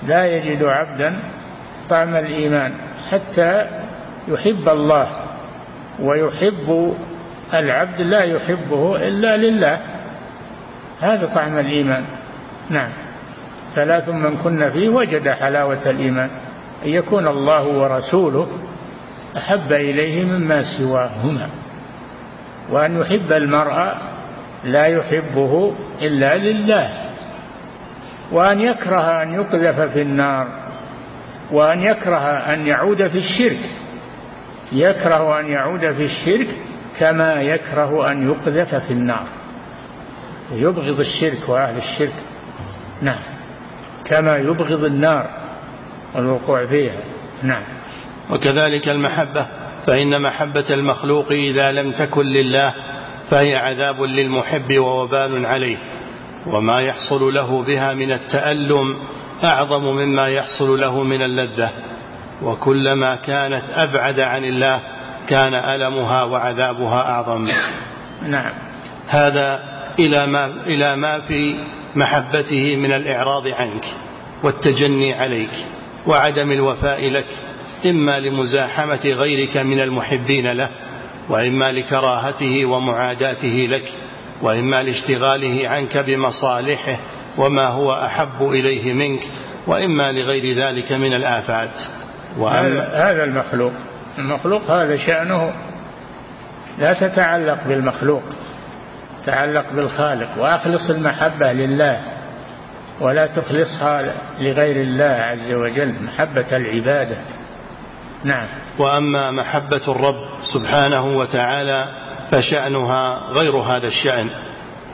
لا 0.07 0.25
يجد 0.25 0.63
عبدا 0.63 1.19
طعم 1.89 2.15
الإيمان. 2.15 2.73
حتى 3.09 3.65
يحب 4.27 4.69
الله 4.69 5.07
ويحب 5.99 6.93
العبد 7.53 8.01
لا 8.01 8.23
يحبه 8.23 8.95
إلا 9.07 9.37
لله. 9.37 9.79
هذا 10.99 11.35
طعم 11.35 11.57
الإيمان. 11.57 12.03
نعم. 12.69 12.91
ثلاث 13.75 14.09
من 14.09 14.37
كن 14.37 14.69
فيه 14.69 14.89
وجد 14.89 15.29
حلاوة 15.29 15.89
الإيمان. 15.89 16.29
أن 16.85 16.89
يكون 16.89 17.27
الله 17.27 17.67
ورسوله 17.67 18.47
أحب 19.37 19.71
إليه 19.73 20.25
مما 20.25 20.61
سواهما. 20.77 21.49
وأن 22.71 23.01
يحب 23.01 23.31
المرء 23.31 23.93
لا 24.63 24.85
يحبه 24.85 25.73
إلا 26.01 26.35
لله. 26.35 27.09
وأن 28.31 28.61
يكره 28.61 29.23
أن 29.23 29.33
يقذف 29.33 29.79
في 29.79 30.01
النار 30.01 30.47
وأن 31.51 31.79
يكره 31.79 32.53
أن 32.53 32.67
يعود 32.67 33.07
في 33.07 33.17
الشرك. 33.17 33.69
يكره 34.71 35.39
أن 35.39 35.51
يعود 35.51 35.81
في 35.81 36.05
الشرك 36.05 36.47
كما 36.99 37.41
يكره 37.41 38.11
أن 38.11 38.29
يقذف 38.29 38.75
في 38.75 38.93
النار. 38.93 39.27
يبغض 40.51 40.99
الشرك 40.99 41.49
وأهل 41.49 41.77
الشرك. 41.77 42.13
نعم. 43.01 43.23
كما 44.05 44.33
يبغض 44.33 44.83
النار 44.83 45.29
والوقوع 46.15 46.65
فيها. 46.65 46.97
نعم. 47.43 47.63
وكذلك 48.29 48.89
المحبة. 48.89 49.68
فإن 49.89 50.21
محبة 50.21 50.65
المخلوق 50.69 51.31
إذا 51.31 51.71
لم 51.71 51.91
تكن 51.91 52.25
لله 52.25 52.73
فهي 53.29 53.55
عذاب 53.55 54.01
للمحب 54.01 54.77
ووبال 54.77 55.45
عليه 55.45 55.77
وما 56.45 56.79
يحصل 56.79 57.33
له 57.33 57.63
بها 57.63 57.93
من 57.93 58.11
التألم 58.11 58.97
أعظم 59.43 59.83
مما 59.83 60.27
يحصل 60.27 60.79
له 60.79 61.03
من 61.03 61.21
اللذة 61.21 61.69
وكلما 62.43 63.15
كانت 63.15 63.63
أبعد 63.75 64.19
عن 64.19 64.45
الله 64.45 64.79
كان 65.27 65.53
ألمها 65.53 66.23
وعذابها 66.23 67.01
أعظم. 67.11 67.47
نعم. 68.21 68.51
هذا 69.07 69.59
إلى 69.99 70.27
ما, 70.27 70.45
إلى 70.45 70.95
ما 70.95 71.19
في 71.19 71.55
محبته 71.95 72.75
من 72.75 72.93
الإعراض 72.93 73.47
عنك 73.47 73.85
والتجني 74.43 75.13
عليك 75.13 75.65
وعدم 76.07 76.51
الوفاء 76.51 77.09
لك. 77.09 77.48
إما 77.85 78.19
لمزاحمة 78.19 79.05
غيرك 79.05 79.57
من 79.57 79.79
المحبين 79.79 80.45
له 80.45 80.69
وإما 81.29 81.71
لكراهته 81.71 82.65
ومعاداته 82.65 83.67
لك 83.71 83.83
وإما 84.41 84.83
لاشتغاله 84.83 85.69
عنك 85.69 85.97
بمصالحه 85.97 86.99
وما 87.37 87.67
هو 87.67 87.93
أحب 87.93 88.41
إليه 88.41 88.93
منك 88.93 89.21
وإما 89.67 90.11
لغير 90.11 90.57
ذلك 90.57 90.91
من 90.91 91.13
الآفات. 91.13 91.73
هذا 92.93 93.23
المخلوق. 93.23 93.73
المخلوق 94.17 94.71
هذا 94.71 94.97
شأنه 94.97 95.53
لا 96.77 96.93
تتعلق 96.93 97.67
بالمخلوق 97.67 98.23
تعلق 99.25 99.73
بالخالق 99.73 100.37
وأخلص 100.37 100.89
المحبة 100.89 101.53
لله 101.53 102.01
ولا 103.01 103.25
تخلصها 103.25 104.13
لغير 104.39 104.81
الله 104.81 105.05
عز 105.05 105.51
وجل 105.51 106.03
محبة 106.03 106.57
العبادة. 106.57 107.17
نعم. 108.23 108.47
وأما 108.79 109.31
محبة 109.31 109.81
الرب 109.87 110.23
سبحانه 110.53 111.05
وتعالى 111.05 111.87
فشأنها 112.31 113.19
غير 113.31 113.57
هذا 113.57 113.87
الشأن 113.87 114.29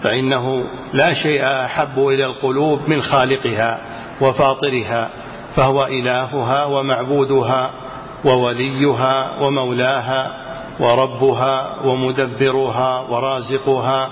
فإنه 0.03 0.65
لا 0.93 1.13
شيء 1.13 1.43
أحب 1.45 2.07
إلى 2.07 2.25
القلوب 2.25 2.79
من 2.87 3.01
خالقها 3.01 3.79
وفاطرها 4.21 5.09
فهو 5.55 5.85
إلهها 5.85 6.65
ومعبودها 6.65 7.71
ووليها 8.25 9.41
ومولاها 9.41 10.31
وربها 10.79 11.75
ومدبرها 11.85 12.99
ورازقها 13.09 14.09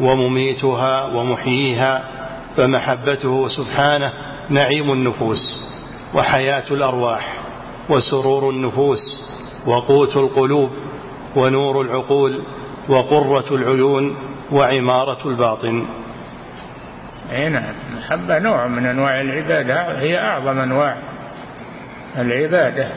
ومميتها 0.00 1.04
ومحييها 1.14 2.04
فمحبته 2.56 3.48
سبحانه 3.48 4.12
نعيم 4.48 4.92
النفوس 4.92 5.68
وحياة 6.14 6.64
الأرواح. 6.70 7.45
وسرور 7.88 8.50
النفوس 8.50 9.00
وقوت 9.66 10.16
القلوب 10.16 10.70
ونور 11.36 11.80
العقول 11.80 12.42
وقرة 12.88 13.54
العيون 13.54 14.16
وعمارة 14.52 15.28
الباطن. 15.28 15.86
إي 17.32 17.48
نعم 17.48 17.74
المحبة 17.88 18.38
نوع 18.38 18.68
من 18.68 18.86
أنواع 18.86 19.20
العبادة 19.20 19.98
هي 19.98 20.18
أعظم 20.18 20.58
أنواع 20.58 20.96
العبادة 22.18 22.88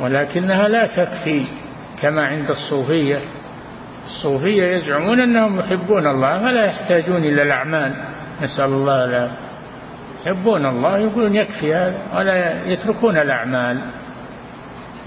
ولكنها 0.00 0.68
لا 0.68 0.86
تكفي 0.86 1.46
كما 2.02 2.26
عند 2.26 2.50
الصوفية. 2.50 3.20
الصوفية 4.06 4.62
يزعمون 4.62 5.20
أنهم 5.20 5.60
يحبون 5.60 6.06
الله 6.06 6.38
فلا 6.38 6.64
يحتاجون 6.64 7.24
إلى 7.24 7.42
الأعمال. 7.42 8.04
نسأل 8.42 8.64
الله 8.64 9.06
لا 9.06 9.30
يحبون 10.26 10.66
الله 10.66 10.98
يقولون 10.98 11.34
يكفي 11.34 11.74
هذا 11.74 11.98
ولا 12.14 12.64
يتركون 12.66 13.16
الأعمال. 13.16 13.80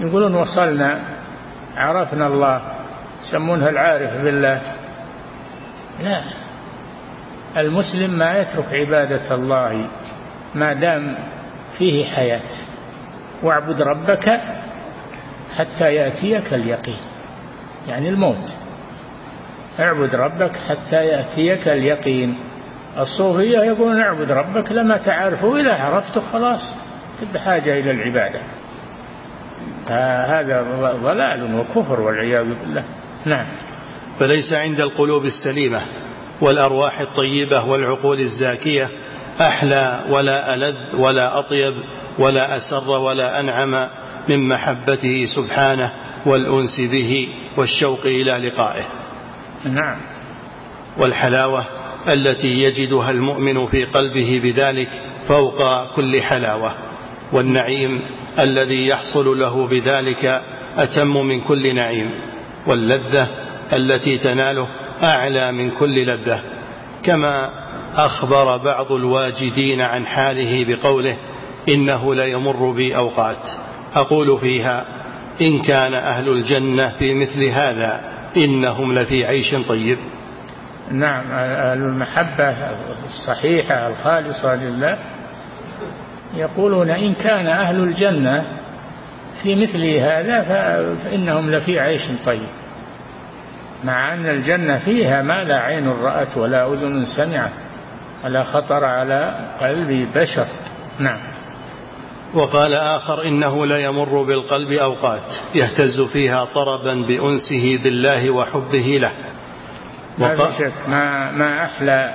يقولون 0.00 0.34
وصلنا 0.34 1.00
عرفنا 1.76 2.26
الله 2.26 2.62
يسمونها 3.28 3.68
العارف 3.68 4.20
بالله. 4.22 4.62
لا 6.02 6.22
المسلم 7.56 8.18
ما 8.18 8.38
يترك 8.38 8.66
عبادة 8.72 9.34
الله 9.34 9.86
ما 10.54 10.72
دام 10.72 11.16
فيه 11.78 12.04
حياة. 12.04 12.50
واعبد 13.42 13.82
ربك 13.82 14.40
حتى 15.56 15.94
يأتيك 15.94 16.54
اليقين 16.54 17.00
يعني 17.86 18.08
الموت. 18.08 18.50
اعبد 19.80 20.14
ربك 20.14 20.56
حتى 20.56 21.06
يأتيك 21.06 21.68
اليقين. 21.68 22.38
الصوفية 22.98 23.58
يقولون 23.58 24.00
اعبد 24.00 24.32
ربك 24.32 24.72
لما 24.72 24.96
تعرفه 24.96 25.60
إذا 25.60 25.74
عرفته 25.74 26.20
خلاص 26.20 26.60
بحاجة 27.34 27.80
إلى 27.80 27.90
العبادة. 27.90 28.40
هذا 30.38 30.62
ضلال 31.02 31.54
وكفر 31.54 32.00
والعياذ 32.00 32.44
بالله. 32.44 32.84
نعم. 33.24 33.46
فليس 34.18 34.52
عند 34.52 34.80
القلوب 34.80 35.24
السليمة 35.24 35.82
والأرواح 36.40 37.00
الطيبة 37.00 37.64
والعقول 37.64 38.20
الزاكية 38.20 38.88
أحلى 39.40 40.04
ولا 40.10 40.54
ألذ 40.54 40.96
ولا 40.96 41.38
أطيب 41.38 41.74
ولا 42.18 42.56
أسر 42.56 42.88
ولا 42.88 43.40
أنعم 43.40 43.88
من 44.28 44.48
محبته 44.48 45.26
سبحانه 45.36 45.92
والأنس 46.26 46.80
به 46.80 47.28
والشوق 47.56 48.00
إلى 48.06 48.48
لقائه. 48.48 48.84
نعم. 49.64 50.00
والحلاوة 50.98 51.66
التي 52.08 52.48
يجدها 52.48 53.10
المؤمن 53.10 53.66
في 53.66 53.84
قلبه 53.84 54.40
بذلك 54.44 54.88
فوق 55.28 55.86
كل 55.96 56.22
حلاوة. 56.22 56.74
والنعيم 57.32 58.00
الذي 58.38 58.86
يحصل 58.86 59.40
له 59.40 59.66
بذلك 59.66 60.42
أتم 60.76 61.26
من 61.26 61.40
كل 61.40 61.74
نعيم. 61.74 62.10
واللذة 62.66 63.28
التي 63.72 64.18
تناله 64.18 64.68
أعلى 65.02 65.52
من 65.52 65.70
كل 65.70 66.06
لذة. 66.06 66.42
كما 67.02 67.50
أخبر 67.96 68.56
بعض 68.56 68.92
الواجدين 68.92 69.80
عن 69.80 70.06
حاله 70.06 70.64
بقوله 70.68 71.16
إنه 71.68 72.14
ليمر 72.14 72.70
بي 72.70 72.96
أوقات 72.96 73.36
أقول 73.94 74.38
فيها 74.38 74.84
إن 75.42 75.58
كان 75.62 75.94
أهل 75.94 76.28
الجنة 76.28 76.88
في 76.98 77.14
مثل 77.14 77.44
هذا 77.44 78.00
إنهم 78.36 78.92
لفي 78.92 79.24
عيش 79.24 79.54
طيب. 79.68 79.98
نعم 80.90 81.30
أهل 81.30 81.78
المحبة 81.78 82.56
الصحيحة 83.06 83.86
الخالصة 83.88 84.54
لله 84.54 84.98
يقولون 86.34 86.90
إن 86.90 87.14
كان 87.14 87.46
أهل 87.46 87.80
الجنة 87.80 88.60
في 89.42 89.56
مثل 89.56 89.84
هذا 89.86 90.42
فإنهم 91.04 91.50
لفي 91.50 91.80
عيش 91.80 92.02
طيب 92.24 92.48
مع 93.84 94.14
أن 94.14 94.26
الجنة 94.26 94.78
فيها 94.78 95.22
ما 95.22 95.42
لا 95.44 95.60
عين 95.60 95.88
رأت 95.88 96.36
ولا 96.36 96.72
أذن 96.72 97.04
سمعت 97.16 97.52
ولا 98.24 98.42
خطر 98.42 98.84
على 98.84 99.50
قلب 99.60 100.08
بشر. 100.18 100.46
نعم. 100.98 101.20
وقال 102.34 102.74
آخر 102.74 103.24
إنه 103.24 103.66
لا 103.66 103.78
يمر 103.78 104.22
بالقلب 104.22 104.72
أوقات 104.72 105.32
يهتز 105.54 106.00
فيها 106.00 106.44
طربا 106.44 106.94
بأنسه 106.94 107.80
بالله 107.84 108.30
وحبه 108.30 108.98
له. 109.02 109.12
ما 110.20 110.36
في 110.36 110.58
شك. 110.58 110.88
ما, 110.88 111.30
ما 111.30 111.64
أحلى 111.64 112.14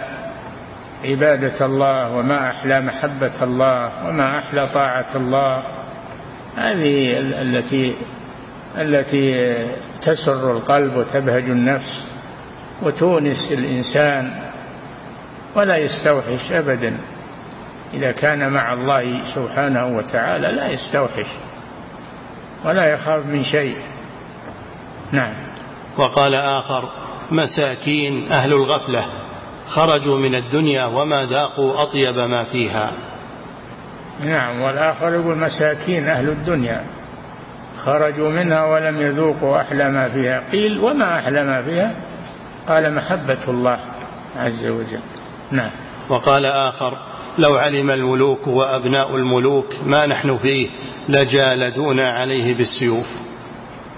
عبادة 1.05 1.65
الله 1.65 2.11
وما 2.11 2.49
أحلى 2.49 2.81
محبة 2.81 3.43
الله 3.43 4.07
وما 4.07 4.37
أحلى 4.37 4.67
طاعة 4.67 5.15
الله 5.15 5.63
هذه 6.57 7.17
التي 7.19 7.95
التي 8.77 9.55
تسر 10.01 10.51
القلب 10.51 10.95
وتبهج 10.97 11.43
النفس 11.43 12.11
وتونس 12.83 13.51
الإنسان 13.51 14.31
ولا 15.55 15.77
يستوحش 15.77 16.51
أبدا. 16.51 16.97
إذا 17.93 18.11
كان 18.11 18.53
مع 18.53 18.73
الله 18.73 19.35
سبحانه 19.35 19.87
وتعالى 19.87 20.47
لا 20.47 20.67
يستوحش 20.67 21.27
ولا 22.65 22.87
يخاف 22.93 23.25
من 23.25 23.43
شيء. 23.43 23.77
نعم. 25.11 25.33
وقال 25.97 26.35
آخر 26.35 27.04
مساكين 27.31 28.31
أهل 28.31 28.53
الغفلة 28.53 29.05
خرجوا 29.67 30.17
من 30.17 30.35
الدنيا 30.35 30.85
وما 30.85 31.25
ذاقوا 31.25 31.81
أطيب 31.83 32.17
ما 32.17 32.43
فيها. 32.43 32.91
نعم 34.23 34.61
والآخر 34.61 35.13
يقول 35.13 35.37
مساكين 35.37 36.07
أهل 36.07 36.29
الدنيا 36.29 36.83
خرجوا 37.77 38.29
منها 38.29 38.65
ولم 38.65 39.01
يذوقوا 39.01 39.61
أحلى 39.61 39.89
ما 39.89 40.09
فيها. 40.09 40.43
قيل 40.51 40.79
وما 40.79 41.19
أحلى 41.19 41.43
ما 41.43 41.61
فيها؟ 41.61 41.95
قال 42.67 42.95
محبة 42.95 43.43
الله 43.47 43.79
عز 44.35 44.65
وجل. 44.67 44.99
نعم. 45.51 45.71
وقال 46.09 46.45
آخر 46.45 46.97
لو 47.37 47.55
علم 47.55 47.91
الملوك 47.91 48.47
وأبناء 48.47 49.15
الملوك 49.15 49.73
ما 49.85 50.05
نحن 50.05 50.37
فيه 50.37 50.69
لجالدونا 51.09 52.11
عليه 52.11 52.57
بالسيوف. 52.57 53.05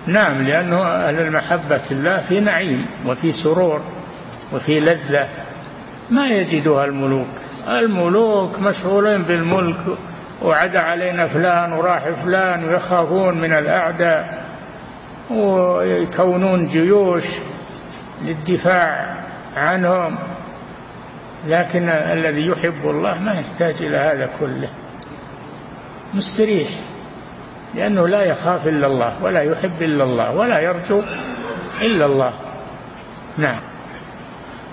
نعم 0.08 0.42
لأنه 0.42 0.88
أهل 0.88 1.20
المحبة 1.20 1.92
الله 1.92 2.22
في 2.22 2.40
نعيم 2.40 2.86
وفي 3.06 3.32
سرور 3.44 3.82
وفي 4.54 4.80
لذة. 4.80 5.28
ما 6.10 6.28
يجدها 6.28 6.86
الملوك. 6.86 7.28
الملوك 7.68 8.60
مشغولين 8.60 9.24
بالملك 9.24 9.98
وعد 10.42 10.76
علينا 10.76 11.28
فلان 11.28 11.74
وراح 11.74 12.10
فلان 12.10 12.64
ويخافون 12.64 13.42
من 13.42 13.54
الأعداء 13.54 14.46
ويكونون 15.32 16.66
جيوش 16.66 17.26
للدفاع 18.24 19.18
عنهم. 19.56 20.18
لكن 21.48 21.90
الذي 21.90 22.48
يحب 22.48 22.90
الله 22.90 23.24
ما 23.24 23.34
يحتاج 23.34 23.76
إلى 23.82 23.98
هذا 23.98 24.30
كله. 24.40 24.70
مستريح. 26.14 26.70
لأنه 27.76 28.08
لا 28.08 28.22
يخاف 28.24 28.68
إلا 28.68 28.88
الله 28.88 29.24
ولا 29.24 29.42
يحب 29.42 29.82
إلا 29.82 30.04
الله 30.04 30.36
ولا 30.36 30.60
يرجو 30.60 31.02
إلا 31.82 32.06
الله. 32.06 32.34
نعم. 33.38 33.60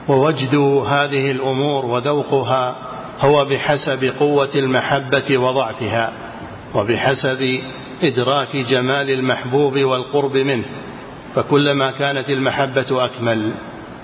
ووجد 0.09 0.55
هذه 0.86 1.30
الأمور 1.30 1.86
وذوقها 1.86 2.76
هو 3.20 3.45
بحسب 3.45 4.12
قوة 4.20 4.51
المحبة 4.55 5.38
وضعفها 5.38 6.12
وبحسب 6.74 7.61
إدراك 8.03 8.57
جمال 8.57 9.11
المحبوب 9.11 9.78
والقرب 9.78 10.36
منه 10.36 10.64
فكلما 11.34 11.90
كانت 11.90 12.30
المحبة 12.30 13.05
أكمل 13.05 13.53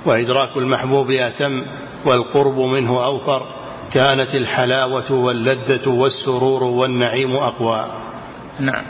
وإدراك 0.07 0.57
المحبوب 0.57 1.11
أتم 1.11 1.63
والقرب 2.05 2.59
منه 2.59 3.05
أوفر 3.05 3.43
كانت 3.93 4.35
الحلاوة 4.35 5.13
واللذة 5.13 5.89
والسرور 5.89 6.65
والنعيم 6.65 7.37
أقوى. 7.37 7.87
نعم. 8.61 8.85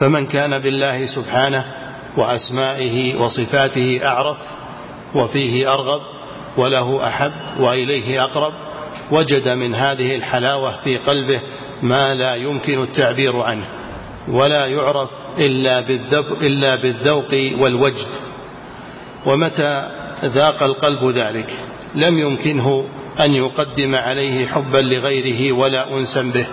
فمن 0.00 0.26
كان 0.26 0.58
بالله 0.58 1.06
سبحانه 1.06 1.64
وأسمائه 2.16 3.16
وصفاته 3.16 4.00
أعرف 4.06 4.36
وفيه 5.14 5.72
أرغب 5.72 6.00
وله 6.56 7.06
أحب 7.08 7.60
وإليه 7.60 8.24
أقرب 8.24 8.52
وجد 9.10 9.48
من 9.48 9.74
هذه 9.74 10.16
الحلاوة 10.16 10.84
في 10.84 10.96
قلبه 10.98 11.40
ما 11.82 12.14
لا 12.14 12.34
يمكن 12.34 12.82
التعبير 12.82 13.40
عنه 13.40 13.64
ولا 14.28 14.66
يعرف 14.66 15.10
إلا 15.38 15.78
إلا 16.42 16.76
بالذوق 16.76 17.60
والوجد. 17.62 18.08
ومتى 19.26 19.88
ذاق 20.24 20.62
القلب 20.62 21.04
ذلك؟ 21.16 21.64
لم 21.94 22.18
يمكنه 22.18 22.84
أن 23.24 23.34
يقدم 23.34 23.94
عليه 23.94 24.46
حبا 24.46 24.78
لغيره 24.78 25.52
ولا 25.52 25.98
أنسا 25.98 26.22
به. 26.22 26.46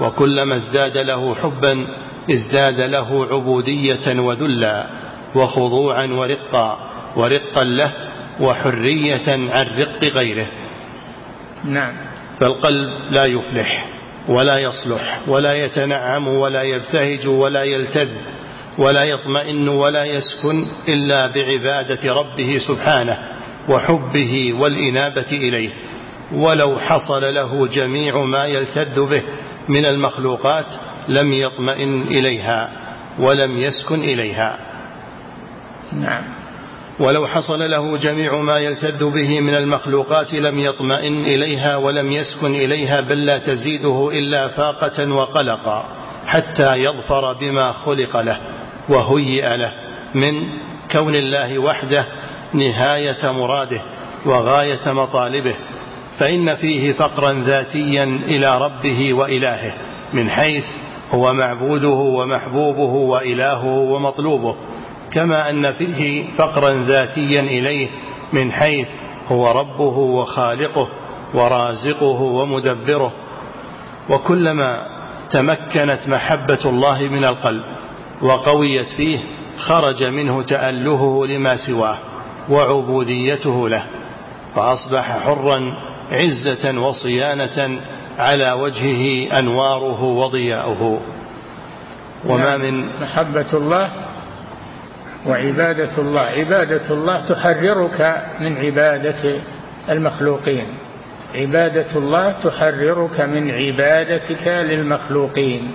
وكلما 0.00 0.56
ازداد 0.56 0.98
له 0.98 1.34
حبا 1.34 1.86
ازداد 2.30 2.80
له 2.80 3.26
عبودية 3.30 4.20
وذلا 4.20 4.86
وخضوعا 5.34 6.06
ورقا 6.06 6.90
ورقا 7.16 7.64
له 7.64 7.92
وحرية 8.40 9.28
عن 9.28 9.66
رق 9.78 10.04
غيره. 10.04 10.46
نعم. 11.64 11.94
فالقلب 12.40 12.90
لا 13.10 13.24
يفلح 13.24 13.88
ولا 14.28 14.58
يصلح 14.58 15.20
ولا 15.28 15.52
يتنعم 15.64 16.28
ولا 16.28 16.62
يبتهج 16.62 17.26
ولا 17.26 17.62
يلتذ 17.62 18.08
ولا 18.78 19.04
يطمئن 19.04 19.68
ولا 19.68 20.04
يسكن 20.04 20.66
إلا 20.88 21.26
بعبادة 21.26 22.14
ربه 22.14 22.58
سبحانه 22.68 23.18
وحبه 23.68 24.54
والإنابة 24.60 25.32
إليه. 25.32 25.70
ولو 26.32 26.78
حصل 26.78 27.34
له 27.34 27.66
جميع 27.66 28.24
ما 28.24 28.46
يلتذ 28.46 29.00
به 29.06 29.22
من 29.68 29.86
المخلوقات 29.86 30.66
لم 31.08 31.32
يطمئن 31.32 32.02
إليها 32.02 32.70
ولم 33.18 33.56
يسكن 33.56 34.00
إليها. 34.00 34.58
نعم. 35.92 36.24
ولو 37.00 37.26
حصل 37.26 37.70
له 37.70 37.96
جميع 37.96 38.36
ما 38.36 38.58
يلتذ 38.58 39.10
به 39.10 39.40
من 39.40 39.54
المخلوقات 39.54 40.34
لم 40.34 40.58
يطمئن 40.58 41.24
إليها 41.24 41.76
ولم 41.76 42.12
يسكن 42.12 42.54
إليها 42.54 43.00
بل 43.00 43.24
لا 43.24 43.38
تزيده 43.38 44.10
إلا 44.12 44.48
فاقة 44.48 45.12
وقلقا 45.12 45.84
حتى 46.26 46.76
يظفر 46.76 47.32
بما 47.32 47.72
خلق 47.72 48.16
له 48.16 48.38
وهيئ 48.88 49.56
له 49.56 49.72
من 50.14 50.48
كون 50.92 51.14
الله 51.14 51.58
وحده 51.58 52.06
نهاية 52.54 53.32
مراده 53.32 53.82
وغاية 54.26 54.92
مطالبه 54.92 55.54
فإن 56.22 56.56
فيه 56.56 56.92
فقرا 56.92 57.32
ذاتيا 57.32 58.04
إلى 58.04 58.58
ربه 58.58 59.14
وإلهه 59.14 59.74
من 60.12 60.30
حيث 60.30 60.64
هو 61.10 61.32
معبوده 61.32 61.88
ومحبوبه 61.88 62.94
وإلهه 62.94 63.66
ومطلوبه 63.66 64.56
كما 65.10 65.50
أن 65.50 65.72
فيه 65.72 66.24
فقرا 66.38 66.84
ذاتيا 66.86 67.40
إليه 67.40 67.88
من 68.32 68.52
حيث 68.52 68.86
هو 69.28 69.50
ربه 69.50 69.98
وخالقه 69.98 70.88
ورازقه 71.34 72.22
ومدبره. 72.22 73.12
وكلما 74.10 74.86
تمكنت 75.30 76.00
محبة 76.06 76.60
الله 76.64 77.02
من 77.02 77.24
القلب 77.24 77.62
وقويت 78.22 78.88
فيه 78.88 79.18
خرج 79.58 80.04
منه 80.04 80.42
تألهه 80.42 81.26
لما 81.26 81.56
سواه 81.56 81.98
وعبوديته 82.48 83.68
له 83.68 83.84
فأصبح 84.54 85.18
حرا 85.18 85.91
عزة 86.10 86.80
وصيانة 86.80 87.80
على 88.18 88.52
وجهه 88.52 89.38
أنواره 89.38 90.02
وضياؤه. 90.02 91.00
وما 92.24 92.56
نعم. 92.56 92.60
من 92.60 93.00
محبة 93.00 93.52
الله 93.52 93.90
وعبادة 95.26 95.98
الله. 95.98 96.20
عبادة 96.20 96.90
الله 96.90 97.26
تحررك 97.26 98.22
من 98.40 98.56
عبادة 98.56 99.40
المخلوقين. 99.90 100.66
عبادة 101.34 101.96
الله 101.96 102.32
تحررك 102.32 103.20
من 103.20 103.50
عبادتك 103.50 104.48
للمخلوقين. 104.48 105.70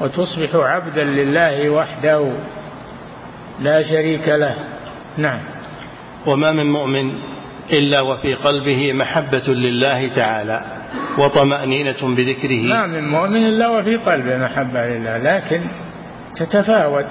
وتصبح 0.00 0.54
عبدا 0.54 1.04
لله 1.04 1.70
وحده 1.70 2.32
لا 3.60 3.82
شريك 3.82 4.28
له. 4.28 4.54
نعم. 5.16 5.40
وما 6.26 6.52
من 6.52 6.70
مؤمن 6.70 7.37
إلا 7.72 8.00
وفي 8.00 8.34
قلبه 8.34 8.92
محبة 8.92 9.48
لله 9.48 10.08
تعالى 10.16 10.64
وطمأنينة 11.18 12.16
بذكره. 12.16 12.62
ما 12.62 12.86
من 12.86 13.08
مؤمن 13.08 13.44
إلا 13.46 13.68
وفي 13.68 13.96
قلبه 13.96 14.36
محبة 14.36 14.86
لله 14.86 15.16
لكن 15.18 15.60
تتفاوت 16.36 17.10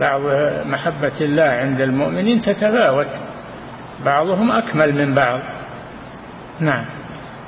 بعض 0.00 0.20
محبة 0.66 1.20
الله 1.20 1.44
عند 1.44 1.80
المؤمنين 1.80 2.40
تتفاوت 2.40 3.10
بعضهم 4.04 4.50
أكمل 4.50 4.92
من 4.94 5.14
بعض. 5.14 5.40
نعم. 6.60 6.84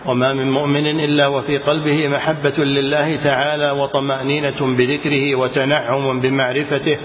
وما 0.07 0.33
من 0.33 0.51
مؤمن 0.51 0.87
إلا 0.87 1.27
وفي 1.27 1.59
قلبه 1.59 2.09
محبة 2.09 2.65
لله 2.65 3.17
تعالى 3.17 3.71
وطمأنينة 3.71 4.77
بذكره 4.77 5.35
وتنعم 5.35 6.21
بمعرفته 6.21 6.99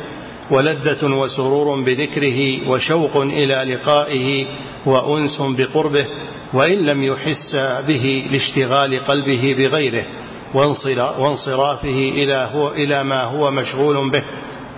ولذة 0.51 1.05
وسرور 1.05 1.81
بذكره 1.81 2.69
وشوق 2.69 3.17
إلى 3.17 3.73
لقائه 3.73 4.45
وأنس 4.85 5.41
بقربه 5.41 6.05
وإن 6.53 6.77
لم 6.77 7.03
يحس 7.03 7.55
به 7.87 8.27
لاشتغال 8.31 9.05
قلبه 9.05 9.55
بغيره 9.57 10.05
وانصرافه 11.19 12.11
إلى, 12.15 12.49
هو 12.53 12.71
إلى 12.71 13.03
ما 13.03 13.23
هو 13.23 13.51
مشغول 13.51 14.09
به 14.09 14.23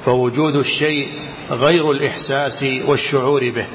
فوجود 0.06 0.56
الشيء 0.56 1.08
غير 1.52 1.92
الإحساس 1.92 2.66
والشعور 2.88 3.50
به. 3.50 3.68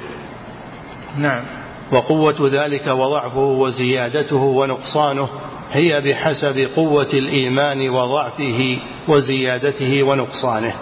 نعم. 1.18 1.44
وقوة 1.92 2.50
ذلك 2.52 2.86
وضعفه 2.86 3.38
وزيادته 3.38 4.42
ونقصانه 4.42 5.28
هي 5.72 6.00
بحسب 6.00 6.68
قوة 6.76 7.08
الإيمان 7.12 7.88
وضعفه 7.88 8.78
وزيادته 9.08 10.02
ونقصانه. 10.02 10.74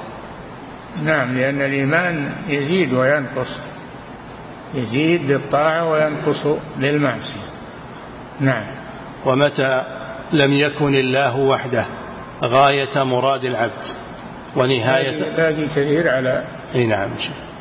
نعم 1.02 1.38
لأن 1.38 1.62
الإيمان 1.62 2.34
يزيد 2.48 2.92
وينقص 2.92 3.60
يزيد 4.74 5.26
بالطاعة 5.26 5.88
وينقص 5.88 6.46
بالمعصية 6.76 7.54
نعم. 8.40 8.66
ومتى 9.26 9.82
لم 10.32 10.52
يكن 10.52 10.94
الله 10.94 11.36
وحده 11.36 11.86
غاية 12.44 13.04
مراد 13.04 13.44
العبد 13.44 13.84
ونهاية؟ 14.56 15.36
باقي 15.36 15.66
كثير 15.66 16.10
على 16.10 16.44
أي 16.74 16.86
نعم 16.86 17.10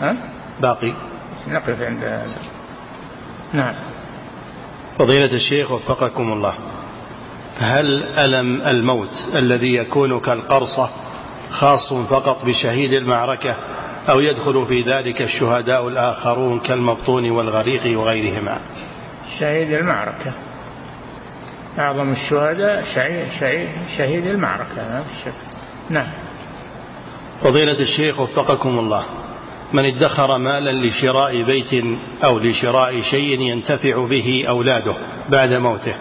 ها؟ 0.02 0.18
باقي. 0.62 0.94
نقف 1.48 1.82
عند 1.82 2.04
هذا. 2.04 2.38
نعم. 3.54 3.76
فضيلة 5.00 5.36
الشيخ 5.36 5.72
وفقكم 5.72 6.34
الله 6.34 6.54
هل 7.60 8.04
ألم 8.04 8.62
الموت 8.62 9.14
الذي 9.36 9.76
يكون 9.76 10.20
كالقرصة 10.20 10.90
خاص 11.54 11.94
فقط 12.10 12.46
بشهيد 12.46 12.94
المعركة 12.94 13.56
أو 14.10 14.20
يدخل 14.20 14.66
في 14.68 14.82
ذلك 14.82 15.22
الشهداء 15.22 15.88
الآخرون 15.88 16.60
كالمبطون 16.60 17.32
والغريق 17.32 18.00
وغيرهما. 18.00 18.60
شهيد 19.40 19.74
المعركة. 19.74 20.34
أعظم 21.80 22.12
الشهداء 22.12 22.84
شهيد, 22.96 23.28
شهيد, 23.40 23.70
شهيد 23.98 24.26
المعركة 24.28 25.04
نعم. 25.90 26.14
فضيلة 27.44 27.80
الشيخ 27.80 28.20
وفقكم 28.20 28.80
الله 28.80 29.04
من 29.74 29.86
ادخر 29.86 30.38
مالا 30.38 30.88
لشراء 30.88 31.44
بيت 31.44 31.86
أو 32.24 32.40
لشراء 32.40 33.02
شيء 33.02 33.40
ينتفع 33.42 34.08
به 34.08 34.46
أولاده 34.50 34.96
بعد 35.30 35.54
موته 35.54 35.96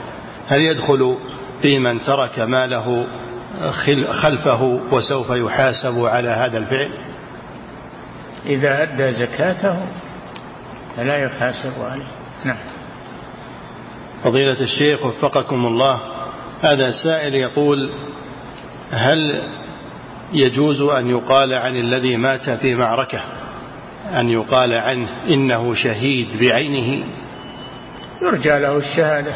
هل 0.46 0.60
يدخل 0.60 1.16
في 1.62 1.78
من 1.78 2.02
ترك 2.02 2.38
ماله 2.38 3.06
خلفه 4.10 4.80
وسوف 4.92 5.30
يحاسب 5.30 6.04
على 6.04 6.28
هذا 6.28 6.58
الفعل. 6.58 6.92
إذا 8.46 8.82
أدى 8.82 9.12
زكاته 9.12 9.76
فلا 10.96 11.16
يحاسب 11.16 11.82
عليه. 11.82 12.06
نعم. 12.44 12.56
فضيلة 14.24 14.60
الشيخ 14.60 15.06
وفقكم 15.06 15.66
الله 15.66 16.00
هذا 16.62 16.90
سائل 17.04 17.34
يقول 17.34 17.90
هل 18.90 19.42
يجوز 20.32 20.80
أن 20.80 21.10
يقال 21.10 21.52
عن 21.54 21.76
الذي 21.76 22.16
مات 22.16 22.50
في 22.50 22.74
معركة؟ 22.74 23.20
أن 24.18 24.28
يقال 24.28 24.74
عنه 24.74 25.08
إنه 25.28 25.74
شهيد 25.74 26.28
بعينه. 26.40 27.06
يرجى 28.22 28.58
له 28.58 28.76
الشهادة. 28.76 29.34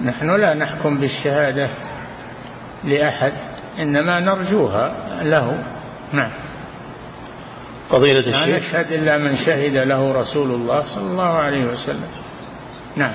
نحن 0.00 0.30
لا 0.40 0.54
نحكم 0.54 1.00
بالشهادة. 1.00 1.70
لأحد 2.84 3.32
إنما 3.78 4.20
نرجوها 4.20 4.94
له. 5.22 5.64
نعم. 6.12 6.30
فضيلة 7.90 8.20
الشيخ. 8.20 8.48
لا 8.48 8.58
نشهد 8.58 8.92
إلا 8.92 9.18
من 9.18 9.36
شهد 9.36 9.76
له 9.76 10.12
رسول 10.12 10.54
الله 10.54 10.94
صلى 10.94 11.10
الله 11.10 11.38
عليه 11.38 11.66
وسلم. 11.66 12.08
نعم. 12.96 13.14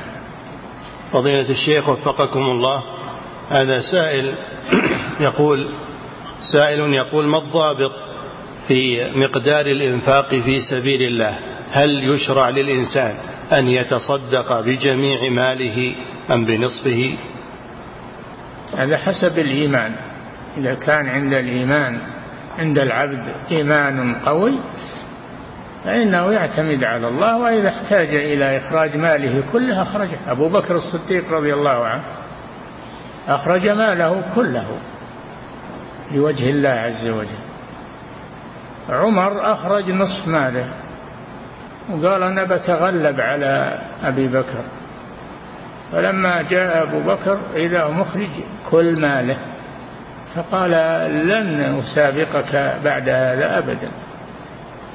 فضيلة 1.12 1.50
الشيخ 1.50 1.90
وفقكم 1.90 2.40
الله. 2.40 2.84
هذا 3.50 3.82
سائل 3.92 4.36
يقول 5.20 5.68
سائل 6.54 6.94
يقول 6.94 7.26
ما 7.26 7.38
الضابط 7.38 7.92
في 8.68 9.12
مقدار 9.16 9.66
الإنفاق 9.66 10.30
في 10.36 10.62
سبيل 10.62 11.02
الله؟ 11.02 11.40
هل 11.72 12.14
يشرع 12.14 12.50
للإنسان 12.50 13.16
أن 13.58 13.68
يتصدق 13.68 14.62
بجميع 14.62 15.30
ماله 15.30 15.96
أم 16.34 16.46
بنصفه؟ 16.46 17.18
هذا 18.78 18.98
حسب 18.98 19.40
الإيمان. 19.40 19.96
إذا 20.58 20.76
كان 20.76 21.10
عند 21.10 21.34
الإيمان 21.34 22.02
عند 22.60 22.80
العبد 22.80 23.36
إيمان 23.52 24.16
قوي 24.16 24.60
فإنه 25.84 26.32
يعتمد 26.32 26.84
على 26.84 27.08
الله 27.08 27.38
وإذا 27.38 27.70
احتاج 27.70 28.16
إلى 28.16 28.58
إخراج 28.58 28.98
ماله 28.98 29.44
كله 29.52 29.82
أخرجه. 29.82 30.18
أبو 30.28 30.50
بكر 30.50 30.76
الصديق 30.76 31.32
رضي 31.32 31.54
الله 31.54 31.86
عنه 31.86 32.04
أخرج 33.28 33.70
ماله 33.70 34.24
كله 34.36 34.68
لوجه 36.12 36.50
الله 36.50 36.70
عز 36.70 37.08
وجل. 37.08 37.46
عمر 38.90 39.52
أخرج 39.52 39.92
نصف 39.92 40.28
ماله 40.28 40.70
وقال 41.90 42.24
أنا 42.24 42.44
بتغلب 42.44 43.22
على 43.22 43.80
أبي 44.04 44.28
بكر. 44.28 44.64
فلما 45.96 46.42
جاء 46.42 46.84
أبو 46.84 47.00
بكر 47.00 47.40
إذا 47.56 47.88
مخرج 47.88 48.30
كل 48.72 49.00
ماله 49.00 49.38
فقال 50.36 50.72
لن 51.28 51.62
أسابقك 51.62 52.82
بعد 52.84 53.10
هذا 53.10 53.58
أبدا. 53.58 53.92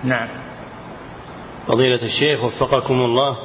نعم. 0.04 0.28
فضيلة 1.66 2.02
الشيخ 2.02 2.44
وفقكم 2.44 2.94
الله 2.94 3.36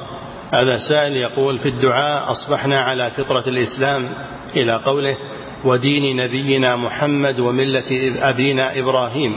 هذا 0.54 0.76
سائل 0.88 1.16
يقول 1.16 1.58
في 1.58 1.68
الدعاء 1.68 2.30
أصبحنا 2.30 2.80
على 2.80 3.10
فطرة 3.10 3.48
الإسلام 3.48 4.08
إلى 4.56 4.72
قوله 4.72 5.16
ودين 5.64 6.16
نبينا 6.16 6.76
محمد 6.76 7.40
وملة 7.40 8.12
أبينا 8.22 8.78
إبراهيم. 8.78 9.36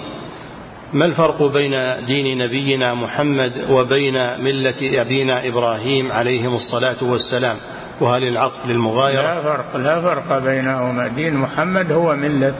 ما 0.94 1.06
الفرق 1.06 1.44
بين 1.44 2.06
دين 2.06 2.38
نبينا 2.38 2.94
محمد 2.94 3.66
وبين 3.72 4.14
ملة 4.44 5.02
أبينا 5.02 5.48
إبراهيم 5.48 6.12
عليهم 6.12 6.56
الصلاة 6.56 7.04
والسلام؟ 7.04 7.58
وهل 8.02 8.24
العطف 8.24 8.66
للمغايرة. 8.66 9.22
لا 9.22 9.42
فرق 9.44 9.78
لا 9.78 10.02
فرق 10.02 10.40
بينهما. 10.40 11.08
دين 11.08 11.36
محمد 11.36 11.92
هو 11.92 12.16
ملة 12.16 12.56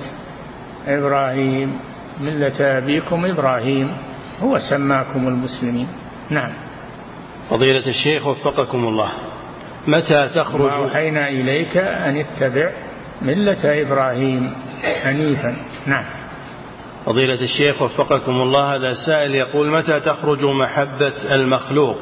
إبراهيم 0.88 1.80
ملة 2.20 2.78
أبيكم 2.78 3.26
إبراهيم. 3.26 3.92
هو 4.42 4.60
سماكم 4.60 5.28
المسلمين. 5.28 5.88
نعم. 6.30 6.52
فضيلة 7.50 7.88
الشيخ 7.88 8.28
وفقكم 8.28 8.78
الله. 8.78 9.10
متى 9.88 10.30
تخرج؟ 10.36 10.62
وأوحينا 10.62 11.30
إليك 11.30 11.78
أن 11.78 12.18
اتبع 12.18 12.72
ملة 13.22 13.82
إبراهيم 13.82 14.54
حنيفا. 15.04 15.56
نعم. 15.86 16.06
فضيلة 17.06 17.42
الشيخ 17.42 17.82
وفقكم 17.82 18.32
الله. 18.32 18.76
هذا 18.76 18.94
سائل 18.94 19.36
يقول 19.36 19.72
متى 19.72 20.00
تخرج 20.00 20.46
محبة 20.46 21.36
المخلوق 21.36 21.98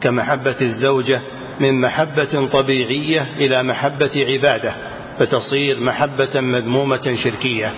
كمحبة 0.00 0.56
الزوجة؟ 0.60 1.20
من 1.60 1.80
محبة 1.80 2.46
طبيعية 2.46 3.26
إلى 3.36 3.62
محبة 3.62 4.24
عبادة 4.28 4.74
فتصير 5.18 5.80
محبة 5.80 6.40
مذمومة 6.40 7.14
شركية. 7.14 7.72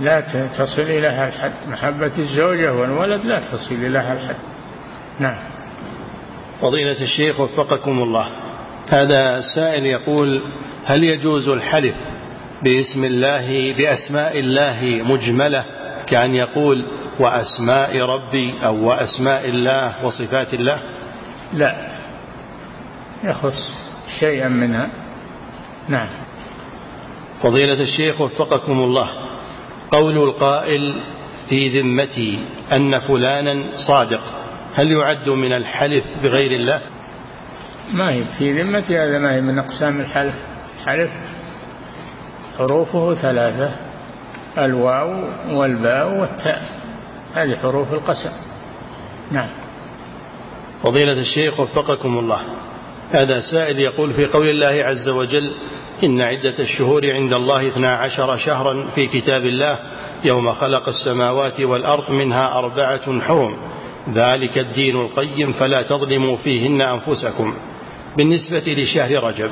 لا 0.00 0.20
تصل 0.58 0.82
إليها 0.82 1.28
الحد 1.28 1.52
محبة 1.68 2.18
الزوجة 2.18 2.72
والولد 2.72 3.20
لا 3.20 3.40
تصل 3.40 3.74
إليها 3.74 4.12
الحد. 4.12 4.36
نعم. 5.20 5.38
فضيلة 6.60 7.02
الشيخ 7.02 7.40
وفقكم 7.40 8.02
الله. 8.02 8.28
هذا 8.88 9.40
سائل 9.54 9.86
يقول 9.86 10.42
هل 10.84 11.04
يجوز 11.04 11.48
الحلف 11.48 11.94
باسم 12.62 13.04
الله 13.04 13.72
بأسماء 13.72 14.38
الله 14.38 15.02
مجملة 15.04 15.64
كأن 16.06 16.34
يقول 16.34 16.84
وأسماء 17.18 17.98
ربي 17.98 18.54
أو 18.64 18.88
وأسماء 18.88 19.48
الله 19.48 20.06
وصفات 20.06 20.54
الله؟ 20.54 20.78
لا. 21.52 21.91
يخص 23.24 23.92
شيئا 24.20 24.48
منها. 24.48 24.90
نعم. 25.88 26.08
فضيلة 27.42 27.82
الشيخ 27.82 28.20
وفقكم 28.20 28.72
الله 28.72 29.10
قول 29.90 30.16
القائل 30.16 31.02
في 31.48 31.80
ذمتي 31.80 32.38
أن 32.72 32.98
فلانا 32.98 33.64
صادق 33.88 34.20
هل 34.74 34.92
يعد 34.92 35.28
من 35.28 35.52
الحلف 35.52 36.04
بغير 36.22 36.50
الله؟ 36.50 36.80
ما 37.92 38.12
هي 38.12 38.24
في 38.38 38.62
ذمتي 38.62 38.98
هذا 38.98 39.18
ما 39.18 39.34
هي 39.34 39.40
من 39.40 39.58
أقسام 39.58 40.00
الحلف. 40.00 40.34
حلف 40.86 41.10
حروفه 42.58 43.14
ثلاثة 43.14 43.76
الواو 44.58 45.24
والباء 45.58 46.20
والتاء. 46.20 46.62
هذه 47.34 47.56
حروف 47.56 47.92
القسم. 47.92 48.30
نعم. 49.30 49.50
فضيلة 50.82 51.20
الشيخ 51.20 51.60
وفقكم 51.60 52.18
الله 52.18 52.40
هذا 53.12 53.40
سائل 53.40 53.78
يقول 53.78 54.12
في 54.12 54.26
قول 54.26 54.48
الله 54.48 54.84
عز 54.84 55.08
وجل 55.08 55.52
إن 56.04 56.20
عدة 56.20 56.58
الشهور 56.58 57.02
عند 57.12 57.34
الله 57.34 57.68
اثنا 57.68 57.94
عشر 57.94 58.36
شهرا 58.36 58.90
في 58.94 59.06
كتاب 59.06 59.46
الله 59.46 59.78
يوم 60.24 60.52
خلق 60.52 60.88
السماوات 60.88 61.60
والأرض 61.60 62.10
منها 62.10 62.58
أربعة 62.58 63.20
حرم 63.20 63.56
ذلك 64.14 64.58
الدين 64.58 64.96
القيم 64.96 65.52
فلا 65.52 65.82
تظلموا 65.82 66.36
فيهن 66.36 66.80
أنفسكم. 66.80 67.54
بالنسبة 68.16 68.72
لشهر 68.72 69.24
رجب 69.24 69.50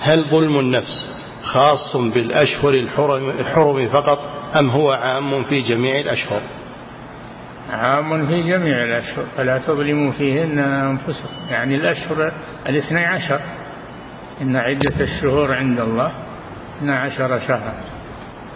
هل 0.00 0.22
ظلم 0.22 0.58
النفس 0.58 1.22
خاص 1.42 1.96
بالأشهر 1.96 2.74
الحرم, 2.74 3.30
الحرم 3.30 3.88
فقط 3.88 4.18
أم 4.58 4.70
هو 4.70 4.90
عام 4.90 5.44
في 5.44 5.60
جميع 5.60 6.00
الأشهر؟ 6.00 6.42
عام 7.70 8.26
في 8.26 8.42
جميع 8.42 8.82
الأشهر 8.82 9.24
فلا 9.36 9.58
تظلموا 9.58 10.12
فيهن 10.12 10.58
أنفسكم 10.58 11.28
يعني 11.50 11.74
الأشهر 11.74 12.32
الاثني 12.68 13.04
عشر 13.04 13.40
إن 14.42 14.56
عدة 14.56 15.04
الشهور 15.04 15.54
عند 15.54 15.80
الله 15.80 16.12
اثنا 16.76 16.98
عشر 17.00 17.38
شهرا. 17.38 17.74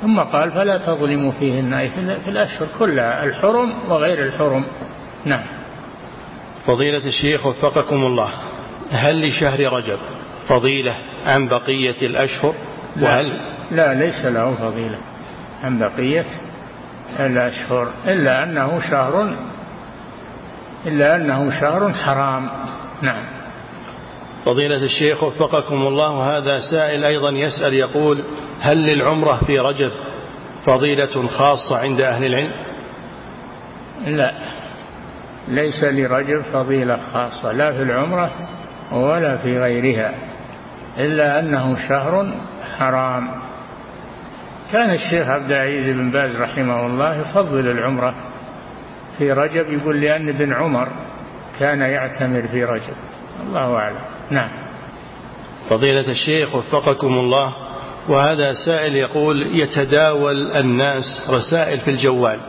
ثم 0.02 0.20
قال 0.20 0.50
فلا 0.50 0.78
تظلموا 0.78 1.32
فيهن 1.32 1.74
أي 1.74 1.90
في 2.24 2.30
الأشهر 2.30 2.68
كلها 2.78 3.24
الحرم 3.24 3.90
وغير 3.90 4.22
الحرم. 4.22 4.64
نعم. 5.24 5.46
فضيلة 6.66 7.06
الشيخ 7.06 7.46
وفقكم 7.46 7.96
الله 7.96 8.32
هل 8.90 9.28
لشهر 9.28 9.72
رجب 9.72 9.98
فضيلة 10.48 10.98
عن 11.26 11.48
بقية 11.48 12.06
الأشهر؟ 12.06 12.54
وهل 13.02 13.28
لا, 13.28 13.94
لا 13.94 13.94
ليس 13.94 14.24
له 14.24 14.54
فضيلة 14.54 14.98
عن 15.62 15.78
بقية 15.78 16.26
الأشهر 17.20 17.88
إلا 18.06 18.42
أنه 18.42 18.80
شهر 18.90 19.34
إلا 20.86 21.16
أنه 21.16 21.60
شهر 21.60 21.92
حرام. 21.92 22.50
نعم. 23.02 23.35
فضيلة 24.46 24.84
الشيخ 24.84 25.22
وفقكم 25.22 25.74
الله 25.74 26.36
هذا 26.36 26.60
سائل 26.70 27.04
أيضا 27.04 27.30
يسأل 27.30 27.74
يقول 27.74 28.24
هل 28.60 28.76
للعمرة 28.76 29.44
في 29.46 29.58
رجب 29.58 29.90
فضيلة 30.66 31.28
خاصة 31.28 31.78
عند 31.78 32.00
أهل 32.00 32.24
العلم؟ 32.24 32.52
لا 34.06 34.32
ليس 35.48 35.84
لرجب 35.84 36.42
فضيلة 36.52 36.96
خاصة 36.96 37.52
لا 37.52 37.72
في 37.72 37.82
العمرة 37.82 38.30
ولا 38.92 39.36
في 39.36 39.58
غيرها 39.58 40.14
إلا 40.98 41.38
أنه 41.40 41.88
شهر 41.88 42.34
حرام. 42.78 43.28
كان 44.72 44.90
الشيخ 44.90 45.28
عبد 45.28 45.52
العزيز 45.52 45.96
بن 45.96 46.10
باز 46.10 46.36
رحمه 46.36 46.86
الله 46.86 47.20
يفضل 47.20 47.70
العمرة 47.70 48.14
في 49.18 49.32
رجب 49.32 49.72
يقول 49.72 50.00
لأن 50.00 50.28
ابن 50.28 50.52
عمر 50.52 50.88
كان 51.58 51.80
يعتمر 51.80 52.42
في 52.42 52.64
رجب. 52.64 52.94
الله 53.46 53.74
أعلم. 53.74 54.15
نعم. 54.30 54.50
فضيلة 55.70 56.10
الشيخ 56.10 56.54
وفقكم 56.54 57.18
الله 57.18 57.52
وهذا 58.08 58.52
سائل 58.52 58.96
يقول 58.96 59.60
يتداول 59.60 60.52
الناس 60.52 61.26
رسائل 61.30 61.80
في 61.80 61.90
الجوال 61.90 62.40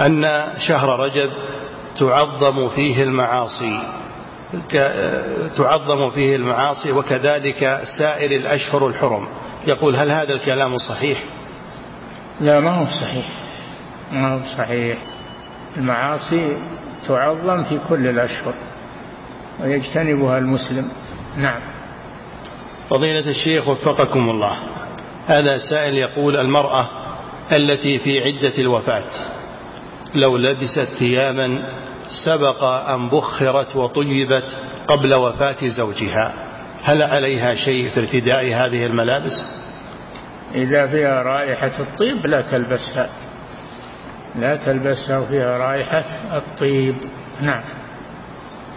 أن 0.00 0.22
شهر 0.58 1.00
رجب 1.00 1.30
تعظم 1.98 2.68
فيه 2.68 3.02
المعاصي 3.02 3.80
تعظم 5.56 6.10
فيه 6.10 6.36
المعاصي 6.36 6.92
وكذلك 6.92 7.82
سائر 7.98 8.30
الأشهر 8.30 8.86
الحرم. 8.86 9.28
يقول 9.66 9.96
هل 9.96 10.10
هذا 10.10 10.32
الكلام 10.32 10.78
صحيح؟ 10.78 11.24
لا 12.40 12.60
ما 12.60 12.70
هو 12.70 12.86
صحيح. 12.86 13.26
ما 14.12 14.34
هو 14.34 14.40
صحيح. 14.58 14.98
المعاصي 15.76 16.58
تعظم 17.08 17.64
في 17.64 17.78
كل 17.88 18.06
الأشهر. 18.06 18.54
ويجتنبها 19.60 20.38
المسلم. 20.38 20.92
نعم. 21.36 21.60
فضيلة 22.90 23.30
الشيخ 23.30 23.68
وفقكم 23.68 24.30
الله. 24.30 24.56
هذا 25.26 25.58
سائل 25.58 25.94
يقول 25.94 26.36
المرأة 26.36 26.88
التي 27.52 27.98
في 27.98 28.24
عدة 28.24 28.58
الوفاة 28.58 29.10
لو 30.14 30.36
لبست 30.36 30.88
ثيابا 30.98 31.64
سبق 32.24 32.64
أن 32.64 33.08
بخرت 33.08 33.76
وطيبت 33.76 34.56
قبل 34.88 35.14
وفاة 35.14 35.66
زوجها 35.66 36.34
هل 36.82 37.02
عليها 37.02 37.54
شيء 37.54 37.90
في 37.90 38.00
ارتداء 38.00 38.44
هذه 38.44 38.86
الملابس؟ 38.86 39.44
إذا 40.54 40.86
فيها 40.86 41.22
رائحة 41.22 41.80
الطيب 41.80 42.26
لا 42.26 42.40
تلبسها. 42.40 43.08
لا 44.34 44.56
تلبسها 44.56 45.18
وفيها 45.18 45.58
رائحة 45.58 46.04
الطيب. 46.36 46.96
نعم. 47.40 47.62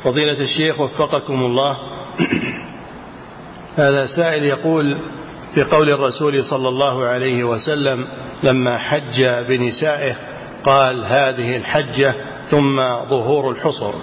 فضيلة 0.03 0.41
الشيخ 0.41 0.79
وفقكم 0.79 1.45
الله. 1.45 1.77
هذا 3.77 4.05
سائل 4.05 4.43
يقول 4.43 4.97
في 5.53 5.63
قول 5.63 5.89
الرسول 5.89 6.43
صلى 6.43 6.69
الله 6.69 7.05
عليه 7.05 7.43
وسلم 7.43 8.07
لما 8.43 8.77
حج 8.77 9.23
بنسائه 9.23 10.15
قال 10.63 11.05
هذه 11.05 11.57
الحجة 11.57 12.15
ثم 12.49 12.77
ظهور 13.09 13.51
الحصر 13.51 13.93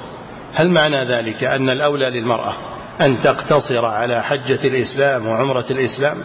هل 0.55 0.71
معنى 0.71 1.05
ذلك؟ 1.05 1.45
أن 1.45 1.71
الأولى 1.71 2.11
للمرأة 2.11 2.55
أن 3.03 3.23
تقتصر 3.23 3.85
على 3.85 4.23
حجة 4.23 4.69
الإسلام 4.69 5.27
وعمرة 5.27 5.67
الإسلام؟ 5.71 6.17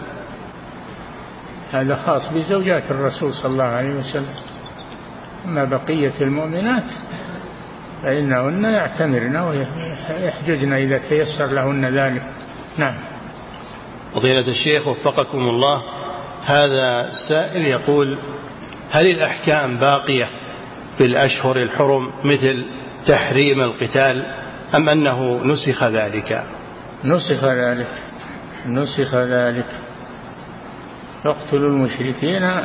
هذا 1.71 1.95
خاص 1.95 2.33
بزوجات 2.33 2.91
الرسول 2.91 3.33
صلى 3.33 3.51
الله 3.51 3.63
عليه 3.63 3.99
وسلم. 3.99 4.35
أما 5.45 5.65
بقية 5.65 6.13
المؤمنات 6.21 6.91
فإنهن 8.03 8.63
يعتمرن 8.63 9.35
ويحججن 9.35 10.73
إذا 10.73 10.97
تيسر 10.97 11.45
لهن 11.45 11.85
ذلك. 11.99 12.23
نعم. 12.77 12.97
فضيلة 14.13 14.47
الشيخ 14.47 14.87
وفقكم 14.87 15.49
الله 15.49 15.83
هذا 16.45 17.11
سائل 17.29 17.65
يقول 17.65 18.19
هل 18.91 19.07
الأحكام 19.07 19.77
باقية 19.77 20.29
في 20.97 21.05
الأشهر 21.05 21.57
الحرم 21.57 22.11
مثل 22.23 22.65
تحريم 23.07 23.61
القتال 23.61 24.25
أم 24.75 24.89
أنه 24.89 25.43
نسخ 25.43 25.83
ذلك؟ 25.83 26.43
نسخ 27.05 27.43
ذلك. 27.43 27.87
نسخ 28.65 29.15
ذلك. 29.15 29.65
فاقتلوا 31.23 31.69
المشركين 31.69 32.61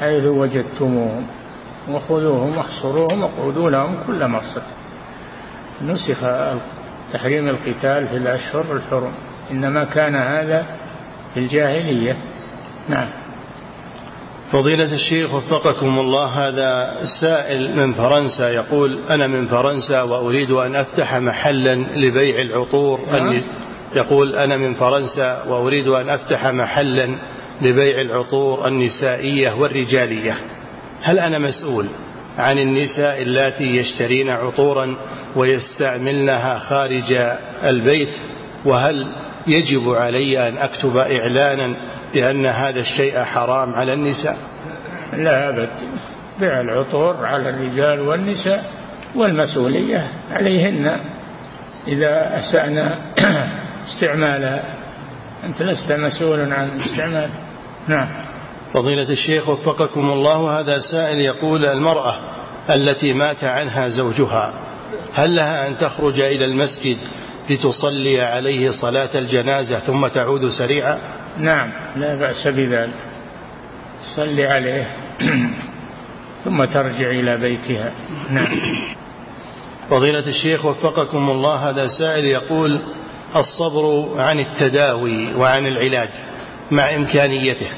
حيث 0.00 0.24
وجدتموهم. 0.24 1.26
وخذوهم 1.90 2.58
واحصروهم 2.58 3.22
واقعدوا 3.22 3.70
لهم 3.70 3.96
كل 4.06 4.26
مرصد 4.26 4.62
نسخ 5.82 6.20
تحريم 7.12 7.48
القتال 7.48 8.08
في 8.08 8.16
الأشهر 8.16 8.76
الحرم. 8.76 9.12
إنما 9.50 9.84
كان 9.84 10.14
هذا 10.16 10.66
في 11.34 11.40
الجاهلية. 11.40 12.16
نعم. 12.88 13.08
فضيلة 14.52 14.94
الشيخ 14.94 15.34
وفقكم 15.34 15.98
الله 15.98 16.26
هذا 16.26 16.96
سائل 17.20 17.76
من 17.76 17.92
فرنسا 17.92 18.48
يقول 18.50 19.00
أنا 19.10 19.26
من 19.26 19.48
فرنسا 19.48 20.02
وأريد 20.02 20.50
أن 20.50 20.76
أفتح 20.76 21.14
محلا 21.16 21.74
لبيع 21.74 22.42
العطور. 22.42 23.00
نعم. 23.10 23.40
يقول 23.96 24.36
أنا 24.36 24.56
من 24.56 24.74
فرنسا 24.74 25.44
وأريد 25.48 25.88
أن 25.88 26.08
أفتح 26.08 26.46
محلا 26.46 27.18
لبيع 27.62 28.00
العطور 28.00 28.68
النسائية 28.68 29.52
والرجالية. 29.52 30.57
هل 31.02 31.18
أنا 31.18 31.38
مسؤول 31.38 31.88
عن 32.38 32.58
النساء 32.58 33.22
اللاتي 33.22 33.76
يشترين 33.76 34.30
عطورا 34.30 34.96
ويستعملنها 35.36 36.58
خارج 36.58 37.12
البيت؟ 37.64 38.14
وهل 38.64 39.06
يجب 39.46 39.88
علي 39.94 40.48
أن 40.48 40.58
أكتب 40.58 40.96
إعلانا 40.96 41.76
بأن 42.14 42.46
هذا 42.46 42.80
الشيء 42.80 43.22
حرام 43.22 43.74
على 43.74 43.92
النساء؟ 43.92 44.36
لا 45.12 45.48
أبد 45.48 45.68
بيع 46.40 46.60
العطور 46.60 47.26
على 47.26 47.50
الرجال 47.50 48.00
والنساء 48.00 48.64
والمسؤولية 49.14 50.10
عليهن. 50.30 51.00
إذا 51.88 52.38
أسأنا 52.38 52.98
استعمالها 53.88 54.74
أنت 55.44 55.62
لست 55.62 55.92
مسؤول 55.92 56.52
عن 56.52 56.80
استعمال. 56.80 57.30
نعم. 57.88 58.27
فضيلة 58.74 59.10
الشيخ 59.10 59.48
وفقكم 59.48 60.10
الله 60.10 60.60
هذا 60.60 60.78
سائل 60.78 61.20
يقول 61.20 61.66
المرأة 61.66 62.18
التي 62.70 63.12
مات 63.12 63.44
عنها 63.44 63.88
زوجها 63.88 64.52
هل 65.14 65.36
لها 65.36 65.68
أن 65.68 65.78
تخرج 65.78 66.20
إلى 66.20 66.44
المسجد 66.44 66.96
لتصلي 67.50 68.20
عليه 68.20 68.70
صلاة 68.70 69.18
الجنازة 69.18 69.78
ثم 69.78 70.06
تعود 70.06 70.48
سريعا 70.48 70.98
نعم 71.38 71.72
لا 71.96 72.14
بأس 72.14 72.46
بذلك. 72.46 72.94
صلي 74.16 74.46
عليه 74.46 74.86
ثم 76.44 76.64
ترجع 76.64 77.10
إلى 77.10 77.36
بيتها. 77.36 77.92
نعم. 78.30 78.58
فضيلة 79.90 80.26
الشيخ 80.26 80.64
وفقكم 80.64 81.30
الله 81.30 81.70
هذا 81.70 81.86
سائل 81.98 82.24
يقول 82.24 82.80
الصبر 83.36 84.14
عن 84.20 84.38
التداوي 84.40 85.34
وعن 85.34 85.66
العلاج 85.66 86.10
مع 86.70 86.94
إمكانيته. 86.94 87.70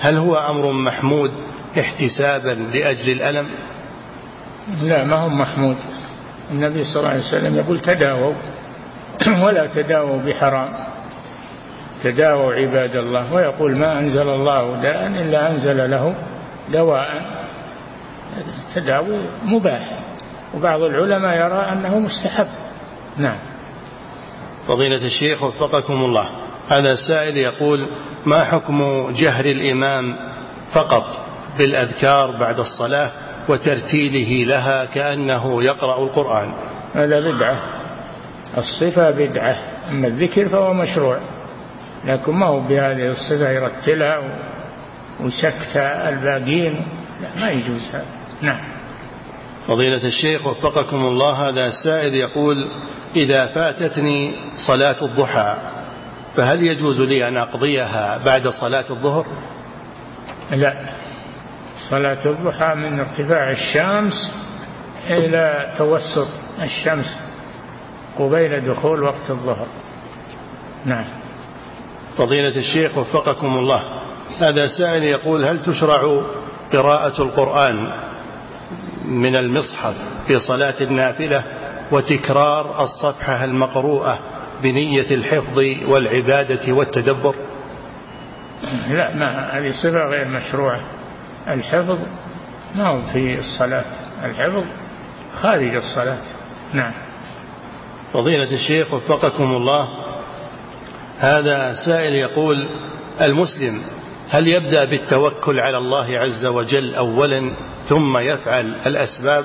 هل 0.00 0.16
هو 0.16 0.34
أمر 0.36 0.72
محمود 0.72 1.30
احتسابا 1.78 2.50
لأجل 2.50 3.12
الألم؟ 3.12 3.48
لا 4.82 5.04
ما 5.04 5.16
هو 5.16 5.28
محمود. 5.28 5.76
النبي 6.50 6.82
صلى 6.82 7.00
الله 7.00 7.10
عليه 7.10 7.20
وسلم 7.20 7.56
يقول 7.56 7.80
تداووا. 7.80 8.34
ولا 9.44 9.66
تداووا 9.66 10.22
بحرام. 10.22 10.68
تداووا 12.02 12.52
عباد 12.54 12.96
الله. 12.96 13.32
ويقول 13.32 13.76
ما 13.76 13.98
أنزل 14.00 14.28
الله 14.28 14.82
داء 14.82 15.06
إلا 15.06 15.50
أنزل 15.50 15.90
له 15.90 16.14
دواء. 16.72 17.26
تداوي 18.74 19.18
مباح. 19.44 20.00
وبعض 20.54 20.82
العلماء 20.82 21.36
يرى 21.36 21.72
أنه 21.72 21.98
مستحب. 21.98 22.48
نعم. 23.16 23.38
فضيلة 24.68 25.06
الشيخ 25.06 25.42
وفقكم 25.42 25.94
الله. 26.04 26.39
هذا 26.70 26.92
السائل 26.92 27.36
يقول 27.36 27.86
ما 28.26 28.44
حكم 28.44 29.10
جهر 29.12 29.44
الإمام 29.44 30.16
فقط 30.72 31.18
بالأذكار 31.58 32.36
بعد 32.36 32.58
الصلاة 32.58 33.10
وترتيله 33.48 34.44
لها 34.44 34.84
كأنه 34.84 35.62
يقرأ 35.62 36.04
القرآن؟ 36.04 36.52
هذا 36.94 37.20
بدعة. 37.20 37.62
الصفة 38.58 39.10
بدعة. 39.10 39.56
أما 39.90 40.08
الذكر 40.08 40.48
فهو 40.48 40.74
مشروع. 40.74 41.20
لكن 42.04 42.32
ما 42.32 42.46
هو 42.46 42.60
بهذه 42.60 43.06
الصفة 43.06 43.50
يرتلها 43.50 44.18
وسكت 45.20 45.76
الباقين. 45.76 46.86
لا 47.22 47.40
ما 47.40 47.50
يجوز 47.50 47.88
هذا. 47.92 48.06
نعم. 48.42 48.72
فضيلة 49.68 50.06
الشيخ 50.06 50.46
وفقكم 50.46 50.96
الله 50.96 51.48
هذا 51.48 51.66
السائل 51.66 52.14
يقول 52.14 52.66
إذا 53.16 53.46
فاتتني 53.46 54.32
صلاة 54.66 55.04
الضحى 55.04 55.69
فهل 56.36 56.62
يجوز 56.62 57.00
لي 57.00 57.28
أن 57.28 57.36
أقضيها 57.36 58.18
بعد 58.24 58.48
صلاة 58.48 58.84
الظهر؟ 58.90 59.26
لا. 60.50 60.88
صلاة 61.90 62.26
الضحى 62.26 62.74
من 62.74 63.00
ارتفاع 63.00 63.50
الشمس 63.50 64.12
إلى 65.10 65.74
توسط 65.78 66.28
الشمس 66.62 67.18
قبيل 68.18 68.68
دخول 68.70 69.02
وقت 69.02 69.30
الظهر. 69.30 69.66
نعم. 70.84 71.04
فضيلة 72.18 72.56
الشيخ 72.56 72.98
وفقكم 72.98 73.54
الله 73.54 73.82
هذا 74.38 74.66
سائل 74.66 75.02
يقول 75.04 75.44
هل 75.44 75.62
تشرع 75.62 76.22
قراءة 76.72 77.22
القرآن 77.22 77.92
من 79.04 79.36
المصحف 79.36 79.94
في 80.26 80.38
صلاة 80.38 80.74
النافلة 80.80 81.44
وتكرار 81.92 82.82
الصفحة 82.82 83.44
المقروءة 83.44 84.18
بنية 84.62 85.10
الحفظ 85.10 85.58
والعبادة 85.88 86.72
والتدبر؟ 86.72 87.34
لا 88.86 89.16
ما 89.16 89.58
هذه 89.58 89.72
صفة 89.82 90.04
غير 90.04 90.28
مشروعة. 90.28 90.84
الحفظ 91.48 91.98
ما 92.74 92.90
هو 92.90 93.06
في 93.12 93.38
الصلاة. 93.38 93.84
الحفظ 94.24 94.64
خارج 95.32 95.74
الصلاة. 95.74 96.22
نعم. 96.72 96.92
فضيلة 98.12 98.54
الشيخ 98.54 98.94
وفقكم 98.94 99.44
الله 99.44 99.88
هذا 101.18 101.74
سائل 101.86 102.14
يقول 102.14 102.66
المسلم 103.20 103.82
هل 104.28 104.48
يبدأ 104.48 104.84
بالتوكل 104.84 105.60
على 105.60 105.78
الله 105.78 106.18
عز 106.18 106.46
وجل 106.46 106.94
أولا 106.94 107.50
ثم 107.88 108.18
يفعل 108.18 108.74
الأسباب 108.86 109.44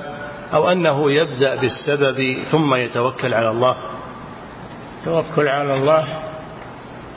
أو 0.54 0.68
أنه 0.68 1.12
يبدأ 1.12 1.56
بالسبب 1.56 2.36
ثم 2.50 2.74
يتوكل 2.74 3.34
على 3.34 3.50
الله؟ 3.50 3.76
التوكل 5.06 5.48
على 5.48 5.74
الله 5.74 6.08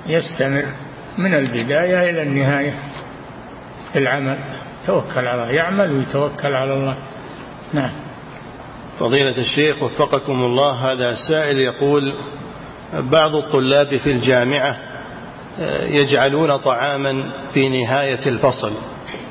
يستمر 0.08 0.66
من 1.18 1.36
البداية 1.36 2.10
إلى 2.10 2.22
النهاية 2.22 2.74
في 3.94 4.00
العمل. 4.00 4.38
توكل 4.88 5.28
على 5.28 5.34
الله 5.34 5.52
يعمل 5.52 5.92
ويتوكل 5.92 6.54
على 6.54 6.74
الله. 6.74 6.96
نعم. 7.74 7.92
فضيلة 9.00 9.38
الشيخ 9.38 9.84
وفقكم 9.84 10.44
الله 10.44 10.72
هذا 10.72 11.16
سائل 11.30 11.60
يقول 11.60 12.14
بعض 12.94 13.36
الطلاب 13.36 13.98
في 13.98 14.12
الجامعة 14.12 14.78
آه، 15.60 15.86
يجعلون 15.86 16.58
طعاما 16.58 17.32
في 17.54 17.70
نهاية 17.70 18.28
الفصل 18.28 18.74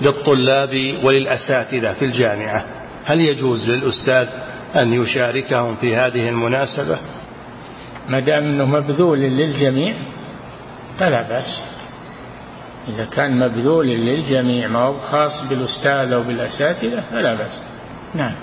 للطلاب 0.00 0.98
وللأساتذة 1.04 1.92
في 1.92 2.04
الجامعة. 2.04 2.64
هل 3.04 3.20
يجوز 3.20 3.70
للأستاذ 3.70 4.28
أن 4.76 4.92
يشاركهم 4.92 5.76
في 5.76 5.96
هذه 5.96 6.28
المناسبة؟ 6.28 6.98
ما 8.08 8.20
دام 8.20 8.44
أنه 8.44 8.66
مبذول 8.66 9.18
للجميع 9.18 9.94
فلا 10.98 11.22
بأس. 11.22 11.60
إذا 12.88 13.04
كان 13.04 13.38
مبذول 13.38 13.86
للجميع 13.86 14.68
ما 14.68 14.78
هو 14.78 14.98
خاص 14.98 15.48
بالأستاذ 15.50 16.12
أو 16.12 16.22
بالأساتذة 16.22 17.00
فلا 17.00 17.34
بأس. 17.34 17.58
نعم. 18.14 18.34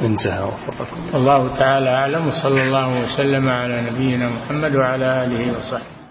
انتهى 0.00 0.44
وفقكم 0.44 0.96
الله. 1.14 1.56
تعالى 1.58 1.90
أعلم 1.90 2.28
وصلى 2.28 2.62
الله 2.62 3.04
وسلم 3.04 3.48
على 3.48 3.80
نبينا 3.90 4.28
محمد 4.28 4.76
وعلى 4.76 5.24
آله 5.24 5.58
وصحبه. 5.58 6.01